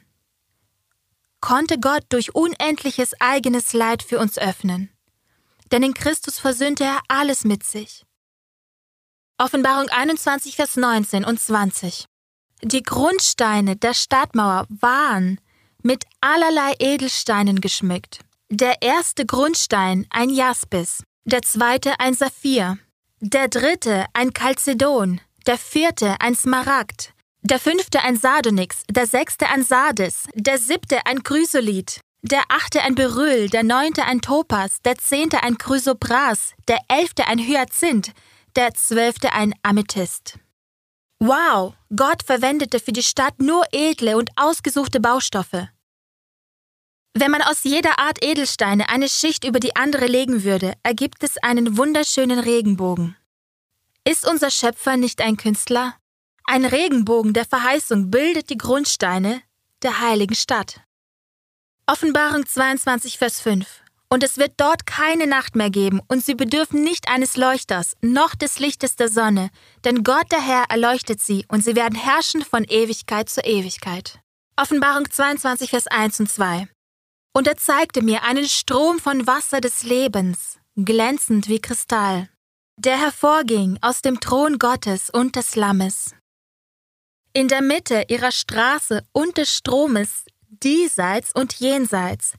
Konnte 1.41 1.79
Gott 1.79 2.03
durch 2.09 2.35
unendliches 2.35 3.19
eigenes 3.19 3.73
Leid 3.73 4.03
für 4.03 4.19
uns 4.19 4.37
öffnen. 4.37 4.91
Denn 5.71 5.81
in 5.81 5.95
Christus 5.95 6.37
versöhnte 6.37 6.83
er 6.83 6.99
alles 7.07 7.45
mit 7.45 7.63
sich. 7.63 8.05
Offenbarung 9.39 9.89
21, 9.89 10.55
Vers 10.55 10.75
19 10.77 11.25
und 11.25 11.39
20. 11.39 12.05
Die 12.67 12.81
Grundsteine 12.81 13.75
der 13.75 13.93
Stadtmauer 13.93 14.65
waren 14.69 15.39
mit 15.83 16.03
allerlei 16.19 16.73
Edelsteinen 16.79 17.61
geschmückt. 17.61 18.21
Der 18.49 18.81
erste 18.81 19.23
Grundstein 19.27 20.07
ein 20.09 20.31
Jaspis, 20.31 21.03
der 21.25 21.43
zweite 21.43 21.99
ein 21.99 22.15
Saphir, 22.15 22.79
der 23.19 23.49
dritte 23.49 24.07
ein 24.13 24.33
Chalcedon, 24.33 25.21
der 25.45 25.59
vierte 25.59 26.15
ein 26.19 26.33
Smaragd, 26.33 27.13
der 27.43 27.59
fünfte 27.59 28.01
ein 28.01 28.17
Sardonyx, 28.17 28.81
der 28.89 29.05
sechste 29.05 29.47
ein 29.47 29.63
Sardis, 29.63 30.23
der 30.33 30.57
siebte 30.57 31.05
ein 31.05 31.21
Chrysolith, 31.21 32.01
der 32.23 32.41
achte 32.49 32.81
ein 32.81 32.95
Beryl, 32.95 33.47
der 33.47 33.61
neunte 33.61 34.05
ein 34.05 34.21
Topas, 34.21 34.77
der 34.83 34.97
zehnte 34.97 35.43
ein 35.43 35.59
Chrysopras, 35.59 36.53
der 36.67 36.79
elfte 36.87 37.27
ein 37.27 37.37
Hyazinth, 37.37 38.11
der 38.55 38.73
zwölfte 38.73 39.33
ein 39.33 39.53
Amethyst. 39.61 40.39
Wow, 41.19 41.73
Gott 41.95 42.23
verwendete 42.23 42.79
für 42.79 42.91
die 42.91 43.03
Stadt 43.03 43.39
nur 43.39 43.63
edle 43.71 44.17
und 44.17 44.29
ausgesuchte 44.35 44.99
Baustoffe. 44.99 45.69
Wenn 47.13 47.31
man 47.31 47.41
aus 47.41 47.63
jeder 47.63 47.97
Art 47.99 48.21
Edelsteine 48.21 48.89
eine 48.89 49.07
Schicht 49.07 49.45
über 49.45 49.61
die 49.61 49.75
andere 49.77 50.07
legen 50.07 50.43
würde, 50.43 50.73
ergibt 50.83 51.23
es 51.23 51.37
einen 51.37 51.77
wunderschönen 51.77 52.39
Regenbogen. 52.39 53.15
Ist 54.03 54.27
unser 54.27 54.51
Schöpfer 54.51 54.97
nicht 54.97 55.21
ein 55.21 55.37
Künstler? 55.37 55.95
Ein 56.43 56.65
Regenbogen 56.65 57.33
der 57.33 57.45
Verheißung 57.45 58.11
bildet 58.11 58.49
die 58.49 58.57
Grundsteine 58.57 59.41
der 59.81 60.01
heiligen 60.01 60.35
Stadt. 60.35 60.81
Offenbarung 61.87 62.45
22, 62.45 63.17
Vers 63.17 63.39
5 63.39 63.84
und 64.09 64.23
es 64.23 64.37
wird 64.37 64.53
dort 64.57 64.85
keine 64.85 65.27
Nacht 65.27 65.55
mehr 65.55 65.69
geben, 65.69 66.01
und 66.07 66.23
sie 66.23 66.35
bedürfen 66.35 66.83
nicht 66.83 67.07
eines 67.07 67.37
Leuchters, 67.37 67.95
noch 68.01 68.35
des 68.35 68.59
Lichtes 68.59 68.95
der 68.95 69.09
Sonne, 69.09 69.49
denn 69.83 70.03
Gott 70.03 70.31
der 70.31 70.41
Herr 70.41 70.65
erleuchtet 70.69 71.21
sie, 71.21 71.45
und 71.47 71.63
sie 71.63 71.75
werden 71.75 71.95
herrschen 71.97 72.43
von 72.43 72.63
Ewigkeit 72.63 73.29
zu 73.29 73.41
Ewigkeit. 73.41 74.19
Offenbarung 74.57 75.09
22, 75.09 75.69
Vers 75.69 75.87
1 75.87 76.21
und 76.21 76.31
2. 76.31 76.67
Und 77.33 77.47
er 77.47 77.57
zeigte 77.57 78.01
mir 78.01 78.23
einen 78.23 78.47
Strom 78.47 78.99
von 78.99 79.27
Wasser 79.27 79.59
des 79.59 79.83
Lebens, 79.83 80.59
glänzend 80.77 81.49
wie 81.49 81.59
Kristall, 81.59 82.29
der 82.77 82.97
hervorging 82.97 83.77
aus 83.81 84.01
dem 84.01 84.19
Thron 84.19 84.59
Gottes 84.59 85.09
und 85.09 85.35
des 85.35 85.55
Lammes. 85.55 86.15
In 87.33 87.49
der 87.49 87.61
Mitte 87.61 88.05
ihrer 88.07 88.31
Straße 88.31 89.03
und 89.11 89.37
des 89.37 89.53
Stromes, 89.53 90.25
diesseits 90.47 91.33
und 91.33 91.53
jenseits, 91.55 92.33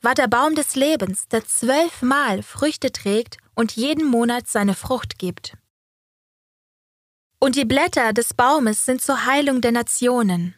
war 0.00 0.14
der 0.14 0.28
Baum 0.28 0.54
des 0.54 0.76
Lebens, 0.76 1.28
der 1.28 1.44
zwölfmal 1.44 2.42
Früchte 2.42 2.92
trägt 2.92 3.38
und 3.54 3.72
jeden 3.72 4.06
Monat 4.06 4.46
seine 4.46 4.74
Frucht 4.74 5.18
gibt. 5.18 5.56
Und 7.40 7.56
die 7.56 7.64
Blätter 7.64 8.12
des 8.12 8.34
Baumes 8.34 8.84
sind 8.84 9.00
zur 9.02 9.26
Heilung 9.26 9.60
der 9.60 9.72
Nationen. 9.72 10.54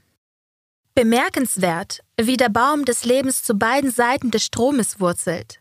Bemerkenswert, 0.95 2.01
wie 2.20 2.36
der 2.36 2.49
Baum 2.49 2.84
des 2.84 3.05
Lebens 3.05 3.43
zu 3.43 3.55
beiden 3.55 3.91
Seiten 3.91 4.30
des 4.30 4.45
Stromes 4.45 5.01
wurzelt. 5.01 5.61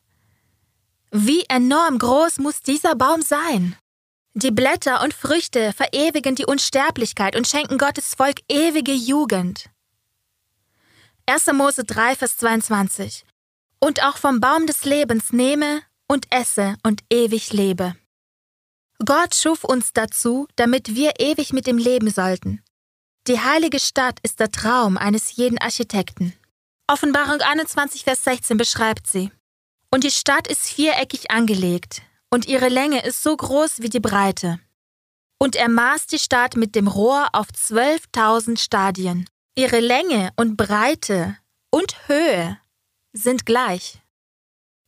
Wie 1.11 1.43
enorm 1.49 1.97
groß 1.97 2.39
muss 2.39 2.61
dieser 2.61 2.95
Baum 2.95 3.21
sein? 3.21 3.75
Die 4.33 4.51
Blätter 4.51 5.01
und 5.03 5.13
Früchte 5.13 5.73
verewigen 5.73 6.35
die 6.35 6.45
Unsterblichkeit 6.45 7.35
und 7.35 7.47
schenken 7.47 7.77
Gottes 7.77 8.15
Volk 8.15 8.39
ewige 8.47 8.93
Jugend. 8.93 9.69
1. 11.25 11.47
Mose 11.53 11.83
3, 11.83 12.15
Vers 12.15 12.37
22 12.37 13.25
und 13.79 14.03
auch 14.03 14.17
vom 14.17 14.39
Baum 14.39 14.67
des 14.67 14.85
Lebens 14.85 15.31
nehme 15.31 15.81
und 16.07 16.27
esse 16.31 16.75
und 16.83 17.03
ewig 17.09 17.53
lebe. 17.53 17.95
Gott 19.05 19.35
schuf 19.35 19.63
uns 19.63 19.93
dazu, 19.93 20.47
damit 20.55 20.95
wir 20.95 21.13
ewig 21.19 21.53
mit 21.53 21.67
ihm 21.67 21.77
leben 21.77 22.09
sollten. 22.09 22.61
Die 23.27 23.39
heilige 23.39 23.79
Stadt 23.79 24.19
ist 24.23 24.39
der 24.39 24.51
Traum 24.51 24.97
eines 24.97 25.35
jeden 25.35 25.57
Architekten. 25.57 26.33
Offenbarung 26.87 27.39
21, 27.39 28.03
Vers 28.03 28.23
16 28.23 28.57
beschreibt 28.57 29.07
sie. 29.07 29.31
Und 29.91 30.03
die 30.03 30.11
Stadt 30.11 30.47
ist 30.47 30.67
viereckig 30.67 31.31
angelegt, 31.31 32.01
und 32.29 32.47
ihre 32.47 32.69
Länge 32.69 33.03
ist 33.05 33.23
so 33.23 33.35
groß 33.35 33.79
wie 33.79 33.89
die 33.89 33.99
Breite. 33.99 34.59
Und 35.39 35.55
er 35.55 35.69
maß 35.69 36.07
die 36.07 36.19
Stadt 36.19 36.55
mit 36.55 36.75
dem 36.75 36.87
Rohr 36.87 37.29
auf 37.31 37.47
12.000 37.47 38.59
Stadien. 38.59 39.29
Ihre 39.55 39.79
Länge 39.79 40.31
und 40.35 40.57
Breite 40.57 41.37
und 41.71 42.07
Höhe 42.07 42.59
sind 43.13 43.45
gleich. 43.45 44.01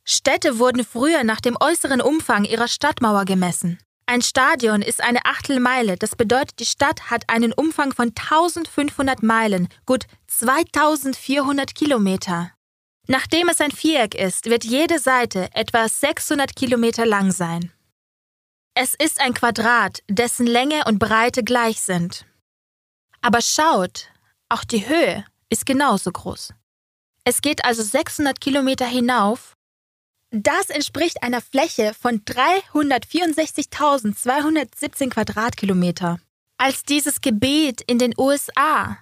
Städte 0.04 0.60
wurden 0.60 0.84
früher 0.84 1.24
nach 1.24 1.42
dem 1.42 1.58
äußeren 1.60 2.02
Umfang 2.02 2.46
ihrer 2.46 2.68
Stadtmauer 2.68 3.26
gemessen. 3.26 3.80
Ein 4.06 4.22
Stadion 4.22 4.82
ist 4.82 5.02
eine 5.02 5.26
Achtelmeile, 5.26 5.96
das 5.96 6.16
bedeutet, 6.16 6.60
die 6.60 6.66
Stadt 6.66 7.10
hat 7.10 7.30
einen 7.30 7.54
Umfang 7.54 7.94
von 7.94 8.10
1500 8.10 9.24
Meilen, 9.24 9.70
gut 9.86 10.06
2400 10.28 11.74
Kilometer. 11.76 12.52
Nachdem 13.08 13.50
es 13.50 13.62
ein 13.62 13.72
Viereck 13.72 14.16
ist, 14.16 14.46
wird 14.48 14.64
jede 14.64 15.00
Seite 15.00 15.50
etwa 15.54 15.88
600 15.88 16.56
Kilometer 16.56 17.06
lang 17.06 17.32
sein. 17.32 17.72
Es 18.74 18.96
ist 18.96 19.20
ein 19.22 19.34
Quadrat, 19.34 20.02
dessen 20.10 20.46
Länge 20.46 20.84
und 20.86 21.00
Breite 21.00 21.44
gleich 21.44 21.82
sind. 21.82 22.26
Aber 23.22 23.42
schaut, 23.42 24.10
auch 24.50 24.64
die 24.64 24.88
Höhe 24.88 25.26
ist 25.50 25.66
genauso 25.66 26.12
groß. 26.12 26.54
Es 27.24 27.42
geht 27.42 27.66
also 27.66 27.84
600 27.84 28.42
Kilometer 28.42 28.86
hinauf. 28.86 29.56
Das 30.32 30.70
entspricht 30.70 31.24
einer 31.24 31.42
Fläche 31.42 31.94
von 31.94 32.22
364.217 32.22 35.10
Quadratkilometer. 35.10 36.20
Als 36.58 36.84
dieses 36.84 37.22
Gebiet 37.22 37.82
in 37.82 38.00
den 38.00 38.14
USA. 38.18 38.98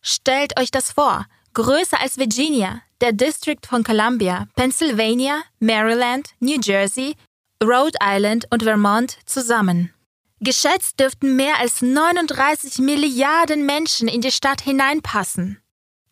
Stellt 0.00 0.58
euch 0.58 0.70
das 0.70 0.92
vor, 0.92 1.26
größer 1.52 2.00
als 2.00 2.16
Virginia, 2.18 2.80
der 3.00 3.12
District 3.12 3.60
von 3.66 3.82
Columbia, 3.84 4.48
Pennsylvania, 4.56 5.42
Maryland, 5.60 6.30
New 6.40 6.58
Jersey, 6.60 7.14
Rhode 7.62 7.98
Island 8.02 8.46
und 8.50 8.62
Vermont 8.62 9.18
zusammen. 9.26 9.92
Geschätzt 10.40 10.98
dürften 11.00 11.36
mehr 11.36 11.58
als 11.58 11.82
39 11.82 12.78
Milliarden 12.78 13.64
Menschen 13.64 14.08
in 14.08 14.20
die 14.20 14.32
Stadt 14.32 14.60
hineinpassen. 14.60 15.63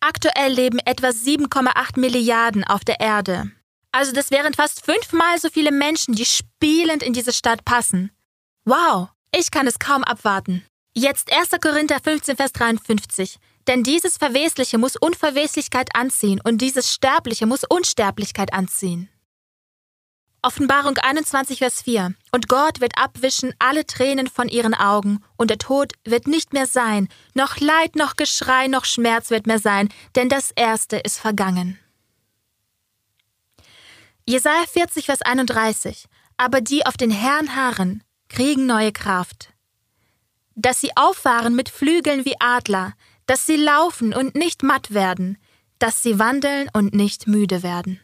Aktuell 0.05 0.53
leben 0.53 0.81
etwa 0.81 1.11
7,8 1.11 2.01
Milliarden 2.01 2.65
auf 2.65 2.85
der 2.85 2.99
Erde. 2.99 3.53
Also 3.93 4.11
das 4.11 4.33
wären 4.33 4.53
fast 4.53 4.85
fünfmal 4.85 5.39
so 5.39 5.49
viele 5.49 5.71
Menschen, 5.71 6.17
die 6.17 6.25
spielend 6.25 7.05
in 7.05 7.13
diese 7.13 7.33
Stadt 7.33 7.65
passen. 7.65 8.11
Wow, 8.65 9.11
ich 9.33 9.53
kann 9.53 9.69
es 9.69 9.79
kaum 9.79 10.03
abwarten. 10.03 10.67
Jetzt 10.93 11.33
1. 11.33 11.51
Korinther 11.61 12.01
15, 12.03 12.37
Vers 12.37 12.53
53. 12.53 13.37
Denn 13.69 13.85
dieses 13.85 14.17
Verwesliche 14.17 14.77
muss 14.77 14.97
Unverweslichkeit 14.97 15.95
anziehen 15.95 16.41
und 16.43 16.59
dieses 16.59 16.93
Sterbliche 16.93 17.47
muss 17.47 17.63
Unsterblichkeit 17.63 18.53
anziehen. 18.53 19.09
Offenbarung 20.45 20.99
21, 20.99 21.59
Vers 21.59 21.83
4. 21.83 22.15
Und 22.33 22.49
Gott 22.49 22.81
wird 22.81 22.99
abwischen 22.99 23.55
alle 23.61 23.87
Tränen 23.87 24.27
von 24.27 24.49
ihren 24.49 24.75
Augen, 24.75 25.23
und 25.37 25.51
der 25.51 25.59
Tod 25.59 25.93
wird 26.05 26.27
nicht 26.27 26.53
mehr 26.53 26.67
sein, 26.67 27.09
noch 27.35 27.61
Leid, 27.61 27.95
noch 27.95 28.17
Geschrei, 28.17 28.67
noch 28.67 28.85
Schmerz 28.85 29.31
wird 29.31 29.47
mehr 29.47 29.61
sein, 29.61 29.89
denn 30.17 30.29
das 30.29 30.51
Erste 30.51 30.97
ist 30.97 31.21
vergangen. 31.21 31.79
Jesaja 34.27 34.65
40, 34.67 35.07
Vers 35.07 35.23
31. 35.23 36.07
Aber 36.37 36.61
die 36.61 36.87
auf 36.87 36.97
den 36.97 37.13
Herrn 37.13 37.55
harren, 37.55 38.03
kriegen 38.29 38.67
neue 38.67 38.91
Kraft. 38.91 39.53
Dass 40.57 40.81
sie 40.81 40.91
auffahren 40.97 41.55
mit 41.55 41.69
Flügeln 41.69 42.25
wie 42.25 42.41
Adler, 42.41 42.95
dass 43.27 43.47
sie 43.47 43.57
laufen 43.57 44.13
und 44.13 44.35
nicht 44.35 44.65
matt 44.65 44.93
werden, 44.93 45.39
dass 45.79 46.03
sie 46.03 46.19
wandeln 46.19 46.69
und 46.73 46.95
nicht 46.95 47.29
müde 47.29 47.63
werden. 47.63 48.01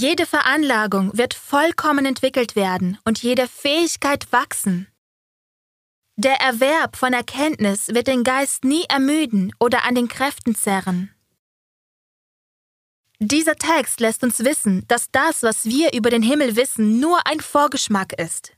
Jede 0.00 0.26
Veranlagung 0.26 1.10
wird 1.18 1.34
vollkommen 1.34 2.06
entwickelt 2.06 2.54
werden 2.54 2.98
und 3.04 3.20
jede 3.20 3.48
Fähigkeit 3.48 4.30
wachsen. 4.30 4.86
Der 6.14 6.40
Erwerb 6.40 6.96
von 6.96 7.12
Erkenntnis 7.12 7.88
wird 7.88 8.06
den 8.06 8.22
Geist 8.22 8.62
nie 8.62 8.84
ermüden 8.88 9.52
oder 9.58 9.82
an 9.82 9.96
den 9.96 10.06
Kräften 10.06 10.54
zerren. 10.54 11.12
Dieser 13.18 13.56
Text 13.56 13.98
lässt 13.98 14.22
uns 14.22 14.38
wissen, 14.44 14.84
dass 14.86 15.10
das, 15.10 15.42
was 15.42 15.64
wir 15.64 15.92
über 15.92 16.10
den 16.10 16.22
Himmel 16.22 16.54
wissen, 16.54 17.00
nur 17.00 17.26
ein 17.26 17.40
Vorgeschmack 17.40 18.12
ist. 18.12 18.52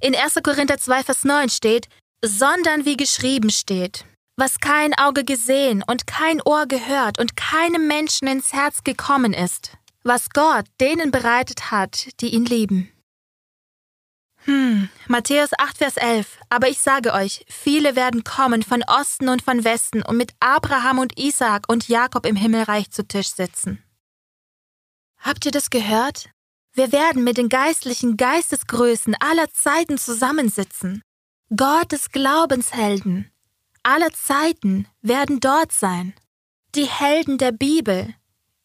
In 0.00 0.14
1. 0.14 0.34
Korinther 0.44 0.78
2, 0.78 1.02
Vers 1.02 1.24
9 1.24 1.48
steht, 1.48 1.88
sondern 2.24 2.84
wie 2.84 2.96
geschrieben 2.96 3.50
steht, 3.50 4.04
was 4.36 4.60
kein 4.60 4.94
Auge 4.94 5.24
gesehen 5.24 5.82
und 5.84 6.06
kein 6.06 6.40
Ohr 6.40 6.66
gehört 6.66 7.18
und 7.18 7.36
keinem 7.36 7.88
Menschen 7.88 8.28
ins 8.28 8.52
Herz 8.52 8.84
gekommen 8.84 9.32
ist, 9.32 9.76
was 10.04 10.30
Gott 10.30 10.66
denen 10.80 11.10
bereitet 11.10 11.70
hat, 11.70 12.20
die 12.20 12.34
ihn 12.34 12.44
lieben. 12.44 12.90
Hm, 14.44 14.90
Matthäus 15.08 15.50
8, 15.56 15.78
Vers 15.78 15.96
11. 15.96 16.38
Aber 16.50 16.68
ich 16.68 16.78
sage 16.78 17.14
euch, 17.14 17.44
viele 17.48 17.96
werden 17.96 18.24
kommen 18.24 18.62
von 18.62 18.82
Osten 18.86 19.28
und 19.28 19.42
von 19.42 19.64
Westen 19.64 20.02
und 20.02 20.16
mit 20.16 20.34
Abraham 20.40 20.98
und 20.98 21.18
Isaak 21.18 21.68
und 21.68 21.88
Jakob 21.88 22.26
im 22.26 22.36
Himmelreich 22.36 22.90
zu 22.90 23.06
Tisch 23.06 23.28
sitzen. 23.28 23.82
Habt 25.18 25.46
ihr 25.46 25.52
das 25.52 25.70
gehört? 25.70 26.28
Wir 26.74 26.92
werden 26.92 27.24
mit 27.24 27.38
den 27.38 27.48
geistlichen 27.48 28.16
Geistesgrößen 28.16 29.16
aller 29.20 29.50
Zeiten 29.50 29.96
zusammensitzen. 29.96 31.02
Gottes 31.56 32.10
Glaubenshelden 32.10 33.30
aller 33.84 34.12
Zeiten 34.12 34.88
werden 35.02 35.40
dort 35.40 35.72
sein. 35.72 36.14
Die 36.74 36.86
Helden 36.86 37.38
der 37.38 37.52
Bibel, 37.52 38.14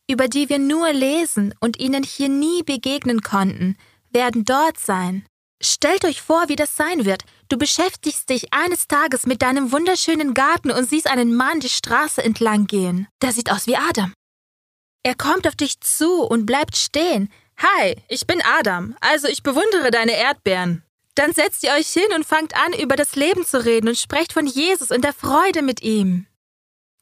über 0.10 0.28
die 0.28 0.50
wir 0.50 0.58
nur 0.58 0.92
lesen 0.92 1.54
und 1.60 1.80
ihnen 1.80 2.04
hier 2.04 2.30
nie 2.30 2.64
begegnen 2.64 3.22
konnten, 3.22 3.78
werden 4.10 4.44
dort 4.44 4.80
sein. 4.80 5.26
Stellt 5.62 6.04
euch 6.04 6.22
vor, 6.22 6.50
wie 6.50 6.56
das 6.56 6.76
sein 6.76 7.06
wird. 7.06 7.24
Du 7.50 7.58
beschäftigst 7.58 8.30
dich 8.30 8.54
eines 8.54 8.88
Tages 8.88 9.26
mit 9.26 9.42
deinem 9.42 9.72
wunderschönen 9.72 10.34
Garten 10.34 10.72
und 10.72 10.90
siehst 10.90 11.08
einen 11.08 11.36
Mann 11.36 11.60
die 11.60 11.70
Straße 11.70 12.24
entlang 12.24 12.66
gehen. 12.66 13.08
Der 13.22 13.34
sieht 13.34 13.52
aus 13.52 13.68
wie 13.68 13.76
Adam. 13.76 14.14
Er 15.04 15.16
kommt 15.16 15.48
auf 15.48 15.56
dich 15.56 15.80
zu 15.82 16.24
und 16.24 16.46
bleibt 16.46 16.76
stehen. 16.76 17.30
Hi, 17.58 17.96
ich 18.08 18.26
bin 18.26 18.42
Adam, 18.42 18.96
also 19.02 19.28
ich 19.28 19.44
bewundere 19.44 19.92
deine 19.92 20.14
Erdbeeren. 20.14 20.84
Dann 21.16 21.34
setzt 21.34 21.64
ihr 21.64 21.74
euch 21.74 21.88
hin 21.88 22.12
und 22.16 22.26
fangt 22.26 22.56
an, 22.56 22.74
über 22.74 22.96
das 22.96 23.16
Leben 23.16 23.46
zu 23.46 23.64
reden 23.64 23.90
und 23.90 23.98
sprecht 23.98 24.32
von 24.32 24.48
Jesus 24.48 24.92
und 24.92 25.04
der 25.04 25.14
Freude 25.14 25.62
mit 25.62 25.82
ihm. 25.82 26.26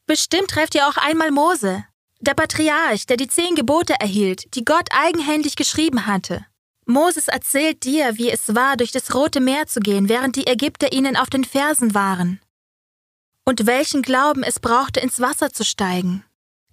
Bestimmt 0.06 0.50
trefft 0.50 0.74
ihr 0.74 0.88
auch 0.88 0.96
einmal 0.96 1.30
Mose, 1.30 1.84
der 2.20 2.34
Patriarch, 2.34 3.06
der 3.06 3.16
die 3.16 3.28
zehn 3.28 3.54
Gebote 3.54 3.94
erhielt, 3.98 4.54
die 4.54 4.64
Gott 4.64 4.88
eigenhändig 4.90 5.56
geschrieben 5.56 6.06
hatte. 6.06 6.44
Moses 6.84 7.28
erzählt 7.28 7.84
dir, 7.84 8.16
wie 8.16 8.30
es 8.30 8.54
war, 8.54 8.76
durch 8.76 8.92
das 8.92 9.14
Rote 9.14 9.40
Meer 9.40 9.66
zu 9.66 9.80
gehen, 9.80 10.08
während 10.08 10.36
die 10.36 10.46
Ägypter 10.46 10.92
ihnen 10.92 11.16
auf 11.16 11.28
den 11.28 11.44
Fersen 11.44 11.94
waren. 11.94 12.40
Und 13.44 13.66
welchen 13.66 14.02
Glauben 14.02 14.42
es 14.42 14.58
brauchte, 14.58 15.00
ins 15.00 15.20
Wasser 15.20 15.52
zu 15.52 15.64
steigen. 15.64 16.24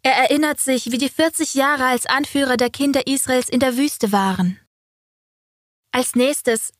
Er 0.04 0.14
erinnert 0.14 0.60
sich, 0.60 0.92
wie 0.92 0.98
die 0.98 1.10
40 1.10 1.54
Jahre 1.54 1.86
als 1.86 2.06
Anführer 2.06 2.58
der 2.58 2.70
Kinder 2.70 3.08
Israels 3.08 3.50
in 3.50 3.60
der 3.60 3.76
Wüste 3.76 4.12
waren. 4.12 4.60
Als 5.92 6.16
nächstes 6.16 6.74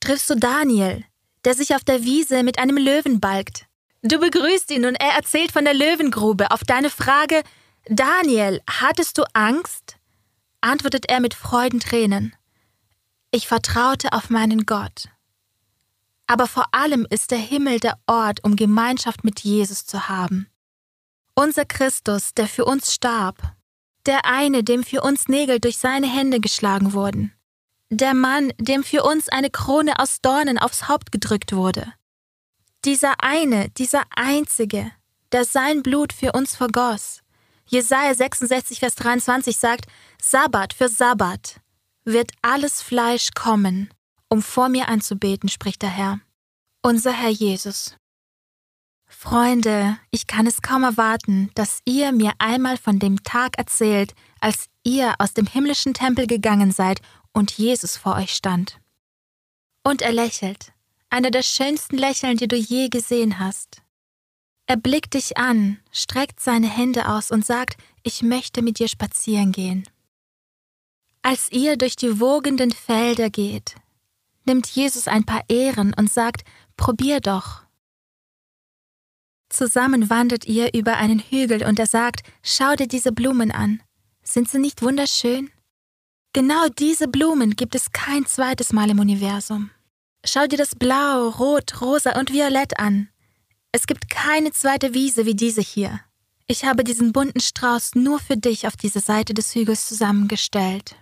triffst 0.00 0.30
du 0.30 0.34
Daniel, 0.34 1.04
der 1.44 1.54
sich 1.54 1.74
auf 1.74 1.84
der 1.84 2.04
Wiese 2.04 2.42
mit 2.42 2.58
einem 2.58 2.76
Löwen 2.76 3.20
balgt. 3.20 3.66
Du 4.02 4.18
begrüßt 4.18 4.70
ihn 4.70 4.84
und 4.84 4.94
er 4.94 5.16
erzählt 5.16 5.52
von 5.52 5.64
der 5.64 5.74
Löwengrube. 5.74 6.50
Auf 6.50 6.62
deine 6.62 6.90
Frage, 6.90 7.42
Daniel, 7.88 8.60
hattest 8.68 9.18
du 9.18 9.24
Angst? 9.32 9.96
antwortet 10.60 11.08
er 11.08 11.20
mit 11.20 11.34
Freudentränen. 11.34 12.34
Ich 13.30 13.46
vertraute 13.46 14.12
auf 14.12 14.30
meinen 14.30 14.66
Gott. 14.66 15.08
Aber 16.26 16.48
vor 16.48 16.66
allem 16.72 17.06
ist 17.08 17.30
der 17.30 17.38
Himmel 17.38 17.78
der 17.78 17.98
Ort, 18.06 18.42
um 18.42 18.56
Gemeinschaft 18.56 19.22
mit 19.22 19.40
Jesus 19.40 19.86
zu 19.86 20.08
haben. 20.08 20.48
Unser 21.34 21.64
Christus, 21.64 22.34
der 22.34 22.48
für 22.48 22.64
uns 22.64 22.92
starb, 22.92 23.54
der 24.06 24.24
eine, 24.24 24.64
dem 24.64 24.82
für 24.82 25.02
uns 25.02 25.28
Nägel 25.28 25.60
durch 25.60 25.78
seine 25.78 26.08
Hände 26.08 26.40
geschlagen 26.40 26.92
wurden, 26.92 27.32
der 27.90 28.14
Mann, 28.14 28.52
dem 28.58 28.82
für 28.82 29.04
uns 29.04 29.28
eine 29.28 29.50
Krone 29.50 30.00
aus 30.00 30.20
Dornen 30.20 30.58
aufs 30.58 30.88
Haupt 30.88 31.12
gedrückt 31.12 31.54
wurde, 31.54 31.92
dieser 32.84 33.22
eine, 33.22 33.70
dieser 33.70 34.02
einzige, 34.10 34.90
der 35.30 35.44
sein 35.44 35.82
Blut 35.82 36.12
für 36.12 36.32
uns 36.32 36.56
vergoss. 36.56 37.22
Jesaja 37.66 38.14
66, 38.14 38.78
Vers 38.78 38.94
23 38.94 39.56
sagt: 39.56 39.86
Sabbat 40.22 40.72
für 40.72 40.88
Sabbat 40.88 41.60
wird 42.04 42.30
alles 42.42 42.80
Fleisch 42.82 43.30
kommen, 43.34 43.90
um 44.28 44.42
vor 44.42 44.68
mir 44.68 44.88
anzubeten, 44.88 45.48
spricht 45.48 45.82
der 45.82 45.90
Herr. 45.90 46.20
Unser 46.82 47.12
Herr 47.12 47.30
Jesus. 47.30 47.96
Freunde, 49.08 49.98
ich 50.10 50.26
kann 50.26 50.46
es 50.46 50.62
kaum 50.62 50.82
erwarten, 50.82 51.50
dass 51.54 51.80
ihr 51.84 52.12
mir 52.12 52.32
einmal 52.38 52.76
von 52.76 52.98
dem 52.98 53.22
Tag 53.22 53.58
erzählt, 53.58 54.14
als 54.40 54.66
ihr 54.84 55.14
aus 55.18 55.32
dem 55.32 55.46
himmlischen 55.46 55.94
Tempel 55.94 56.26
gegangen 56.26 56.72
seid 56.72 57.00
und 57.32 57.52
Jesus 57.52 57.96
vor 57.96 58.16
euch 58.16 58.32
stand. 58.32 58.80
Und 59.82 60.02
er 60.02 60.12
lächelt, 60.12 60.72
einer 61.10 61.30
der 61.30 61.42
schönsten 61.42 61.96
Lächeln, 61.96 62.36
die 62.36 62.48
du 62.48 62.56
je 62.56 62.88
gesehen 62.88 63.38
hast. 63.38 63.82
Er 64.66 64.76
blickt 64.76 65.14
dich 65.14 65.36
an, 65.36 65.78
streckt 65.92 66.40
seine 66.40 66.68
Hände 66.68 67.08
aus 67.08 67.30
und 67.30 67.46
sagt, 67.46 67.76
ich 68.02 68.22
möchte 68.22 68.62
mit 68.62 68.78
dir 68.78 68.88
spazieren 68.88 69.52
gehen. 69.52 69.88
Als 71.22 71.50
ihr 71.50 71.76
durch 71.76 71.96
die 71.96 72.20
wogenden 72.20 72.72
Felder 72.72 73.30
geht, 73.30 73.76
nimmt 74.44 74.66
Jesus 74.66 75.08
ein 75.08 75.24
paar 75.24 75.44
Ehren 75.48 75.94
und 75.94 76.12
sagt, 76.12 76.42
probier 76.76 77.20
doch, 77.20 77.66
Zusammen 79.48 80.10
wandert 80.10 80.44
ihr 80.46 80.74
über 80.74 80.96
einen 80.96 81.20
Hügel 81.20 81.64
und 81.64 81.78
er 81.78 81.86
sagt, 81.86 82.22
schau 82.42 82.74
dir 82.74 82.88
diese 82.88 83.12
Blumen 83.12 83.50
an. 83.50 83.82
Sind 84.22 84.50
sie 84.50 84.58
nicht 84.58 84.82
wunderschön? 84.82 85.50
Genau 86.32 86.68
diese 86.68 87.08
Blumen 87.08 87.56
gibt 87.56 87.74
es 87.74 87.92
kein 87.92 88.26
zweites 88.26 88.72
Mal 88.72 88.90
im 88.90 88.98
Universum. 88.98 89.70
Schau 90.24 90.46
dir 90.46 90.58
das 90.58 90.74
Blau, 90.74 91.28
Rot, 91.28 91.80
Rosa 91.80 92.18
und 92.18 92.32
Violett 92.32 92.78
an. 92.78 93.08
Es 93.76 93.86
gibt 93.86 94.08
keine 94.08 94.52
zweite 94.52 94.94
Wiese 94.94 95.26
wie 95.26 95.34
diese 95.34 95.60
hier. 95.60 96.00
Ich 96.46 96.64
habe 96.64 96.82
diesen 96.82 97.12
bunten 97.12 97.40
Strauß 97.40 97.94
nur 97.94 98.18
für 98.18 98.38
dich 98.38 98.66
auf 98.66 98.74
diese 98.74 99.00
Seite 99.00 99.34
des 99.34 99.54
Hügels 99.54 99.86
zusammengestellt. 99.86 100.96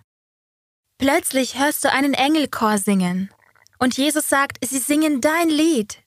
Plötzlich 0.99 1.57
hörst 1.57 1.85
du 1.85 1.93
einen 1.93 2.15
Engelchor 2.15 2.79
singen. 2.79 3.31
Und 3.79 3.97
Jesus 3.97 4.29
sagt, 4.29 4.57
sie 4.67 4.79
singen 4.79 5.21
dein 5.21 5.51
Lied, 5.51 6.03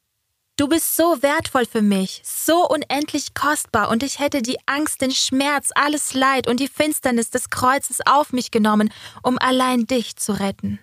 Du 0.57 0.67
bist 0.67 0.97
so 0.97 1.21
wertvoll 1.21 1.65
für 1.65 1.81
mich, 1.81 2.21
so 2.25 2.67
unendlich 2.67 3.33
kostbar, 3.33 3.89
und 3.89 4.03
ich 4.03 4.19
hätte 4.19 4.41
die 4.41 4.57
Angst, 4.65 5.01
den 5.01 5.11
Schmerz, 5.11 5.69
alles 5.73 6.15
Leid 6.15 6.49
und 6.49 6.59
die 6.59 6.67
Finsternis 6.67 7.29
des 7.29 7.49
Kreuzes 7.49 8.01
auf 8.05 8.33
mich 8.33 8.51
genommen, 8.51 8.91
um 9.23 9.37
allein 9.39 9.85
dich 9.85 10.17
zu 10.17 10.33
retten. 10.33 10.79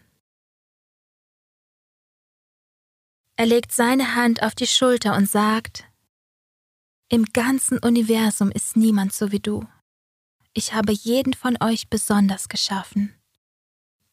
Er 3.37 3.47
legt 3.47 3.73
seine 3.73 4.15
Hand 4.15 4.43
auf 4.43 4.55
die 4.55 4.67
Schulter 4.67 5.17
und 5.17 5.29
sagt, 5.29 5.85
Im 7.09 7.25
ganzen 7.27 7.79
Universum 7.79 8.51
ist 8.51 8.77
niemand 8.77 9.13
so 9.13 9.33
wie 9.33 9.41
du. 9.41 9.67
Ich 10.53 10.73
habe 10.73 10.93
jeden 10.93 11.35
von 11.35 11.57
euch 11.61 11.91
besonders 11.91 12.49
geschaffen. 12.49 13.13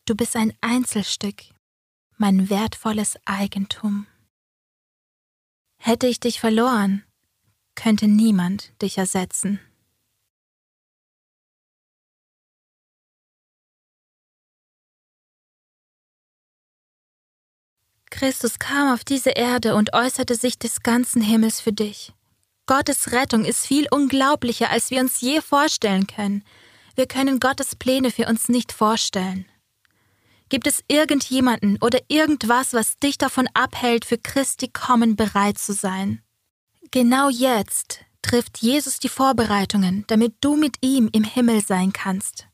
Du 0.06 0.16
bist 0.16 0.36
ein 0.36 0.54
Einzelstück, 0.62 1.44
mein 2.18 2.50
wertvolles 2.50 3.18
Eigentum. 3.26 4.08
Hätte 5.78 6.08
ich 6.08 6.20
dich 6.20 6.40
verloren, 6.40 7.04
könnte 7.76 8.08
niemand 8.08 8.74
dich 8.82 8.98
ersetzen. 8.98 9.60
Christus 18.12 18.60
kam 18.60 18.94
auf 18.94 19.04
diese 19.04 19.32
Erde 19.32 19.74
und 19.74 19.94
äußerte 19.94 20.36
sich 20.36 20.60
des 20.60 20.84
ganzen 20.84 21.22
Himmels 21.22 21.60
für 21.60 21.74
dich. 21.74 22.14
Gottes 22.68 23.12
Rettung 23.12 23.44
ist 23.44 23.66
viel 23.66 23.88
unglaublicher, 23.90 24.70
als 24.70 24.92
wir 24.92 25.02
uns 25.02 25.20
je 25.22 25.42
vorstellen 25.42 26.06
können. 26.06 26.44
Wir 26.96 27.08
können 27.08 27.40
Gottes 27.40 27.76
Pläne 27.76 28.12
für 28.12 28.28
uns 28.28 28.50
nicht 28.50 28.72
vorstellen. 28.72 29.46
Gibt 30.50 30.68
es 30.68 30.84
irgendjemanden 30.88 31.78
oder 31.82 32.00
irgendwas, 32.10 32.74
was 32.74 33.00
dich 33.00 33.18
davon 33.18 33.48
abhält, 33.54 34.06
für 34.06 34.18
Christi 34.18 34.68
kommen 34.68 35.16
bereit 35.16 35.58
zu 35.58 35.74
sein? 35.74 36.22
Genau 36.92 37.30
jetzt 37.30 38.02
trifft 38.22 38.60
Jesus 38.60 39.00
die 39.00 39.10
Vorbereitungen, 39.10 40.04
damit 40.08 40.36
du 40.42 40.58
mit 40.58 40.76
ihm 40.82 41.10
im 41.14 41.24
Himmel 41.24 41.62
sein 41.62 41.94
kannst. 41.94 42.48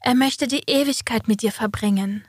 Er 0.00 0.14
möchte 0.14 0.46
die 0.46 0.64
Ewigkeit 0.66 1.28
mit 1.28 1.42
dir 1.42 1.52
verbringen. 1.52 2.24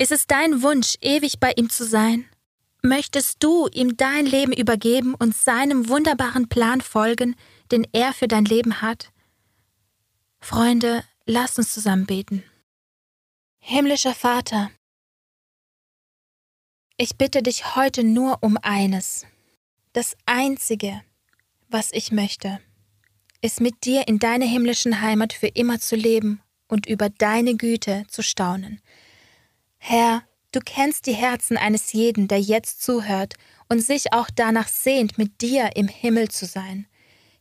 Ist 0.00 0.12
es 0.12 0.26
dein 0.26 0.62
Wunsch, 0.62 0.96
ewig 1.02 1.40
bei 1.40 1.52
ihm 1.56 1.68
zu 1.68 1.84
sein? 1.84 2.26
Möchtest 2.82 3.42
du 3.44 3.68
ihm 3.68 3.98
dein 3.98 4.24
Leben 4.24 4.50
übergeben 4.50 5.14
und 5.14 5.36
seinem 5.36 5.90
wunderbaren 5.90 6.48
Plan 6.48 6.80
folgen, 6.80 7.36
den 7.70 7.86
er 7.92 8.14
für 8.14 8.26
dein 8.26 8.46
Leben 8.46 8.80
hat? 8.80 9.12
Freunde, 10.40 11.04
lasst 11.26 11.58
uns 11.58 11.74
zusammen 11.74 12.06
beten. 12.06 12.42
Himmlischer 13.58 14.14
Vater, 14.14 14.70
ich 16.96 17.16
bitte 17.18 17.42
dich 17.42 17.76
heute 17.76 18.02
nur 18.02 18.42
um 18.42 18.56
eines. 18.62 19.26
Das 19.92 20.16
Einzige, 20.24 21.02
was 21.68 21.92
ich 21.92 22.10
möchte, 22.10 22.58
ist 23.42 23.60
mit 23.60 23.84
dir 23.84 24.08
in 24.08 24.18
deiner 24.18 24.46
himmlischen 24.46 25.02
Heimat 25.02 25.34
für 25.34 25.48
immer 25.48 25.78
zu 25.78 25.94
leben 25.94 26.40
und 26.68 26.86
über 26.86 27.10
deine 27.10 27.54
Güte 27.54 28.06
zu 28.08 28.22
staunen. 28.22 28.80
Herr, 29.82 30.22
du 30.52 30.60
kennst 30.60 31.06
die 31.06 31.14
Herzen 31.14 31.56
eines 31.56 31.92
jeden, 31.92 32.28
der 32.28 32.40
jetzt 32.40 32.82
zuhört 32.82 33.34
und 33.68 33.80
sich 33.80 34.12
auch 34.12 34.28
danach 34.32 34.68
sehnt, 34.68 35.18
mit 35.18 35.40
dir 35.40 35.74
im 35.74 35.88
Himmel 35.88 36.28
zu 36.28 36.46
sein. 36.46 36.86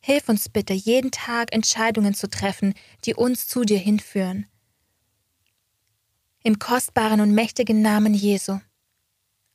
Hilf 0.02 0.30
uns 0.30 0.48
bitte, 0.48 0.74
jeden 0.74 1.12
Tag 1.12 1.54
Entscheidungen 1.54 2.14
zu 2.14 2.30
treffen, 2.30 2.74
die 3.06 3.14
uns 3.14 3.48
zu 3.48 3.66
dir 3.66 3.78
hinführen. 3.78 4.48
Im 6.42 6.58
kostbaren 6.58 7.20
und 7.20 7.34
mächtigen 7.34 7.82
Namen 7.82 8.14
Jesu. 8.14 8.60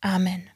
Amen. 0.03 0.51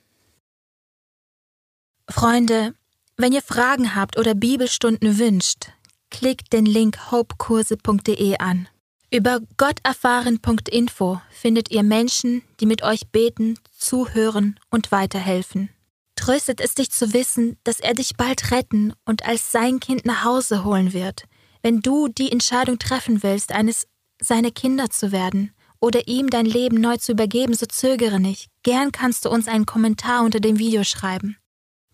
Freunde, 2.11 2.75
wenn 3.17 3.33
ihr 3.33 3.43
Fragen 3.43 3.95
habt 3.95 4.19
oder 4.19 4.35
Bibelstunden 4.35 5.19
wünscht, 5.19 5.73
klickt 6.11 6.53
den 6.53 6.67
Link 6.67 7.11
hopekurse.de 7.11 8.37
an. 8.39 8.69
Über 9.11 9.41
gotterfahren.info 9.57 11.21
findet 11.31 11.71
ihr 11.71 11.83
Menschen, 11.83 12.43
die 12.61 12.67
mit 12.67 12.83
euch 12.83 13.09
beten, 13.09 13.59
zuhören 13.75 14.61
und 14.71 14.93
weiterhelfen. 14.93 15.71
Tröstet 16.15 16.61
es 16.61 16.75
dich 16.75 16.91
zu 16.91 17.15
wissen, 17.15 17.57
dass 17.65 17.81
er 17.81 17.95
dich 17.95 18.19
bald 18.19 18.51
retten 18.51 18.93
und 19.07 19.25
als 19.25 19.51
sein 19.51 19.81
Kind 19.81 20.05
nach 20.05 20.25
Hause 20.25 20.63
holen 20.63 20.93
wird, 20.93 21.25
wenn 21.63 21.81
du 21.81 22.09
die 22.09 22.31
Entscheidung 22.31 22.79
treffen 22.79 23.23
willst, 23.23 23.53
eines 23.53 23.87
seiner 24.21 24.51
Kinder 24.51 24.91
zu 24.91 25.11
werden 25.11 25.53
oder 25.81 26.07
ihm 26.07 26.29
dein 26.29 26.45
Leben 26.45 26.79
neu 26.79 26.99
zu 26.99 27.13
übergeben, 27.13 27.55
so 27.55 27.65
zögere 27.65 28.21
nicht. 28.21 28.51
Gern 28.63 28.93
kannst 28.93 29.25
du 29.25 29.31
uns 29.31 29.49
einen 29.49 29.65
Kommentar 29.65 30.23
unter 30.23 30.41
dem 30.41 30.59
Video 30.59 30.85
schreiben. 30.85 31.38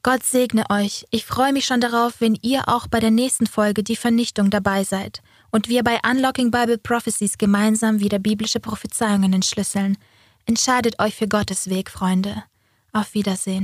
Gott 0.05 0.23
segne 0.23 0.69
euch. 0.69 1.07
Ich 1.11 1.25
freue 1.25 1.55
mich 1.55 1.65
schon 1.65 1.81
darauf, 1.81 2.21
wenn 2.21 2.39
ihr 2.43 2.69
auch 2.69 2.87
bei 2.89 3.01
der 3.01 3.11
nächsten 3.11 3.47
Folge 3.47 3.83
die 3.83 3.97
Vernichtung 3.97 4.51
dabei 4.51 4.85
seid 4.85 5.23
und 5.51 5.71
wir 5.71 5.83
bei 5.83 5.99
Unlocking 6.07 6.51
Bible 6.51 6.77
Prophecies 6.77 7.39
gemeinsam 7.39 8.01
wieder 8.01 8.19
biblische 8.19 8.61
Prophezeiungen 8.61 9.33
entschlüsseln. 9.33 9.97
Entscheidet 10.45 10.99
euch 11.01 11.15
für 11.15 11.27
Gottes 11.27 11.71
Weg, 11.71 11.91
Freunde. 11.91 12.45
Auf 12.93 13.15
Wiedersehen. 13.15 13.63